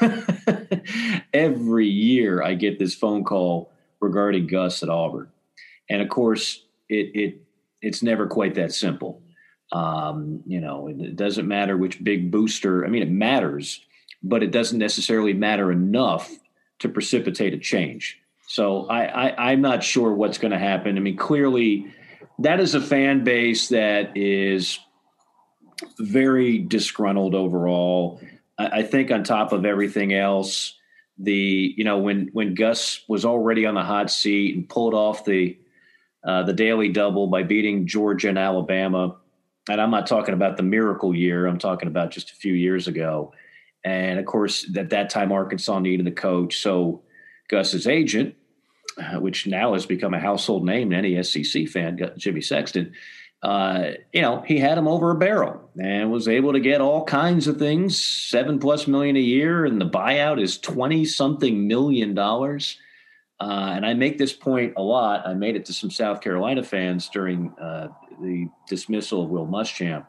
every 1.34 1.86
year 1.86 2.42
I 2.42 2.54
get 2.54 2.78
this 2.78 2.94
phone 2.94 3.24
call 3.24 3.70
regarding 4.00 4.46
Gus 4.46 4.82
at 4.82 4.88
Auburn. 4.88 5.28
And 5.90 6.02
of 6.02 6.08
course, 6.08 6.64
it, 6.88 7.10
it 7.14 7.42
it's 7.80 8.02
never 8.02 8.26
quite 8.26 8.54
that 8.54 8.72
simple. 8.72 9.22
Um, 9.72 10.42
you 10.46 10.60
know, 10.60 10.88
it, 10.88 11.16
doesn't 11.16 11.46
matter 11.46 11.76
which 11.76 12.02
big 12.02 12.30
booster. 12.30 12.86
I 12.86 12.88
mean, 12.88 13.02
it 13.02 13.10
matters, 13.10 13.84
but 14.22 14.42
it 14.42 14.50
doesn't 14.50 14.78
necessarily 14.78 15.34
matter 15.34 15.70
enough 15.70 16.30
to 16.78 16.88
precipitate 16.88 17.52
a 17.52 17.58
change. 17.58 18.18
So 18.48 18.86
I, 18.86 19.04
I 19.04 19.52
I'm 19.52 19.60
not 19.60 19.84
sure 19.84 20.12
what's 20.12 20.38
going 20.38 20.52
to 20.52 20.58
happen. 20.58 20.96
I 20.96 21.00
mean, 21.00 21.18
clearly, 21.18 21.92
that 22.38 22.60
is 22.60 22.74
a 22.74 22.80
fan 22.80 23.22
base 23.22 23.68
that 23.68 24.16
is 24.16 24.78
very 25.98 26.58
disgruntled 26.58 27.34
overall. 27.34 28.20
I, 28.58 28.78
I 28.78 28.82
think 28.84 29.10
on 29.10 29.22
top 29.22 29.52
of 29.52 29.66
everything 29.66 30.14
else, 30.14 30.74
the 31.18 31.74
you 31.76 31.84
know 31.84 31.98
when 31.98 32.30
when 32.32 32.54
Gus 32.54 33.04
was 33.06 33.26
already 33.26 33.66
on 33.66 33.74
the 33.74 33.84
hot 33.84 34.10
seat 34.10 34.56
and 34.56 34.66
pulled 34.66 34.94
off 34.94 35.26
the 35.26 35.58
uh, 36.24 36.42
the 36.44 36.54
daily 36.54 36.88
double 36.88 37.26
by 37.26 37.42
beating 37.42 37.86
Georgia 37.86 38.30
and 38.30 38.38
Alabama, 38.38 39.16
and 39.68 39.78
I'm 39.78 39.90
not 39.90 40.06
talking 40.06 40.32
about 40.32 40.56
the 40.56 40.62
miracle 40.62 41.14
year. 41.14 41.46
I'm 41.46 41.58
talking 41.58 41.86
about 41.88 42.12
just 42.12 42.30
a 42.30 42.34
few 42.34 42.54
years 42.54 42.88
ago. 42.88 43.34
And 43.84 44.18
of 44.18 44.24
course, 44.24 44.66
at 44.74 44.88
that 44.88 45.10
time, 45.10 45.32
Arkansas 45.32 45.78
needed 45.80 46.06
a 46.06 46.12
coach. 46.12 46.60
So 46.60 47.02
Gus's 47.48 47.86
agent, 47.86 48.34
uh, 48.98 49.20
which 49.20 49.46
now 49.46 49.72
has 49.74 49.86
become 49.86 50.14
a 50.14 50.20
household 50.20 50.64
name 50.64 50.92
any 50.92 51.22
SEC 51.22 51.68
fan, 51.68 51.98
Jimmy 52.16 52.40
Sexton, 52.40 52.94
uh, 53.42 53.92
you 54.12 54.20
know, 54.20 54.40
he 54.40 54.58
had 54.58 54.76
him 54.76 54.88
over 54.88 55.10
a 55.10 55.14
barrel 55.14 55.70
and 55.80 56.10
was 56.10 56.26
able 56.26 56.52
to 56.52 56.60
get 56.60 56.80
all 56.80 57.04
kinds 57.04 57.46
of 57.46 57.56
things, 57.56 58.04
seven 58.04 58.58
plus 58.58 58.88
million 58.88 59.16
a 59.16 59.20
year, 59.20 59.64
and 59.64 59.80
the 59.80 59.88
buyout 59.88 60.42
is 60.42 60.58
20 60.58 61.04
something 61.04 61.68
million 61.68 62.14
dollars. 62.14 62.78
Uh, 63.40 63.72
and 63.76 63.86
I 63.86 63.94
make 63.94 64.18
this 64.18 64.32
point 64.32 64.74
a 64.76 64.82
lot. 64.82 65.24
I 65.24 65.34
made 65.34 65.54
it 65.54 65.64
to 65.66 65.72
some 65.72 65.92
South 65.92 66.20
Carolina 66.20 66.64
fans 66.64 67.08
during 67.08 67.52
uh, 67.60 67.88
the 68.20 68.48
dismissal 68.68 69.22
of 69.22 69.30
Will 69.30 69.46
Muschamp. 69.46 70.06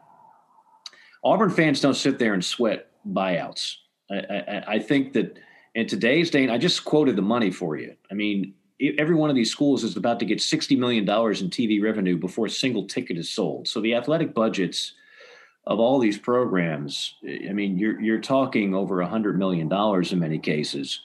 Auburn 1.23 1.51
fans 1.51 1.79
don't 1.79 1.93
sit 1.93 2.17
there 2.17 2.33
and 2.33 2.43
sweat 2.43 2.87
buyouts. 3.07 3.75
I, 4.09 4.15
I, 4.15 4.63
I 4.67 4.79
think 4.79 5.13
that 5.13 5.37
in 5.75 5.87
today's 5.87 6.29
day, 6.29 6.43
and 6.43 6.51
I 6.51 6.57
just 6.57 6.85
quoted 6.85 7.15
the 7.15 7.21
money 7.21 7.51
for 7.51 7.77
you. 7.77 7.95
I 8.09 8.13
mean, 8.13 8.53
every 8.97 9.15
one 9.15 9.29
of 9.29 9.35
these 9.35 9.51
schools 9.51 9.83
is 9.83 9.97
about 9.97 10.19
to 10.19 10.25
get 10.25 10.39
$60 10.39 10.77
million 10.77 11.03
in 11.03 11.07
TV 11.07 11.81
revenue 11.81 12.17
before 12.17 12.45
a 12.45 12.49
single 12.49 12.87
ticket 12.87 13.17
is 13.17 13.29
sold. 13.29 13.67
So 13.67 13.81
the 13.81 13.95
athletic 13.95 14.33
budgets 14.33 14.93
of 15.67 15.79
all 15.79 15.99
these 15.99 16.17
programs, 16.17 17.15
eh, 17.27 17.49
I 17.49 17.53
mean, 17.53 17.77
you're, 17.77 17.99
you're 17.99 18.21
talking 18.21 18.73
over 18.73 19.01
a 19.01 19.07
$100 19.07 19.35
million 19.35 19.71
in 19.71 20.19
many 20.19 20.39
cases. 20.39 21.01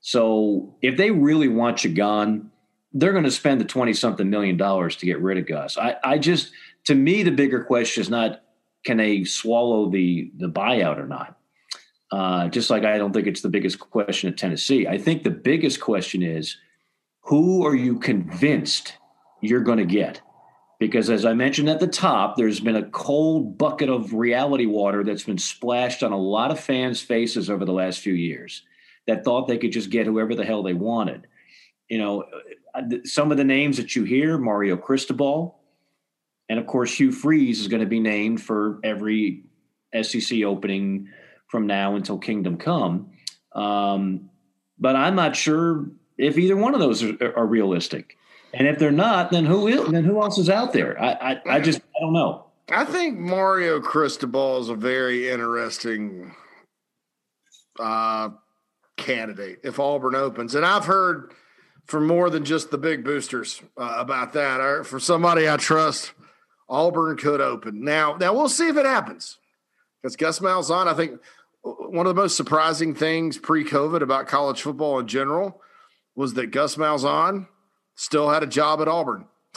So 0.00 0.74
if 0.82 0.96
they 0.96 1.10
really 1.10 1.48
want 1.48 1.84
you 1.84 1.92
gone, 1.92 2.50
they're 2.92 3.12
going 3.12 3.24
to 3.24 3.30
spend 3.30 3.60
the 3.60 3.64
20 3.64 3.92
something 3.92 4.30
million 4.30 4.56
dollars 4.56 4.96
to 4.96 5.06
get 5.06 5.20
rid 5.20 5.36
of 5.36 5.46
Gus. 5.46 5.76
I, 5.76 5.96
I 6.02 6.18
just, 6.18 6.52
to 6.84 6.94
me, 6.94 7.22
the 7.22 7.30
bigger 7.30 7.64
question 7.64 8.00
is 8.00 8.08
not 8.08 8.42
can 8.84 8.98
they 8.98 9.24
swallow 9.24 9.90
the, 9.90 10.30
the 10.36 10.48
buyout 10.48 10.98
or 10.98 11.08
not? 11.08 11.35
Uh, 12.12 12.48
just 12.48 12.70
like 12.70 12.84
I 12.84 12.98
don't 12.98 13.12
think 13.12 13.26
it's 13.26 13.40
the 13.40 13.48
biggest 13.48 13.80
question 13.80 14.30
at 14.30 14.38
Tennessee. 14.38 14.86
I 14.86 14.98
think 14.98 15.22
the 15.22 15.30
biggest 15.30 15.80
question 15.80 16.22
is 16.22 16.56
who 17.22 17.66
are 17.66 17.74
you 17.74 17.98
convinced 17.98 18.94
you're 19.40 19.60
going 19.60 19.78
to 19.78 19.84
get? 19.84 20.20
Because 20.78 21.10
as 21.10 21.24
I 21.24 21.32
mentioned 21.32 21.68
at 21.68 21.80
the 21.80 21.86
top, 21.86 22.36
there's 22.36 22.60
been 22.60 22.76
a 22.76 22.88
cold 22.90 23.58
bucket 23.58 23.88
of 23.88 24.12
reality 24.12 24.66
water 24.66 25.02
that's 25.02 25.24
been 25.24 25.38
splashed 25.38 26.02
on 26.02 26.12
a 26.12 26.18
lot 26.18 26.50
of 26.50 26.60
fans' 26.60 27.00
faces 27.00 27.50
over 27.50 27.64
the 27.64 27.72
last 27.72 28.00
few 28.00 28.12
years 28.12 28.62
that 29.06 29.24
thought 29.24 29.48
they 29.48 29.58
could 29.58 29.72
just 29.72 29.90
get 29.90 30.06
whoever 30.06 30.34
the 30.34 30.44
hell 30.44 30.62
they 30.62 30.74
wanted. 30.74 31.26
You 31.88 31.98
know, 31.98 32.24
uh, 32.74 32.82
some 33.04 33.30
of 33.30 33.38
the 33.38 33.44
names 33.44 33.78
that 33.78 33.96
you 33.96 34.04
hear 34.04 34.38
Mario 34.38 34.76
Cristobal, 34.76 35.58
and 36.48 36.58
of 36.58 36.66
course, 36.66 36.94
Hugh 36.94 37.12
Freeze 37.12 37.60
is 37.60 37.68
going 37.68 37.80
to 37.80 37.88
be 37.88 38.00
named 38.00 38.42
for 38.42 38.78
every 38.84 39.44
SEC 40.02 40.42
opening 40.42 41.08
from 41.48 41.66
now 41.66 41.94
until 41.94 42.18
Kingdom 42.18 42.56
Come. 42.58 43.10
Um, 43.54 44.30
but 44.78 44.96
I'm 44.96 45.14
not 45.14 45.36
sure 45.36 45.86
if 46.18 46.38
either 46.38 46.56
one 46.56 46.74
of 46.74 46.80
those 46.80 47.02
are, 47.02 47.36
are 47.36 47.46
realistic. 47.46 48.16
And 48.52 48.66
if 48.66 48.78
they're 48.78 48.90
not, 48.90 49.30
then 49.30 49.44
who 49.44 49.90
then 49.90 50.04
who 50.04 50.22
else 50.22 50.38
is 50.38 50.48
out 50.48 50.72
there? 50.72 51.00
I, 51.00 51.12
I, 51.12 51.56
I 51.56 51.60
just 51.60 51.78
I 51.78 52.00
don't 52.00 52.12
know. 52.12 52.46
I 52.70 52.84
think 52.84 53.18
Mario 53.18 53.80
Cristobal 53.80 54.60
is 54.60 54.68
a 54.68 54.74
very 54.74 55.28
interesting 55.28 56.34
uh, 57.78 58.30
candidate 58.96 59.60
if 59.62 59.78
Auburn 59.78 60.14
opens, 60.14 60.54
and 60.54 60.64
I've 60.64 60.86
heard 60.86 61.32
from 61.86 62.06
more 62.06 62.30
than 62.30 62.44
just 62.44 62.70
the 62.70 62.78
big 62.78 63.04
boosters 63.04 63.62
uh, 63.76 63.96
about 63.98 64.32
that. 64.32 64.60
Or 64.60 64.84
for 64.84 65.00
somebody 65.00 65.48
I 65.48 65.56
trust, 65.56 66.12
Auburn 66.68 67.16
could 67.16 67.40
open 67.40 67.84
now. 67.84 68.16
Now 68.18 68.32
we'll 68.32 68.48
see 68.48 68.68
if 68.68 68.76
it 68.76 68.86
happens 68.86 69.38
because 70.02 70.16
Gus 70.16 70.40
Malzahn. 70.40 70.86
I 70.86 70.94
think 70.94 71.20
one 71.62 72.06
of 72.06 72.14
the 72.14 72.20
most 72.20 72.36
surprising 72.36 72.94
things 72.94 73.38
pre-COVID 73.38 74.02
about 74.02 74.28
college 74.28 74.62
football 74.62 74.98
in 74.98 75.08
general 75.08 75.60
was 76.14 76.34
that 76.34 76.50
Gus 76.50 76.76
Malzahn 76.76 77.48
still 77.94 78.30
had 78.30 78.42
a 78.42 78.46
job 78.46 78.80
at 78.80 78.88
Auburn. 78.88 79.26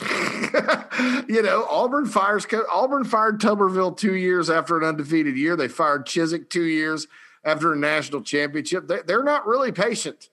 you 1.28 1.42
know, 1.42 1.66
Auburn 1.68 2.06
fires 2.06 2.46
Auburn 2.72 3.04
fired 3.04 3.40
Tuberville 3.40 3.96
two 3.96 4.14
years 4.14 4.48
after 4.48 4.78
an 4.78 4.84
undefeated 4.84 5.36
year. 5.36 5.56
They 5.56 5.68
fired 5.68 6.06
Chizik 6.06 6.48
two 6.48 6.64
years 6.64 7.06
after 7.44 7.72
a 7.72 7.76
national 7.76 8.22
championship. 8.22 8.88
They, 8.88 9.12
are 9.12 9.22
not 9.22 9.46
really 9.46 9.72
patient, 9.72 10.30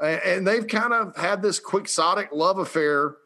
and 0.00 0.46
they've 0.46 0.66
kind 0.66 0.92
of 0.92 1.16
had 1.16 1.42
this 1.42 1.60
quixotic 1.60 2.30
love 2.32 2.58
affair 2.58 3.16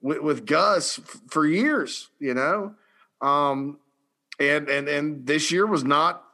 with, 0.00 0.20
with 0.20 0.46
Gus 0.46 1.00
for 1.28 1.46
years. 1.46 2.08
You 2.20 2.34
know, 2.34 2.74
um, 3.20 3.78
and 4.40 4.68
and 4.68 4.88
and 4.88 5.26
this 5.26 5.52
year 5.52 5.66
was 5.66 5.84
not 5.84 6.24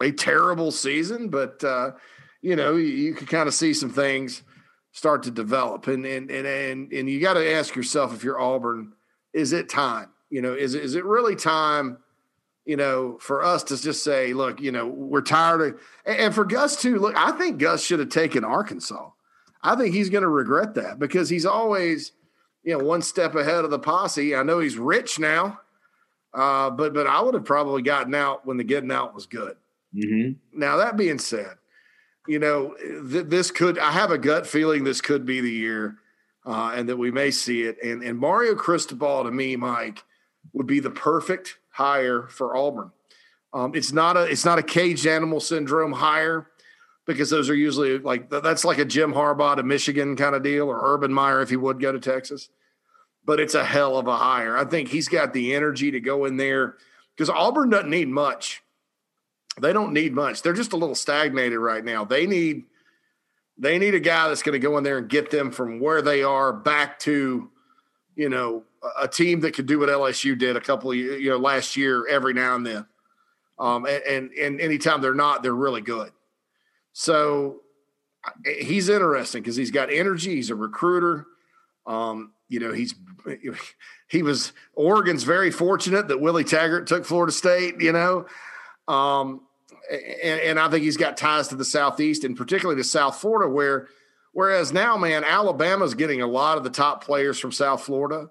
a 0.00 0.12
terrible 0.12 0.70
season, 0.70 1.28
but 1.28 1.62
uh, 1.64 1.92
you 2.40 2.56
know, 2.56 2.76
you, 2.76 2.86
you 2.86 3.14
could 3.14 3.28
kind 3.28 3.48
of 3.48 3.54
see 3.54 3.74
some 3.74 3.90
things 3.90 4.42
start 4.92 5.24
to 5.24 5.30
develop. 5.30 5.86
And 5.88 6.06
and 6.06 6.30
and 6.30 6.46
and, 6.46 6.92
and 6.92 7.10
you 7.10 7.20
got 7.20 7.34
to 7.34 7.52
ask 7.52 7.74
yourself 7.74 8.14
if 8.14 8.24
you're 8.24 8.40
Auburn, 8.40 8.92
is 9.32 9.52
it 9.52 9.68
time? 9.68 10.08
You 10.30 10.42
know, 10.42 10.54
is 10.54 10.74
is 10.74 10.94
it 10.94 11.04
really 11.04 11.36
time? 11.36 11.98
You 12.64 12.76
know, 12.76 13.16
for 13.20 13.44
us 13.44 13.62
to 13.64 13.80
just 13.80 14.02
say, 14.02 14.32
look, 14.32 14.60
you 14.60 14.72
know, 14.72 14.86
we're 14.86 15.20
tired 15.20 15.60
of, 15.60 15.80
and 16.04 16.34
for 16.34 16.44
Gus 16.44 16.80
too. 16.80 16.98
Look, 16.98 17.16
I 17.16 17.30
think 17.32 17.58
Gus 17.58 17.84
should 17.84 18.00
have 18.00 18.08
taken 18.08 18.44
Arkansas. 18.44 19.10
I 19.62 19.76
think 19.76 19.94
he's 19.94 20.10
going 20.10 20.22
to 20.22 20.28
regret 20.28 20.74
that 20.74 20.98
because 20.98 21.28
he's 21.28 21.46
always, 21.46 22.12
you 22.64 22.76
know, 22.76 22.84
one 22.84 23.02
step 23.02 23.36
ahead 23.36 23.64
of 23.64 23.70
the 23.70 23.78
posse. 23.78 24.34
I 24.34 24.42
know 24.42 24.58
he's 24.58 24.76
rich 24.76 25.20
now, 25.20 25.60
uh, 26.36 26.70
but 26.70 26.94
but 26.94 27.06
I 27.06 27.20
would 27.20 27.34
have 27.34 27.44
probably 27.44 27.82
gotten 27.82 28.14
out 28.14 28.46
when 28.46 28.58
the 28.58 28.64
getting 28.64 28.92
out 28.92 29.14
was 29.14 29.26
good. 29.26 29.56
Mm-hmm. 29.94 30.60
Now 30.60 30.76
that 30.76 30.96
being 30.96 31.18
said, 31.18 31.56
you 32.26 32.38
know, 32.38 32.74
th- 32.78 33.26
this 33.26 33.50
could, 33.50 33.78
I 33.78 33.92
have 33.92 34.10
a 34.10 34.18
gut 34.18 34.46
feeling 34.46 34.84
this 34.84 35.00
could 35.00 35.24
be 35.24 35.40
the 35.40 35.50
year 35.50 35.96
uh, 36.44 36.72
and 36.74 36.88
that 36.88 36.96
we 36.96 37.10
may 37.10 37.30
see 37.30 37.62
it. 37.62 37.78
And, 37.82 38.02
and 38.02 38.18
Mario 38.18 38.54
Cristobal 38.54 39.24
to 39.24 39.30
me, 39.30 39.56
Mike, 39.56 40.04
would 40.52 40.66
be 40.66 40.80
the 40.80 40.90
perfect 40.90 41.58
hire 41.70 42.26
for 42.28 42.56
Auburn. 42.56 42.90
Um, 43.52 43.74
it's 43.74 43.92
not 43.92 44.16
a, 44.16 44.24
it's 44.24 44.44
not 44.44 44.58
a 44.58 44.62
caged 44.62 45.06
animal 45.06 45.40
syndrome 45.40 45.92
hire 45.92 46.48
because 47.06 47.30
those 47.30 47.48
are 47.48 47.54
usually 47.54 47.98
like, 47.98 48.28
that's 48.28 48.64
like 48.64 48.78
a 48.78 48.84
Jim 48.84 49.14
Harbaugh 49.14 49.56
to 49.56 49.62
Michigan 49.62 50.16
kind 50.16 50.34
of 50.34 50.42
deal 50.42 50.68
or 50.68 50.80
Urban 50.82 51.12
Meyer 51.12 51.40
if 51.40 51.50
he 51.50 51.56
would 51.56 51.80
go 51.80 51.92
to 51.92 52.00
Texas. 52.00 52.50
But 53.26 53.40
it's 53.40 53.54
a 53.54 53.64
hell 53.64 53.98
of 53.98 54.06
a 54.06 54.16
hire. 54.16 54.56
I 54.56 54.64
think 54.64 54.88
he's 54.88 55.08
got 55.08 55.32
the 55.32 55.54
energy 55.54 55.90
to 55.90 56.00
go 56.00 56.24
in 56.24 56.36
there 56.36 56.76
because 57.14 57.28
Auburn 57.28 57.70
doesn't 57.70 57.90
need 57.90 58.08
much 58.08 58.62
they 59.60 59.72
don't 59.72 59.92
need 59.92 60.14
much. 60.14 60.42
They're 60.42 60.52
just 60.52 60.72
a 60.72 60.76
little 60.76 60.94
stagnated 60.94 61.58
right 61.58 61.84
now. 61.84 62.04
They 62.04 62.26
need 62.26 62.64
they 63.58 63.78
need 63.78 63.94
a 63.94 64.00
guy 64.00 64.28
that's 64.28 64.42
going 64.42 64.52
to 64.52 64.58
go 64.58 64.76
in 64.76 64.84
there 64.84 64.98
and 64.98 65.08
get 65.08 65.30
them 65.30 65.50
from 65.50 65.80
where 65.80 66.02
they 66.02 66.22
are 66.22 66.52
back 66.52 66.98
to, 67.00 67.50
you 68.14 68.28
know, 68.28 68.64
a 69.00 69.08
team 69.08 69.40
that 69.40 69.54
could 69.54 69.64
do 69.64 69.78
what 69.78 69.88
LSU 69.88 70.36
did 70.36 70.56
a 70.56 70.60
couple 70.60 70.90
of 70.90 70.96
you 70.96 71.30
know 71.30 71.38
last 71.38 71.76
year 71.76 72.06
every 72.08 72.34
now 72.34 72.54
and 72.54 72.66
then. 72.66 72.86
Um, 73.58 73.86
and, 73.86 74.02
and 74.04 74.30
and 74.32 74.60
anytime 74.60 75.00
they're 75.00 75.14
not, 75.14 75.42
they're 75.42 75.54
really 75.54 75.80
good. 75.80 76.12
So 76.92 77.62
he's 78.44 78.88
interesting 78.88 79.42
because 79.42 79.56
he's 79.56 79.70
got 79.70 79.90
energy. 79.90 80.34
He's 80.34 80.50
a 80.50 80.54
recruiter. 80.54 81.26
Um, 81.86 82.32
you 82.48 82.60
know, 82.60 82.72
he's 82.72 82.94
he 84.08 84.22
was 84.22 84.52
Oregon's 84.74 85.24
very 85.24 85.50
fortunate 85.50 86.08
that 86.08 86.20
Willie 86.20 86.44
Taggart 86.44 86.86
took 86.86 87.04
Florida 87.04 87.32
State. 87.32 87.80
You 87.80 87.92
know, 87.92 88.26
um, 88.88 89.42
and, 89.90 90.40
and, 90.40 90.60
I 90.60 90.68
think 90.68 90.84
he's 90.84 90.96
got 90.96 91.16
ties 91.16 91.48
to 91.48 91.56
the 91.56 91.64
Southeast 91.64 92.24
and 92.24 92.36
particularly 92.36 92.80
to 92.80 92.88
South 92.88 93.20
Florida, 93.20 93.50
where 93.50 93.88
whereas 94.32 94.72
now, 94.72 94.96
man, 94.96 95.24
Alabama's 95.24 95.94
getting 95.94 96.22
a 96.22 96.26
lot 96.26 96.56
of 96.56 96.64
the 96.64 96.70
top 96.70 97.04
players 97.04 97.38
from 97.38 97.52
South 97.52 97.82
Florida. 97.82 98.30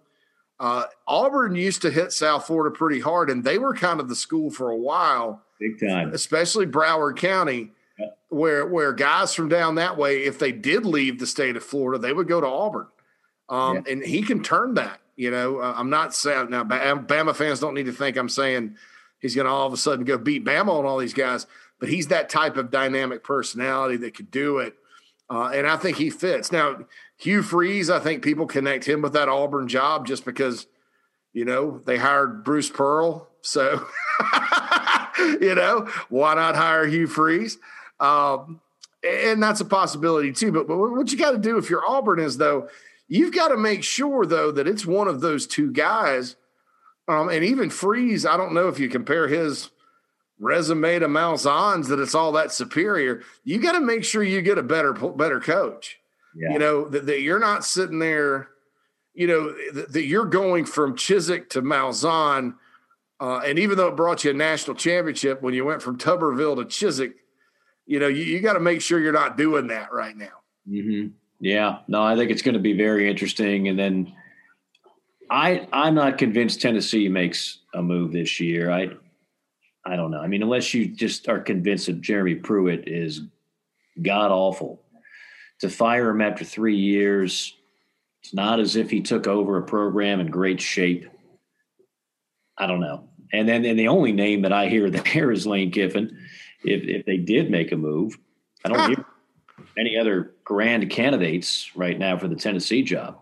Uh, 0.60 0.86
Auburn 1.06 1.56
used 1.56 1.82
to 1.82 1.92
hit 1.92 2.14
South 2.14 2.48
Florida 2.48 2.76
pretty 2.76 3.02
hard, 3.02 3.30
and 3.30 3.44
they 3.44 3.58
were 3.58 3.74
kind 3.74 4.00
of 4.00 4.08
the 4.08 4.16
school 4.16 4.50
for 4.50 4.70
a 4.70 4.78
while, 4.78 5.42
big 5.60 5.80
time, 5.80 6.14
especially 6.14 6.66
Broward 6.66 7.18
County, 7.18 7.72
where 8.30 8.66
where 8.66 8.94
guys 8.94 9.34
from 9.34 9.50
down 9.50 9.76
that 9.76 9.98
way, 9.98 10.24
if 10.24 10.40
they 10.40 10.54
did 10.54 10.86
leave 10.86 11.20
the 11.20 11.28
state 11.28 11.58
of 11.58 11.64
Florida, 11.64 12.02
they 12.02 12.14
would 12.14 12.30
go 12.30 12.40
to 12.40 12.48
Auburn, 12.48 12.88
um, 13.50 13.76
yeah. 13.76 13.94
and 13.94 14.04
he 14.04 14.22
can 14.22 14.44
turn 14.44 14.76
that. 14.76 15.00
You 15.16 15.32
know, 15.32 15.60
uh, 15.60 15.74
I'm 15.76 15.90
not 15.90 16.14
saying 16.14 16.50
now 16.50 16.64
Bama 16.64 17.36
fans 17.36 17.60
don't 17.60 17.74
need 17.74 17.86
to 17.86 17.94
think 17.94 18.18
I'm 18.18 18.30
saying 18.30 18.76
he's 19.20 19.36
going 19.36 19.46
to 19.46 19.52
all 19.52 19.66
of 19.66 19.74
a 19.74 19.78
sudden 19.78 20.04
go 20.04 20.18
beat 20.18 20.44
Bama 20.44 20.70
on 20.70 20.86
all 20.86 20.98
these 20.98 21.14
guys. 21.14 21.48
But 21.80 21.90
he's 21.90 22.08
that 22.08 22.30
type 22.30 22.58
of 22.58 22.72
dynamic 22.72 23.24
personality 23.24 23.98
that 23.98 24.16
could 24.16 24.32
do 24.32 24.60
it. 24.60 24.76
Uh, 25.30 25.52
and 25.54 25.68
I 25.68 25.78
think 25.78 25.98
he 25.98 26.10
fits. 26.10 26.52
Now, 26.52 26.86
Hugh 27.18 27.42
Freeze, 27.42 27.90
I 27.90 28.00
think 28.00 28.24
people 28.24 28.46
connect 28.46 28.88
him 28.88 29.02
with 29.02 29.14
that 29.14 29.28
Auburn 29.28 29.68
job 29.68 30.06
just 30.06 30.24
because, 30.26 30.68
you 31.34 31.46
know, 31.46 31.80
they 31.80 31.98
hired 31.98 32.44
Bruce 32.44 32.70
Pearl. 32.70 33.28
So, 33.42 33.86
you 35.20 35.56
know, 35.56 35.90
why 36.10 36.36
not 36.36 36.56
hire 36.56 36.86
Hugh 36.86 37.08
Freeze? 37.08 37.58
Um, 38.00 38.62
and 39.04 39.42
that's 39.42 39.62
a 39.62 39.66
possibility 39.66 40.32
too. 40.32 40.52
But, 40.52 40.68
but 40.68 40.78
what 40.78 41.12
you 41.12 41.18
got 41.18 41.32
to 41.32 41.38
do 41.38 41.58
if 41.58 41.70
you're 41.70 41.88
Auburn 41.88 42.20
is, 42.20 42.38
though, 42.38 42.70
you've 43.08 43.34
got 43.34 43.50
to 43.50 43.58
make 43.58 43.84
sure, 43.84 44.26
though, 44.26 44.52
that 44.52 44.68
it's 44.68 44.86
one 44.86 45.08
of 45.08 45.22
those 45.22 45.48
two 45.48 45.72
guys. 45.72 46.36
Um, 47.08 47.30
and 47.30 47.44
even 47.44 47.70
Freeze, 47.70 48.26
I 48.26 48.38
don't 48.38 48.54
know 48.54 48.68
if 48.68 48.80
you 48.80 48.90
compare 48.90 49.28
his 49.28 49.70
resume 50.40 51.00
to 51.00 51.08
Malzahn's 51.08 51.88
that 51.88 52.00
it's 52.00 52.16
all 52.16 52.32
that 52.34 52.52
superior. 52.52 53.22
You 53.44 53.60
got 53.60 53.74
to 53.74 53.80
make 53.80 54.04
sure 54.04 54.24
you 54.24 54.42
get 54.42 54.58
a 54.58 54.64
better 54.64 54.94
better 54.94 55.40
coach. 55.40 56.00
Yeah. 56.36 56.54
You 56.54 56.60
know 56.60 56.90
that, 56.90 57.06
that, 57.06 57.22
you're 57.22 57.40
not 57.40 57.64
sitting 57.64 58.00
there. 58.00 58.50
You 59.14 59.28
know 59.28 59.56
that, 59.74 59.94
that 59.94 60.06
you're 60.06 60.26
going 60.26 60.66
from 60.66 60.96
Chizik 60.96 61.50
to 61.52 61.62
Malzahn, 61.62 62.56
uh, 63.22 63.42
and 63.46 63.58
even 63.58 63.78
though 63.78 63.88
it 63.88 63.96
brought 63.96 64.26
you 64.26 64.32
a 64.32 64.34
national 64.34 64.76
championship 64.76 65.42
when 65.42 65.54
you 65.54 65.64
went 65.64 65.82
from 65.82 65.98
Tuberville 65.98 66.58
to 66.58 66.66
Chizik, 66.66 67.14
you 67.86 68.00
know 68.00 68.08
you, 68.08 68.24
you 68.24 68.42
got 68.42 68.54
to 68.54 68.60
make 68.60 68.82
sure 68.82 69.00
you're 69.00 69.14
not 69.14 69.38
doing 69.38 69.68
that 69.68 69.94
right 69.94 70.18
now. 70.18 70.42
Mm-hmm. 70.70 71.14
Yeah, 71.46 71.82
no, 71.88 72.02
I 72.02 72.16
think 72.16 72.32
it's 72.32 72.42
going 72.42 72.56
to 72.56 72.60
be 72.60 72.74
very 72.74 73.08
interesting. 73.08 73.68
And 73.68 73.78
then 73.78 74.12
I 75.30 75.68
I'm 75.72 75.94
not 75.94 76.18
convinced 76.18 76.60
Tennessee 76.60 77.08
makes 77.08 77.60
a 77.72 77.84
move 77.84 78.12
this 78.12 78.40
year. 78.40 78.72
I 78.72 78.90
I 79.86 79.96
don't 79.96 80.10
know. 80.10 80.22
I 80.22 80.26
mean, 80.26 80.42
unless 80.42 80.74
you 80.74 80.88
just 80.88 81.30
are 81.30 81.40
convinced 81.40 81.86
that 81.86 82.02
Jeremy 82.02 82.34
Pruitt 82.34 82.88
is 82.88 83.22
god 84.02 84.32
awful, 84.32 84.82
to 85.60 85.70
fire 85.70 86.10
him 86.10 86.22
after 86.22 86.44
three 86.44 86.78
years, 86.78 87.54
it's 88.24 88.34
not 88.34 88.60
as 88.60 88.76
if 88.76 88.90
he 88.90 89.02
took 89.02 89.28
over 89.28 89.60
a 89.60 89.68
program 89.68 90.20
in 90.20 90.32
great 90.32 90.60
shape. 90.60 91.08
I 92.58 92.66
don't 92.66 92.82
know. 92.82 93.08
And 93.32 93.48
then 93.48 93.66
and 93.66 93.78
the 93.78 93.90
only 93.90 94.14
name 94.14 94.42
that 94.42 94.52
I 94.52 94.68
hear 94.68 94.90
there 95.14 95.32
is 95.32 95.46
Lane 95.46 95.70
Kiffin. 95.70 96.18
If 96.64 96.82
if 96.86 97.06
they 97.06 97.18
did 97.18 97.52
make 97.52 97.72
a 97.72 97.78
move, 97.78 98.18
I 98.66 98.70
don't 98.70 98.90
hear 98.90 99.06
any 99.78 99.98
other 99.98 100.34
grand 100.44 100.90
candidates 100.90 101.72
right 101.76 101.98
now 101.98 102.18
for 102.18 102.28
the 102.28 102.36
Tennessee 102.36 102.84
job. 102.84 103.18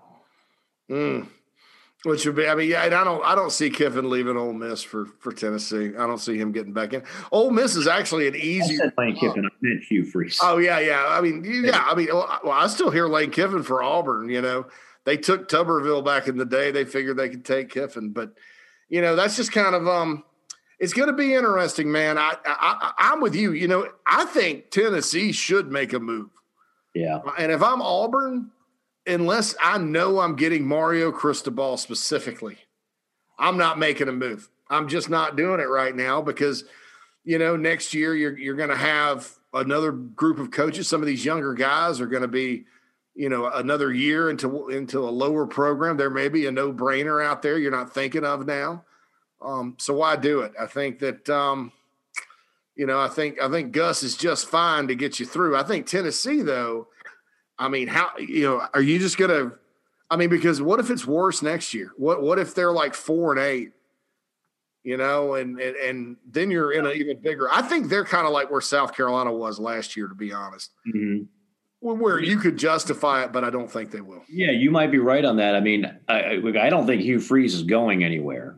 Mm. 0.90 1.28
Which 2.04 2.26
would 2.26 2.36
be, 2.36 2.48
I 2.48 2.56
mean, 2.56 2.70
yeah, 2.70 2.84
and 2.84 2.94
I 2.94 3.06
don't, 3.06 3.24
I 3.24 3.34
don't 3.34 3.52
see 3.52 3.70
Kiffin 3.70 4.10
leaving 4.10 4.36
Ole 4.36 4.52
Miss 4.52 4.84
for 4.84 5.06
for 5.20 5.32
Tennessee. 5.32 5.94
I 5.98 6.06
don't 6.06 6.18
see 6.18 6.38
him 6.38 6.52
getting 6.52 6.74
back 6.74 6.92
in. 6.92 7.02
Ole 7.32 7.50
Miss 7.50 7.78
is 7.78 7.88
actually 7.88 8.28
an 8.28 8.36
easy. 8.36 8.78
I 8.82 8.92
Lane 8.98 9.16
Kiffin. 9.16 9.46
I 9.46 9.50
meant 9.62 9.84
Hugh 9.84 10.04
Freeze. 10.04 10.38
Oh 10.42 10.58
yeah, 10.58 10.80
yeah. 10.80 11.06
I 11.08 11.22
mean, 11.22 11.46
yeah. 11.46 11.82
I 11.82 11.96
mean, 11.96 12.10
well, 12.12 12.52
I 12.52 12.68
still 12.68 12.92
hear 12.92 13.08
Lane 13.08 13.32
Kiffin 13.32 13.64
for 13.64 13.82
Auburn. 13.82 14.28
You 14.28 14.42
know, 14.42 14.66
they 15.06 15.16
took 15.16 15.48
Tuberville 15.48 16.04
back 16.04 16.28
in 16.28 16.36
the 16.36 16.46
day. 16.46 16.72
They 16.72 16.84
figured 16.84 17.16
they 17.16 17.30
could 17.30 17.46
take 17.46 17.70
Kiffin, 17.70 18.10
but 18.10 18.34
you 18.90 19.02
know, 19.02 19.16
that's 19.16 19.38
just 19.38 19.54
kind 19.54 19.74
of 19.74 19.88
um. 19.88 20.26
It's 20.80 20.92
going 20.92 21.08
to 21.08 21.14
be 21.14 21.34
interesting, 21.34 21.90
man. 21.90 22.18
I, 22.18 22.36
I 22.46 22.92
I'm 22.98 23.22
with 23.22 23.36
you. 23.36 23.54
You 23.54 23.70
know, 23.70 23.88
I 24.06 24.26
think 24.26 24.72
Tennessee 24.72 25.32
should 25.32 25.72
make 25.72 25.94
a 25.94 26.00
move. 26.00 26.32
Yeah. 26.94 27.20
And 27.38 27.52
if 27.52 27.62
I'm 27.64 27.82
Auburn, 27.82 28.52
unless 29.08 29.56
I 29.62 29.78
know 29.78 30.20
I'm 30.20 30.36
getting 30.36 30.66
Mario 30.66 31.12
Cristobal 31.12 31.78
specifically, 31.78 32.58
I'm 33.38 33.58
not 33.58 33.80
making 33.80 34.10
a 34.10 34.14
move. 34.14 34.50
I'm 34.70 34.88
just 34.88 35.10
not 35.10 35.36
doing 35.36 35.60
it 35.60 35.70
right 35.70 35.96
now 35.96 36.22
because, 36.22 36.64
you 37.24 37.38
know, 37.38 37.56
next 37.56 37.94
year 37.94 38.16
you're 38.16 38.38
you're 38.38 38.56
going 38.56 38.70
to 38.70 38.76
have 38.76 39.30
another 39.54 39.92
group 39.92 40.40
of 40.40 40.52
coaches. 40.52 40.88
Some 40.88 41.02
of 41.02 41.08
these 41.08 41.26
younger 41.26 41.54
guys 41.54 42.00
are 42.00 42.08
going 42.08 42.22
to 42.22 42.28
be, 42.28 42.66
you 43.16 43.30
know, 43.30 43.52
another 43.52 43.94
year 43.94 44.30
into 44.30 44.70
into 44.70 45.00
a 45.00 45.10
lower 45.10 45.46
program. 45.46 45.98
There 45.98 46.10
may 46.10 46.30
be 46.30 46.46
a 46.46 46.52
no 46.52 46.72
brainer 46.72 47.26
out 47.26 47.42
there 47.42 47.58
you're 47.58 47.72
not 47.72 47.94
thinking 47.94 48.24
of 48.24 48.46
now. 48.46 48.86
Um, 49.42 49.76
so 49.78 49.96
why 49.96 50.16
do 50.16 50.42
it? 50.42 50.54
I 50.60 50.68
think 50.68 51.00
that, 51.00 51.30
um, 51.30 51.72
you 52.76 52.86
know, 52.86 53.00
I 53.00 53.08
think 53.08 53.42
I 53.42 53.50
think 53.50 53.72
Gus 53.72 54.04
is 54.04 54.18
just 54.18 54.48
fine 54.48 54.88
to 54.88 54.96
get 54.96 55.20
you 55.20 55.26
through. 55.26 55.56
I 55.56 55.64
think 55.64 55.86
Tennessee 55.86 56.42
though 56.42 56.88
I 57.58 57.70
mean, 57.70 57.88
how 57.88 58.10
you 58.18 58.44
know, 58.44 58.68
are 58.74 58.82
you 58.82 59.00
just 59.00 59.18
gonna 59.18 59.54
I 60.10 60.16
mean, 60.16 60.30
because 60.30 60.62
what 60.62 60.80
if 60.80 60.90
it's 60.90 61.08
worse 61.08 61.42
next 61.42 61.74
year? 61.74 61.92
What 61.98 62.22
what 62.22 62.40
if 62.40 62.56
they're 62.56 62.72
like 62.72 62.94
four 62.94 63.32
and 63.32 63.40
eight? 63.40 63.72
You 64.84 64.98
know, 64.98 65.36
and 65.36 65.60
and, 65.60 65.76
and 65.78 66.18
then 66.30 66.52
you're 66.52 66.72
in 66.72 66.86
an 66.86 66.96
even 66.96 67.22
bigger. 67.22 67.50
I 67.52 67.62
think 67.62 67.90
they're 67.90 68.06
kind 68.06 68.28
of 68.28 68.34
like 68.34 68.52
where 68.52 68.62
South 68.62 68.96
Carolina 68.96 69.32
was 69.32 69.60
last 69.60 69.96
year, 69.96 70.08
to 70.08 70.16
be 70.16 70.34
honest. 70.34 70.72
Mm-hmm. 70.88 71.24
Where 71.80 72.20
you 72.20 72.38
could 72.38 72.58
justify 72.58 73.24
it, 73.24 73.34
but 73.34 73.44
I 73.44 73.50
don't 73.50 73.70
think 73.70 73.92
they 73.92 74.00
will. 74.00 74.24
Yeah, 74.30 74.52
you 74.52 74.72
might 74.72 74.90
be 74.90 75.00
right 75.00 75.26
on 75.26 75.36
that. 75.38 75.54
I 75.54 75.60
mean, 75.60 75.86
I, 76.08 76.42
I 76.58 76.70
don't 76.70 76.88
think 76.88 77.02
Hugh 77.02 77.20
Freeze 77.20 77.54
is 77.54 77.64
going 77.64 78.06
anywhere. 78.06 78.58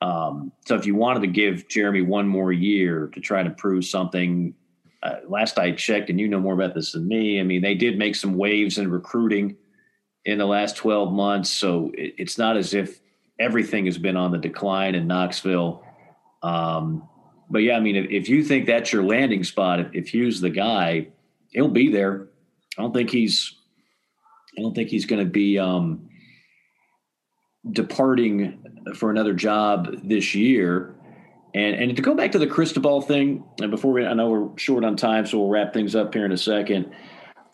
Um, 0.00 0.52
so 0.64 0.76
if 0.76 0.86
you 0.86 0.94
wanted 0.94 1.20
to 1.20 1.26
give 1.26 1.68
Jeremy 1.68 2.02
one 2.02 2.28
more 2.28 2.52
year 2.52 3.08
to 3.14 3.20
try 3.20 3.42
to 3.42 3.50
prove 3.50 3.84
something, 3.84 4.54
uh, 5.02 5.16
last 5.26 5.58
I 5.58 5.72
checked, 5.72 6.10
and 6.10 6.20
you 6.20 6.28
know 6.28 6.40
more 6.40 6.54
about 6.54 6.74
this 6.74 6.92
than 6.92 7.06
me. 7.06 7.40
I 7.40 7.42
mean, 7.42 7.62
they 7.62 7.74
did 7.74 7.98
make 7.98 8.14
some 8.14 8.36
waves 8.36 8.78
in 8.78 8.90
recruiting 8.90 9.56
in 10.24 10.38
the 10.38 10.46
last 10.46 10.76
12 10.76 11.12
months. 11.12 11.50
So 11.50 11.90
it, 11.94 12.14
it's 12.18 12.38
not 12.38 12.56
as 12.56 12.74
if 12.74 13.00
everything 13.38 13.86
has 13.86 13.98
been 13.98 14.16
on 14.16 14.32
the 14.32 14.38
decline 14.38 14.94
in 14.94 15.06
Knoxville. 15.06 15.84
Um, 16.42 17.08
but 17.50 17.60
yeah, 17.60 17.76
I 17.76 17.80
mean, 17.80 17.96
if, 17.96 18.10
if, 18.10 18.28
you 18.28 18.44
think 18.44 18.66
that's 18.66 18.92
your 18.92 19.02
landing 19.02 19.42
spot, 19.42 19.80
if, 19.80 19.88
if 19.94 20.08
Hugh's 20.14 20.40
the 20.40 20.50
guy, 20.50 21.08
he'll 21.50 21.68
be 21.68 21.90
there. 21.90 22.28
I 22.76 22.82
don't 22.82 22.92
think 22.92 23.10
he's, 23.10 23.54
I 24.56 24.62
don't 24.62 24.74
think 24.74 24.90
he's 24.90 25.06
going 25.06 25.24
to 25.24 25.30
be 25.30 25.58
um, 25.58 26.08
departing 27.70 28.84
for 28.96 29.10
another 29.10 29.34
job 29.34 29.88
this 30.04 30.34
year. 30.34 30.94
And 31.54 31.74
and 31.76 31.96
to 31.96 32.02
go 32.02 32.14
back 32.14 32.32
to 32.32 32.38
the 32.38 32.46
Cristobal 32.46 33.00
thing, 33.00 33.44
and 33.60 33.70
before 33.70 33.92
we, 33.92 34.04
I 34.04 34.12
know 34.14 34.28
we're 34.28 34.58
short 34.58 34.84
on 34.84 34.96
time, 34.96 35.26
so 35.26 35.38
we'll 35.38 35.48
wrap 35.48 35.72
things 35.72 35.94
up 35.94 36.14
here 36.14 36.24
in 36.24 36.32
a 36.32 36.38
second. 36.38 36.92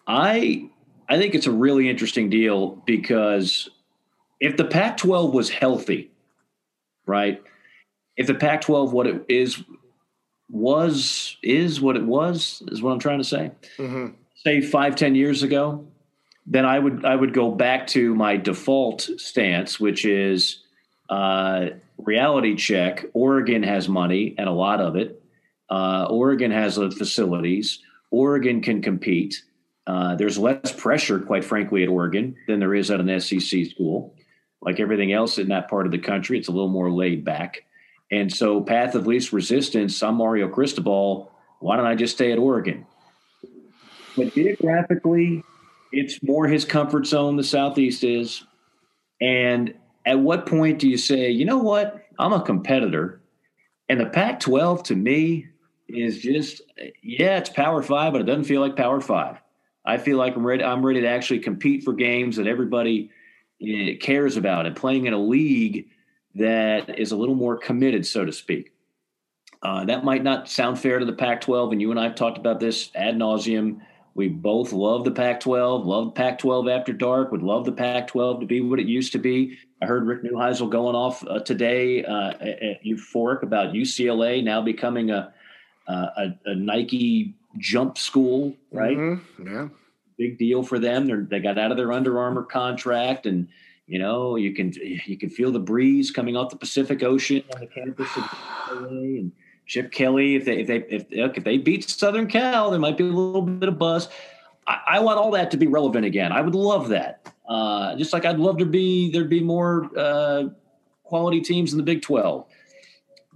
I 0.06 0.68
I 1.08 1.18
think 1.18 1.34
it's 1.34 1.46
a 1.46 1.52
really 1.52 1.88
interesting 1.88 2.28
deal 2.28 2.82
because 2.86 3.68
if 4.40 4.56
the 4.56 4.64
Pac-12 4.64 5.32
was 5.32 5.48
healthy, 5.50 6.10
right? 7.06 7.42
If 8.16 8.26
the 8.26 8.34
Pac-12 8.34 8.92
what 8.92 9.06
it 9.06 9.24
is 9.28 9.62
was 10.50 11.36
is 11.42 11.80
what 11.80 11.96
it 11.96 12.04
was 12.04 12.62
is 12.68 12.82
what 12.82 12.92
I'm 12.92 12.98
trying 12.98 13.18
to 13.18 13.24
say. 13.24 13.50
Mm-hmm. 13.78 14.14
Say 14.36 14.60
five 14.60 14.96
ten 14.96 15.14
years 15.14 15.42
ago, 15.42 15.86
then 16.46 16.66
I 16.66 16.78
would 16.78 17.04
I 17.04 17.14
would 17.14 17.32
go 17.32 17.50
back 17.50 17.86
to 17.88 18.14
my 18.14 18.36
default 18.36 19.02
stance, 19.16 19.80
which 19.80 20.04
is 20.04 20.62
uh, 21.08 21.66
reality 21.98 22.54
check. 22.56 23.06
Oregon 23.14 23.62
has 23.62 23.88
money 23.88 24.34
and 24.36 24.48
a 24.48 24.52
lot 24.52 24.80
of 24.80 24.96
it. 24.96 25.22
Uh, 25.70 26.06
Oregon 26.10 26.50
has 26.50 26.76
the 26.76 26.90
facilities. 26.90 27.80
Oregon 28.10 28.60
can 28.60 28.82
compete. 28.82 29.42
Uh, 29.86 30.14
there's 30.14 30.38
less 30.38 30.72
pressure, 30.72 31.18
quite 31.18 31.44
frankly, 31.44 31.82
at 31.82 31.88
Oregon 31.88 32.36
than 32.46 32.60
there 32.60 32.74
is 32.74 32.90
at 32.90 33.00
an 33.00 33.20
SEC 33.20 33.66
school. 33.66 34.14
Like 34.62 34.80
everything 34.80 35.12
else 35.12 35.38
in 35.38 35.48
that 35.48 35.68
part 35.68 35.84
of 35.84 35.92
the 35.92 35.98
country, 35.98 36.38
it's 36.38 36.48
a 36.48 36.52
little 36.52 36.70
more 36.70 36.90
laid 36.90 37.24
back. 37.24 37.64
And 38.10 38.32
so, 38.32 38.60
path 38.60 38.94
of 38.94 39.06
least 39.06 39.32
resistance, 39.32 40.02
I'm 40.02 40.16
Mario 40.16 40.48
Cristobal. 40.48 41.32
Why 41.60 41.76
don't 41.76 41.86
I 41.86 41.94
just 41.94 42.14
stay 42.14 42.32
at 42.32 42.38
Oregon? 42.38 42.86
But 44.16 44.32
geographically, 44.34 45.42
it's 45.94 46.22
more 46.22 46.46
his 46.46 46.64
comfort 46.64 47.06
zone, 47.06 47.36
the 47.36 47.44
Southeast 47.44 48.04
is. 48.04 48.44
And 49.20 49.74
at 50.04 50.18
what 50.18 50.46
point 50.46 50.78
do 50.78 50.88
you 50.88 50.98
say, 50.98 51.30
you 51.30 51.44
know 51.44 51.58
what, 51.58 52.04
I'm 52.18 52.32
a 52.32 52.42
competitor, 52.42 53.20
and 53.88 54.00
the 54.00 54.06
Pac-12 54.06 54.84
to 54.84 54.96
me 54.96 55.48
is 55.88 56.20
just, 56.20 56.62
yeah, 57.02 57.38
it's 57.38 57.50
Power 57.50 57.82
Five, 57.82 58.12
but 58.12 58.20
it 58.20 58.24
doesn't 58.24 58.44
feel 58.44 58.60
like 58.60 58.76
Power 58.76 59.00
Five. 59.00 59.40
I 59.84 59.98
feel 59.98 60.16
like 60.16 60.34
I'm 60.36 60.46
ready. 60.46 60.64
I'm 60.64 60.84
ready 60.84 61.02
to 61.02 61.08
actually 61.08 61.40
compete 61.40 61.84
for 61.84 61.92
games 61.92 62.36
that 62.36 62.46
everybody 62.46 63.10
eh, 63.62 63.96
cares 64.00 64.36
about, 64.36 64.66
and 64.66 64.74
playing 64.74 65.06
in 65.06 65.12
a 65.12 65.18
league 65.18 65.88
that 66.34 66.98
is 66.98 67.12
a 67.12 67.16
little 67.16 67.34
more 67.34 67.56
committed, 67.56 68.06
so 68.06 68.24
to 68.24 68.32
speak. 68.32 68.72
Uh, 69.62 69.84
that 69.84 70.04
might 70.04 70.22
not 70.22 70.48
sound 70.48 70.78
fair 70.78 70.98
to 70.98 71.04
the 71.04 71.12
Pac-12, 71.12 71.72
and 71.72 71.80
you 71.80 71.90
and 71.90 72.00
I 72.00 72.04
have 72.04 72.14
talked 72.14 72.38
about 72.38 72.60
this 72.60 72.90
ad 72.94 73.16
nauseum. 73.16 73.80
We 74.14 74.28
both 74.28 74.72
love 74.72 75.04
the 75.04 75.10
Pac-12, 75.10 75.84
love 75.84 76.14
Pac-12 76.14 76.70
after 76.70 76.92
dark, 76.92 77.32
would 77.32 77.42
love 77.42 77.64
the 77.64 77.72
Pac-12 77.72 78.40
to 78.40 78.46
be 78.46 78.60
what 78.60 78.78
it 78.78 78.86
used 78.86 79.12
to 79.12 79.18
be. 79.18 79.58
I 79.82 79.86
heard 79.86 80.06
Rick 80.06 80.22
Neuheisel 80.22 80.70
going 80.70 80.94
off 80.94 81.26
uh, 81.26 81.40
today 81.40 82.04
uh, 82.04 82.30
at 82.40 82.84
Euphoric 82.84 83.42
about 83.42 83.74
UCLA 83.74 84.42
now 84.42 84.62
becoming 84.62 85.10
a, 85.10 85.34
a, 85.88 86.34
a 86.46 86.54
Nike 86.54 87.34
jump 87.58 87.98
school, 87.98 88.54
right? 88.72 88.96
Mm-hmm. 88.96 89.46
Yeah, 89.46 89.68
big 90.16 90.38
deal 90.38 90.62
for 90.62 90.78
them. 90.78 91.06
They're, 91.06 91.22
they 91.22 91.40
got 91.40 91.58
out 91.58 91.70
of 91.70 91.76
their 91.76 91.92
Under 91.92 92.20
Armour 92.20 92.44
contract, 92.44 93.26
and 93.26 93.48
you 93.86 93.98
know 93.98 94.36
you 94.36 94.54
can 94.54 94.72
you 94.72 95.16
can 95.16 95.28
feel 95.28 95.52
the 95.52 95.58
breeze 95.58 96.10
coming 96.10 96.36
off 96.36 96.50
the 96.50 96.56
Pacific 96.56 97.02
Ocean 97.02 97.42
on 97.54 97.60
the 97.60 97.66
campus 97.66 98.08
of 98.16 98.22
UCLA, 98.22 99.18
and 99.18 99.32
Chip 99.66 99.92
Kelly, 99.92 100.36
if 100.36 100.44
they 100.44 100.60
if 100.60 100.66
they 100.66 100.76
if, 100.76 101.06
if 101.10 101.44
they 101.44 101.58
beat 101.58 101.88
Southern 101.88 102.26
Cal, 102.26 102.70
there 102.70 102.80
might 102.80 102.96
be 102.96 103.04
a 103.04 103.06
little 103.06 103.42
bit 103.42 103.68
of 103.68 103.78
buzz. 103.78 104.08
I, 104.66 104.80
I 104.86 105.00
want 105.00 105.18
all 105.18 105.30
that 105.32 105.50
to 105.52 105.56
be 105.56 105.66
relevant 105.66 106.04
again. 106.04 106.32
I 106.32 106.40
would 106.40 106.54
love 106.54 106.88
that. 106.88 107.32
Uh, 107.48 107.96
just 107.96 108.12
like 108.12 108.24
I'd 108.24 108.38
love 108.38 108.58
to 108.58 108.66
be 108.66 109.10
there'd 109.10 109.30
be 109.30 109.42
more 109.42 109.90
uh, 109.96 110.44
quality 111.02 111.40
teams 111.40 111.72
in 111.72 111.78
the 111.78 111.84
Big 111.84 112.02
Twelve 112.02 112.46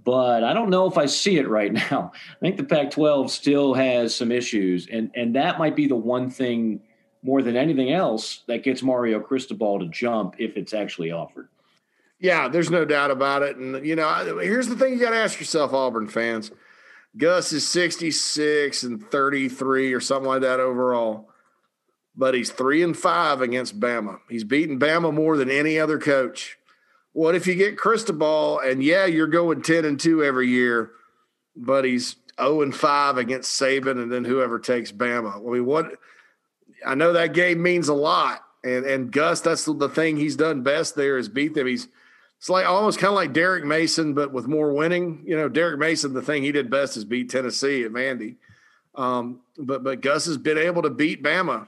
but 0.03 0.43
I 0.43 0.53
don't 0.53 0.69
know 0.69 0.87
if 0.87 0.97
I 0.97 1.05
see 1.05 1.37
it 1.37 1.47
right 1.47 1.71
now. 1.91 2.11
I 2.13 2.39
think 2.39 2.57
the 2.57 2.63
Pac-12 2.63 3.29
still 3.29 3.73
has 3.73 4.15
some 4.15 4.31
issues, 4.31 4.87
and 4.91 5.11
and 5.13 5.35
that 5.35 5.59
might 5.59 5.75
be 5.75 5.87
the 5.87 5.95
one 5.95 6.29
thing 6.29 6.81
more 7.21 7.41
than 7.41 7.55
anything 7.55 7.91
else 7.91 8.43
that 8.47 8.63
gets 8.63 8.81
Mario 8.81 9.19
Cristobal 9.19 9.79
to 9.79 9.87
jump 9.87 10.35
if 10.39 10.55
it's 10.55 10.73
actually 10.73 11.11
offered. 11.11 11.49
Yeah, 12.19 12.49
there's 12.49 12.69
no 12.69 12.83
doubt 12.83 13.11
about 13.11 13.43
it. 13.43 13.55
And 13.57 13.85
you 13.85 13.95
know, 13.95 14.37
here's 14.41 14.67
the 14.67 14.75
thing: 14.75 14.93
you 14.93 14.99
got 14.99 15.11
to 15.11 15.17
ask 15.17 15.39
yourself, 15.39 15.73
Auburn 15.73 16.07
fans. 16.07 16.51
Gus 17.17 17.51
is 17.53 17.67
66 17.67 18.83
and 18.83 19.03
33 19.09 19.93
or 19.93 19.99
something 19.99 20.27
like 20.27 20.41
that 20.41 20.59
overall, 20.59 21.29
but 22.15 22.33
he's 22.35 22.51
three 22.51 22.83
and 22.83 22.95
five 22.95 23.41
against 23.41 23.79
Bama. 23.79 24.19
He's 24.29 24.43
beaten 24.43 24.79
Bama 24.79 25.13
more 25.13 25.35
than 25.35 25.49
any 25.49 25.79
other 25.79 25.97
coach. 25.97 26.57
What 27.13 27.35
if 27.35 27.47
you 27.47 27.55
get 27.55 27.77
Cristobal 27.77 28.59
and 28.59 28.83
yeah, 28.83 29.05
you're 29.05 29.27
going 29.27 29.63
10 29.63 29.85
and 29.85 29.99
2 29.99 30.23
every 30.23 30.47
year, 30.49 30.91
but 31.55 31.83
he's 31.83 32.15
0 32.39 32.61
and 32.61 32.75
5 32.75 33.17
against 33.17 33.59
Saban 33.59 34.01
and 34.01 34.11
then 34.11 34.23
whoever 34.23 34.59
takes 34.59 34.91
Bama? 34.91 35.35
I 35.35 35.51
mean, 35.51 35.65
what 35.65 35.93
I 36.85 36.93
know 36.95 37.13
that 37.13 37.33
game 37.33 37.61
means 37.61 37.87
a 37.87 37.93
lot. 37.93 38.43
And 38.63 38.85
and 38.85 39.11
Gus, 39.11 39.41
that's 39.41 39.65
the 39.65 39.89
thing 39.89 40.17
he's 40.17 40.35
done 40.35 40.61
best 40.61 40.95
there 40.95 41.17
is 41.17 41.27
beat 41.27 41.55
them. 41.55 41.65
He's 41.65 41.87
it's 42.39 42.49
like 42.49 42.65
almost 42.65 42.99
kind 42.99 43.09
of 43.09 43.15
like 43.15 43.33
Derek 43.33 43.65
Mason, 43.65 44.13
but 44.13 44.31
with 44.31 44.47
more 44.47 44.71
winning. 44.71 45.23
You 45.25 45.35
know, 45.35 45.49
Derek 45.49 45.77
Mason, 45.77 46.13
the 46.13 46.21
thing 46.21 46.41
he 46.41 46.53
did 46.53 46.69
best 46.69 46.95
is 46.95 47.03
beat 47.03 47.29
Tennessee 47.29 47.83
at 47.83 47.91
Vandy. 47.91 48.37
Um, 48.95 49.41
but 49.57 49.83
but 49.83 49.99
Gus 49.99 50.25
has 50.25 50.37
been 50.37 50.57
able 50.57 50.81
to 50.83 50.89
beat 50.89 51.21
Bama. 51.21 51.67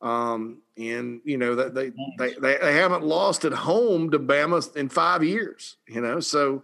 Um, 0.00 0.58
and 0.76 1.20
you 1.24 1.38
know 1.38 1.56
that 1.56 1.74
they, 1.74 1.90
they, 2.18 2.34
they 2.34 2.56
they 2.56 2.74
haven't 2.74 3.02
lost 3.02 3.44
at 3.44 3.52
home 3.52 4.12
to 4.12 4.20
Bama 4.20 4.76
in 4.76 4.88
five 4.88 5.24
years. 5.24 5.76
You 5.88 6.00
know, 6.00 6.20
so 6.20 6.62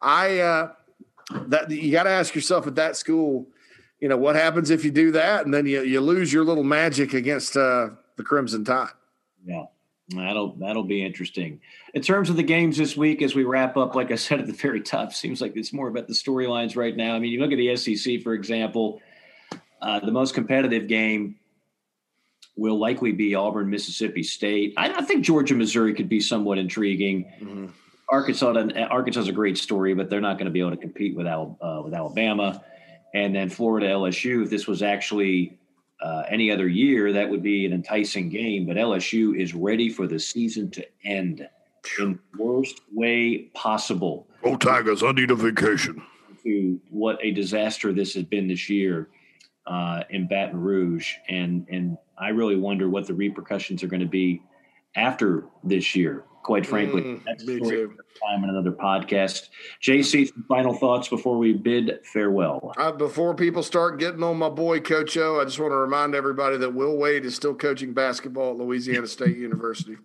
I 0.00 0.38
uh, 0.38 0.72
that 1.48 1.68
you 1.72 1.90
got 1.90 2.04
to 2.04 2.10
ask 2.10 2.32
yourself 2.32 2.68
at 2.68 2.76
that 2.76 2.96
school, 2.96 3.48
you 3.98 4.08
know, 4.08 4.16
what 4.16 4.36
happens 4.36 4.70
if 4.70 4.84
you 4.84 4.92
do 4.92 5.10
that 5.10 5.44
and 5.44 5.52
then 5.52 5.66
you 5.66 5.82
you 5.82 6.00
lose 6.00 6.32
your 6.32 6.44
little 6.44 6.62
magic 6.62 7.12
against 7.12 7.56
uh, 7.56 7.88
the 8.16 8.22
Crimson 8.22 8.64
Tide. 8.64 8.90
Yeah. 9.44 9.64
That'll 10.10 10.54
that'll 10.56 10.84
be 10.84 11.04
interesting. 11.04 11.60
In 11.94 12.02
terms 12.02 12.28
of 12.28 12.36
the 12.36 12.42
games 12.42 12.76
this 12.76 12.96
week, 12.96 13.22
as 13.22 13.34
we 13.34 13.44
wrap 13.44 13.76
up, 13.76 13.94
like 13.94 14.10
I 14.10 14.16
said 14.16 14.38
at 14.40 14.46
the 14.46 14.52
very 14.52 14.82
top, 14.82 15.12
seems 15.12 15.40
like 15.40 15.56
it's 15.56 15.72
more 15.72 15.88
about 15.88 16.08
the 16.08 16.14
storylines 16.14 16.76
right 16.76 16.94
now. 16.94 17.14
I 17.14 17.18
mean, 17.18 17.32
you 17.32 17.40
look 17.40 17.52
at 17.52 17.56
the 17.56 17.74
SEC, 17.76 18.22
for 18.22 18.34
example, 18.34 19.00
uh, 19.80 20.00
the 20.00 20.12
most 20.12 20.34
competitive 20.34 20.88
game 20.88 21.36
will 22.56 22.78
likely 22.78 23.12
be 23.12 23.34
Auburn, 23.34 23.70
Mississippi 23.70 24.22
State. 24.22 24.74
I, 24.76 24.92
I 24.92 25.02
think 25.02 25.24
Georgia, 25.24 25.54
Missouri 25.54 25.94
could 25.94 26.08
be 26.08 26.20
somewhat 26.20 26.58
intriguing. 26.58 27.24
Mm-hmm. 27.40 27.66
Arkansas, 28.08 28.54
Arkansas 28.90 29.20
is 29.20 29.28
a 29.28 29.32
great 29.32 29.58
story, 29.58 29.94
but 29.94 30.10
they're 30.10 30.20
not 30.20 30.36
going 30.36 30.46
to 30.46 30.52
be 30.52 30.60
able 30.60 30.70
to 30.70 30.76
compete 30.76 31.16
with, 31.16 31.26
uh, 31.26 31.82
with 31.82 31.94
Alabama. 31.94 32.62
And 33.14 33.34
then 33.34 33.48
Florida, 33.48 33.88
LSU. 33.88 34.44
If 34.44 34.50
this 34.50 34.66
was 34.66 34.82
actually 34.82 35.58
uh, 36.04 36.22
any 36.28 36.50
other 36.50 36.68
year, 36.68 37.12
that 37.14 37.30
would 37.30 37.42
be 37.42 37.64
an 37.64 37.72
enticing 37.72 38.28
game. 38.28 38.66
But 38.66 38.76
LSU 38.76 39.40
is 39.40 39.54
ready 39.54 39.88
for 39.88 40.06
the 40.06 40.18
season 40.18 40.70
to 40.72 40.86
end 41.02 41.48
in 41.98 42.20
the 42.32 42.44
worst 42.44 42.82
way 42.92 43.50
possible. 43.54 44.28
Oh, 44.42 44.56
Tigers, 44.56 45.02
I 45.02 45.12
need 45.12 45.30
a 45.30 45.34
vacation. 45.34 46.02
To 46.42 46.78
what 46.90 47.18
a 47.22 47.30
disaster 47.30 47.90
this 47.94 48.12
has 48.14 48.24
been 48.24 48.46
this 48.46 48.68
year 48.68 49.08
uh, 49.66 50.02
in 50.10 50.28
Baton 50.28 50.60
Rouge, 50.60 51.14
and 51.30 51.66
and 51.70 51.96
I 52.18 52.28
really 52.28 52.56
wonder 52.56 52.90
what 52.90 53.06
the 53.06 53.14
repercussions 53.14 53.82
are 53.82 53.88
going 53.88 54.00
to 54.00 54.06
be 54.06 54.42
after 54.94 55.46
this 55.62 55.96
year. 55.96 56.24
Quite 56.44 56.66
frankly, 56.66 57.00
mm, 57.00 57.24
that's 57.24 57.42
a 57.42 57.56
story 57.56 57.88
time 58.22 58.44
in 58.44 58.50
another 58.50 58.70
podcast. 58.70 59.48
JC, 59.82 60.30
final 60.46 60.74
thoughts 60.74 61.08
before 61.08 61.38
we 61.38 61.54
bid 61.54 62.00
farewell. 62.04 62.74
Uh, 62.76 62.92
before 62.92 63.34
people 63.34 63.62
start 63.62 63.98
getting 63.98 64.22
on 64.22 64.36
my 64.36 64.50
boy 64.50 64.78
Coach 64.78 65.16
O, 65.16 65.40
I 65.40 65.44
just 65.44 65.58
want 65.58 65.72
to 65.72 65.76
remind 65.76 66.14
everybody 66.14 66.58
that 66.58 66.74
Will 66.74 66.98
Wade 66.98 67.24
is 67.24 67.34
still 67.34 67.54
coaching 67.54 67.94
basketball 67.94 68.50
at 68.50 68.58
Louisiana 68.58 69.06
State 69.06 69.38
University. 69.38 69.96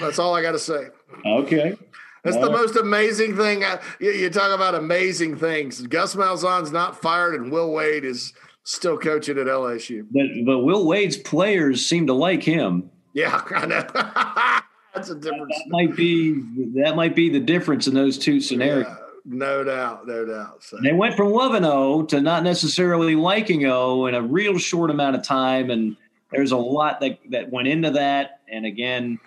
That's 0.00 0.18
all 0.18 0.34
I 0.34 0.42
got 0.42 0.52
to 0.52 0.58
say. 0.58 0.88
Okay. 1.24 1.76
That's 2.24 2.36
the 2.38 2.50
most 2.50 2.74
amazing 2.74 3.36
thing. 3.36 3.62
You, 4.00 4.10
you, 4.10 4.28
talk 4.28 4.52
about 4.52 4.74
amazing 4.74 5.36
things. 5.36 5.82
Gus 5.82 6.16
Malzahn's 6.16 6.72
not 6.72 7.00
fired, 7.00 7.36
and 7.36 7.52
Will 7.52 7.70
Wade 7.70 8.04
is 8.04 8.32
still 8.64 8.98
coaching 8.98 9.38
at 9.38 9.46
LSU. 9.46 10.04
But 10.10 10.24
but 10.44 10.64
Will 10.64 10.84
Wade's 10.84 11.16
players 11.16 11.86
seem 11.86 12.08
to 12.08 12.12
like 12.12 12.42
him. 12.42 12.90
Yeah, 13.12 13.42
I 13.50 13.66
know. 13.66 14.50
That's 14.94 15.10
a 15.10 15.14
difference. 15.14 15.48
That, 15.48 15.64
that, 15.64 15.70
might 15.70 15.96
be 15.96 16.40
that 16.74 16.96
might 16.96 17.16
be 17.16 17.28
the 17.28 17.40
difference 17.40 17.86
in 17.86 17.94
those 17.94 18.16
two 18.16 18.40
scenarios. 18.40 18.86
Yeah, 18.86 18.96
no 19.24 19.64
doubt, 19.64 20.06
no 20.06 20.24
doubt. 20.24 20.62
So. 20.62 20.78
They 20.82 20.92
went 20.92 21.16
from 21.16 21.32
loving 21.32 21.64
O 21.64 22.04
to 22.04 22.20
not 22.20 22.42
necessarily 22.42 23.16
liking 23.16 23.66
O 23.66 24.06
in 24.06 24.14
a 24.14 24.22
real 24.22 24.58
short 24.58 24.90
amount 24.90 25.16
of 25.16 25.22
time, 25.22 25.70
and 25.70 25.96
there's 26.30 26.52
a 26.52 26.56
lot 26.56 27.00
that 27.00 27.18
that 27.30 27.50
went 27.50 27.68
into 27.68 27.90
that. 27.90 28.40
And 28.48 28.66
again, 28.66 29.18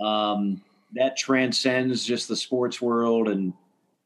um, 0.00 0.62
that 0.94 1.16
transcends 1.16 2.04
just 2.04 2.28
the 2.28 2.36
sports 2.36 2.80
world, 2.80 3.28
and 3.28 3.52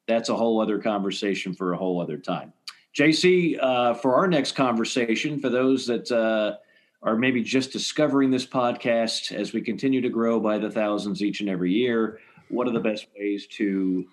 that's 0.09 0.31
a 0.31 0.37
whole 0.37 0.61
other 0.61 0.79
conversation 0.79 1.55
for 1.55 1.75
a 1.75 1.77
whole 1.77 2.01
other 2.01 2.19
time. 2.19 2.53
JC, 2.97 3.57
uh, 3.63 3.95
for 3.95 4.17
our 4.17 4.27
next 4.27 4.53
conversation, 4.53 5.39
for 5.39 5.51
those 5.51 5.87
that 5.87 6.11
uh, 6.11 6.57
are 7.03 7.17
maybe 7.17 7.43
just 7.43 7.73
discovering 7.73 8.31
this 8.31 8.47
podcast 8.47 9.33
as 9.33 9.53
we 9.53 9.61
continue 9.61 10.01
to 10.01 10.09
grow 10.09 10.41
by 10.41 10.59
the 10.59 10.71
thousands 10.71 11.23
each 11.23 11.41
and 11.41 11.49
every 11.49 11.73
year, 11.73 12.19
what 12.49 12.67
are 12.67 12.73
the 12.73 12.81
best 12.81 13.07
ways 13.17 13.47
to 13.47 14.07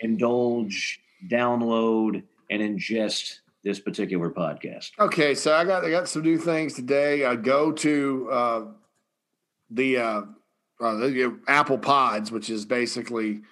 indulge, 0.00 1.00
download, 1.28 2.22
and 2.50 2.62
ingest 2.62 3.40
this 3.62 3.78
particular 3.78 4.30
podcast? 4.30 4.90
Okay, 4.98 5.34
so 5.34 5.54
I 5.54 5.64
got 5.64 5.84
I 5.84 5.90
got 5.90 6.08
some 6.08 6.22
new 6.22 6.38
things 6.38 6.74
today. 6.74 7.24
I 7.24 7.36
go 7.36 7.72
to 7.72 8.28
uh, 8.30 8.64
the 9.70 9.98
uh, 9.98 10.22
uh, 10.80 11.10
Apple 11.46 11.78
Pods, 11.78 12.32
which 12.32 12.48
is 12.48 12.64
basically, 12.64 13.42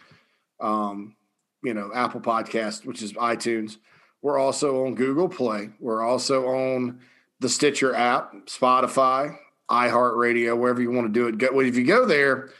um, 0.61 1.15
you 1.63 1.75
know, 1.75 1.91
Apple 1.95 2.21
Podcast, 2.21 2.87
which 2.87 3.03
is 3.03 3.13
iTunes. 3.15 3.77
We're 4.23 4.39
also 4.39 4.87
on 4.87 4.95
Google 4.95 5.29
Play. 5.29 5.71
We're 5.79 6.03
also 6.03 6.47
on 6.49 7.01
the 7.41 7.49
Stitcher 7.49 7.95
app, 7.95 8.33
Spotify, 8.47 9.37
iHeartRadio, 9.71 10.57
wherever 10.59 10.81
you 10.81 10.91
want 10.91 11.07
to 11.07 11.13
do 11.13 11.29
it. 11.29 11.39
Go, 11.39 11.61
if 11.61 11.77
you 11.77 11.85
go 11.85 12.05
there, 12.05 12.51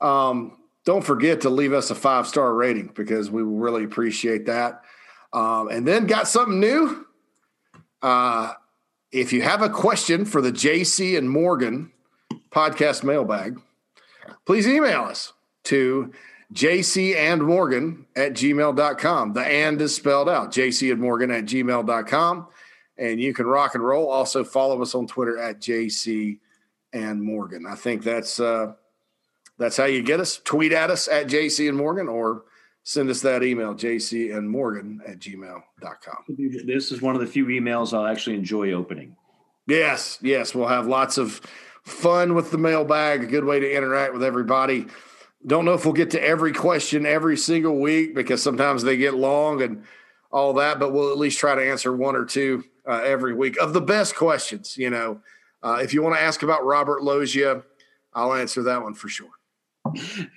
um, 0.00 0.58
don't 0.84 1.04
forget 1.04 1.42
to 1.42 1.50
leave 1.50 1.72
us 1.72 1.90
a 1.90 1.94
five 1.94 2.26
star 2.26 2.52
rating 2.54 2.90
because 2.94 3.30
we 3.30 3.42
will 3.42 3.58
really 3.58 3.84
appreciate 3.84 4.46
that. 4.46 4.82
Um, 5.32 5.68
and 5.68 5.86
then 5.86 6.06
got 6.06 6.28
something 6.28 6.58
new. 6.58 7.06
Uh, 8.00 8.54
if 9.12 9.32
you 9.32 9.42
have 9.42 9.62
a 9.62 9.68
question 9.68 10.24
for 10.24 10.40
the 10.40 10.52
JC 10.52 11.16
and 11.16 11.28
Morgan 11.28 11.92
podcast 12.50 13.04
mailbag, 13.04 13.60
please 14.46 14.66
email 14.66 15.02
us 15.02 15.32
to 15.64 16.12
JC 16.52 17.14
and 17.16 17.42
Morgan 17.42 18.06
at 18.16 18.32
gmail.com. 18.32 19.32
The 19.32 19.46
and 19.46 19.80
is 19.80 19.94
spelled 19.94 20.28
out, 20.28 20.52
JC 20.52 20.90
and 20.92 21.00
Morgan 21.00 21.30
at 21.30 21.44
gmail.com. 21.44 22.46
And 22.98 23.20
you 23.20 23.32
can 23.32 23.46
rock 23.46 23.74
and 23.74 23.84
roll. 23.84 24.10
Also 24.10 24.42
follow 24.42 24.82
us 24.82 24.94
on 24.94 25.06
Twitter 25.06 25.38
at 25.38 25.60
JC 25.60 26.38
and 26.92 27.22
Morgan. 27.22 27.64
I 27.66 27.74
think 27.74 28.02
that's 28.02 28.40
uh, 28.40 28.72
that's 29.58 29.76
how 29.76 29.84
you 29.84 30.02
get 30.02 30.20
us. 30.20 30.40
Tweet 30.44 30.72
at 30.72 30.90
us 30.90 31.08
at 31.08 31.26
JC 31.26 31.68
and 31.68 31.76
Morgan 31.76 32.08
or 32.08 32.44
send 32.82 33.10
us 33.10 33.20
that 33.20 33.42
email, 33.42 33.74
JC 33.74 34.34
and 34.34 34.48
Morgan 34.48 35.00
at 35.06 35.18
gmail.com. 35.18 36.36
This 36.66 36.90
is 36.90 37.02
one 37.02 37.14
of 37.14 37.20
the 37.20 37.26
few 37.26 37.46
emails 37.46 37.92
I'll 37.92 38.06
actually 38.06 38.36
enjoy 38.36 38.72
opening. 38.72 39.16
Yes, 39.66 40.18
yes. 40.22 40.54
We'll 40.54 40.68
have 40.68 40.86
lots 40.86 41.18
of 41.18 41.42
fun 41.82 42.34
with 42.34 42.50
the 42.50 42.58
mailbag, 42.58 43.22
a 43.22 43.26
good 43.26 43.44
way 43.44 43.60
to 43.60 43.70
interact 43.76 44.14
with 44.14 44.22
everybody. 44.22 44.86
Don't 45.46 45.64
know 45.64 45.74
if 45.74 45.84
we'll 45.84 45.94
get 45.94 46.10
to 46.12 46.22
every 46.22 46.52
question 46.52 47.04
every 47.04 47.36
single 47.36 47.78
week 47.78 48.14
because 48.14 48.42
sometimes 48.42 48.82
they 48.82 48.96
get 48.96 49.14
long 49.14 49.62
and 49.62 49.84
all 50.30 50.54
that, 50.54 50.78
but 50.78 50.92
we'll 50.92 51.10
at 51.10 51.18
least 51.18 51.38
try 51.38 51.54
to 51.54 51.70
answer 51.70 51.94
one 51.94 52.16
or 52.16 52.24
two 52.24 52.64
uh, 52.88 53.02
every 53.04 53.34
week 53.34 53.56
of 53.58 53.72
the 53.72 53.80
best 53.80 54.16
questions. 54.16 54.76
You 54.76 54.90
know, 54.90 55.20
uh, 55.62 55.78
if 55.82 55.92
you 55.92 56.02
want 56.02 56.16
to 56.16 56.20
ask 56.20 56.42
about 56.42 56.64
Robert 56.64 57.02
Loggia, 57.02 57.62
I'll 58.14 58.34
answer 58.34 58.62
that 58.64 58.82
one 58.82 58.94
for 58.94 59.08
sure. 59.08 59.30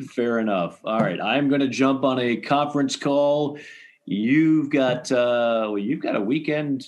Fair 0.09 0.39
enough. 0.39 0.79
All 0.83 0.99
right, 0.99 1.19
I'm 1.19 1.49
going 1.49 1.61
to 1.61 1.67
jump 1.67 2.03
on 2.03 2.19
a 2.19 2.37
conference 2.37 2.95
call. 2.95 3.57
You've 4.05 4.69
got 4.69 5.11
uh, 5.11 5.67
well, 5.69 5.77
you've 5.77 6.01
got 6.01 6.15
a 6.15 6.21
weekend 6.21 6.87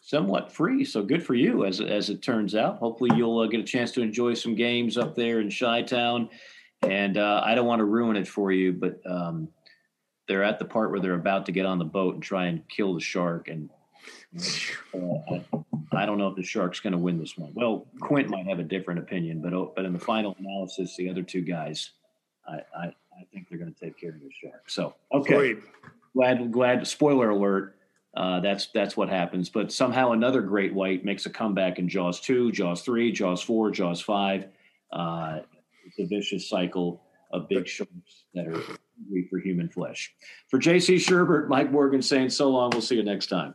somewhat 0.00 0.52
free, 0.52 0.84
so 0.84 1.02
good 1.02 1.22
for 1.22 1.34
you 1.34 1.64
as 1.64 1.80
as 1.80 2.10
it 2.10 2.22
turns 2.22 2.54
out. 2.54 2.78
Hopefully, 2.78 3.10
you'll 3.16 3.38
uh, 3.40 3.46
get 3.46 3.60
a 3.60 3.64
chance 3.64 3.92
to 3.92 4.02
enjoy 4.02 4.34
some 4.34 4.54
games 4.54 4.96
up 4.96 5.14
there 5.14 5.40
in 5.40 5.50
Chi 5.50 5.82
Town 5.82 6.28
and 6.82 7.16
uh, 7.16 7.42
I 7.44 7.54
don't 7.54 7.66
want 7.66 7.80
to 7.80 7.84
ruin 7.84 8.16
it 8.16 8.26
for 8.26 8.50
you, 8.50 8.72
but 8.72 9.00
um, 9.06 9.48
they're 10.26 10.42
at 10.42 10.58
the 10.58 10.64
part 10.64 10.90
where 10.90 11.00
they're 11.00 11.14
about 11.14 11.46
to 11.46 11.52
get 11.52 11.66
on 11.66 11.78
the 11.78 11.84
boat 11.84 12.14
and 12.14 12.22
try 12.22 12.46
and 12.46 12.68
kill 12.68 12.94
the 12.94 13.00
shark. 13.00 13.48
And 13.48 13.70
uh, 14.34 15.48
I, 15.92 16.06
don't 16.06 16.18
know 16.18 16.28
if 16.28 16.36
the 16.36 16.42
shark's 16.42 16.80
going 16.80 16.92
to 16.92 16.98
win 16.98 17.18
this 17.18 17.36
one. 17.36 17.52
Well, 17.54 17.86
Quint 18.00 18.30
might 18.30 18.46
have 18.46 18.58
a 18.58 18.64
different 18.64 19.00
opinion, 19.00 19.42
but 19.42 19.52
oh, 19.52 19.72
but 19.76 19.84
in 19.84 19.92
the 19.92 19.98
final 19.98 20.34
analysis, 20.38 20.96
the 20.96 21.10
other 21.10 21.22
two 21.22 21.42
guys, 21.42 21.90
I 22.48 22.60
I, 22.76 22.84
I 22.86 23.24
think 23.32 23.48
they're 23.48 23.58
going 23.58 23.72
to 23.72 23.78
take 23.78 23.98
care 23.98 24.10
of 24.10 24.20
the 24.20 24.30
shark. 24.40 24.70
So 24.70 24.94
okay, 25.12 25.34
Great. 25.34 25.58
glad 26.14 26.50
glad. 26.50 26.86
Spoiler 26.86 27.30
alert. 27.30 27.76
Uh, 28.16 28.40
that's 28.40 28.68
that's 28.74 28.96
what 28.96 29.08
happens. 29.08 29.50
But 29.50 29.70
somehow 29.70 30.12
another 30.12 30.40
great 30.40 30.72
white 30.72 31.04
makes 31.04 31.26
a 31.26 31.30
comeback 31.30 31.78
in 31.78 31.88
Jaws 31.88 32.20
two, 32.20 32.52
Jaws 32.52 32.82
three, 32.82 33.12
Jaws 33.12 33.42
four, 33.42 33.70
Jaws 33.70 34.00
five. 34.00 34.46
Uh, 34.90 35.40
it's 35.84 35.98
a 35.98 36.06
vicious 36.06 36.48
cycle 36.48 37.02
of 37.32 37.48
big 37.48 37.66
sharks 37.66 38.24
that 38.34 38.46
are 38.46 38.60
hungry 38.60 39.26
for 39.28 39.38
human 39.38 39.68
flesh. 39.68 40.14
For 40.48 40.58
J.C. 40.58 40.96
Shurburtt, 40.96 41.48
Mike 41.48 41.70
Morgan 41.70 42.02
saying 42.02 42.30
so 42.30 42.50
long. 42.50 42.70
We'll 42.70 42.82
see 42.82 42.96
you 42.96 43.04
next 43.04 43.26
time. 43.26 43.54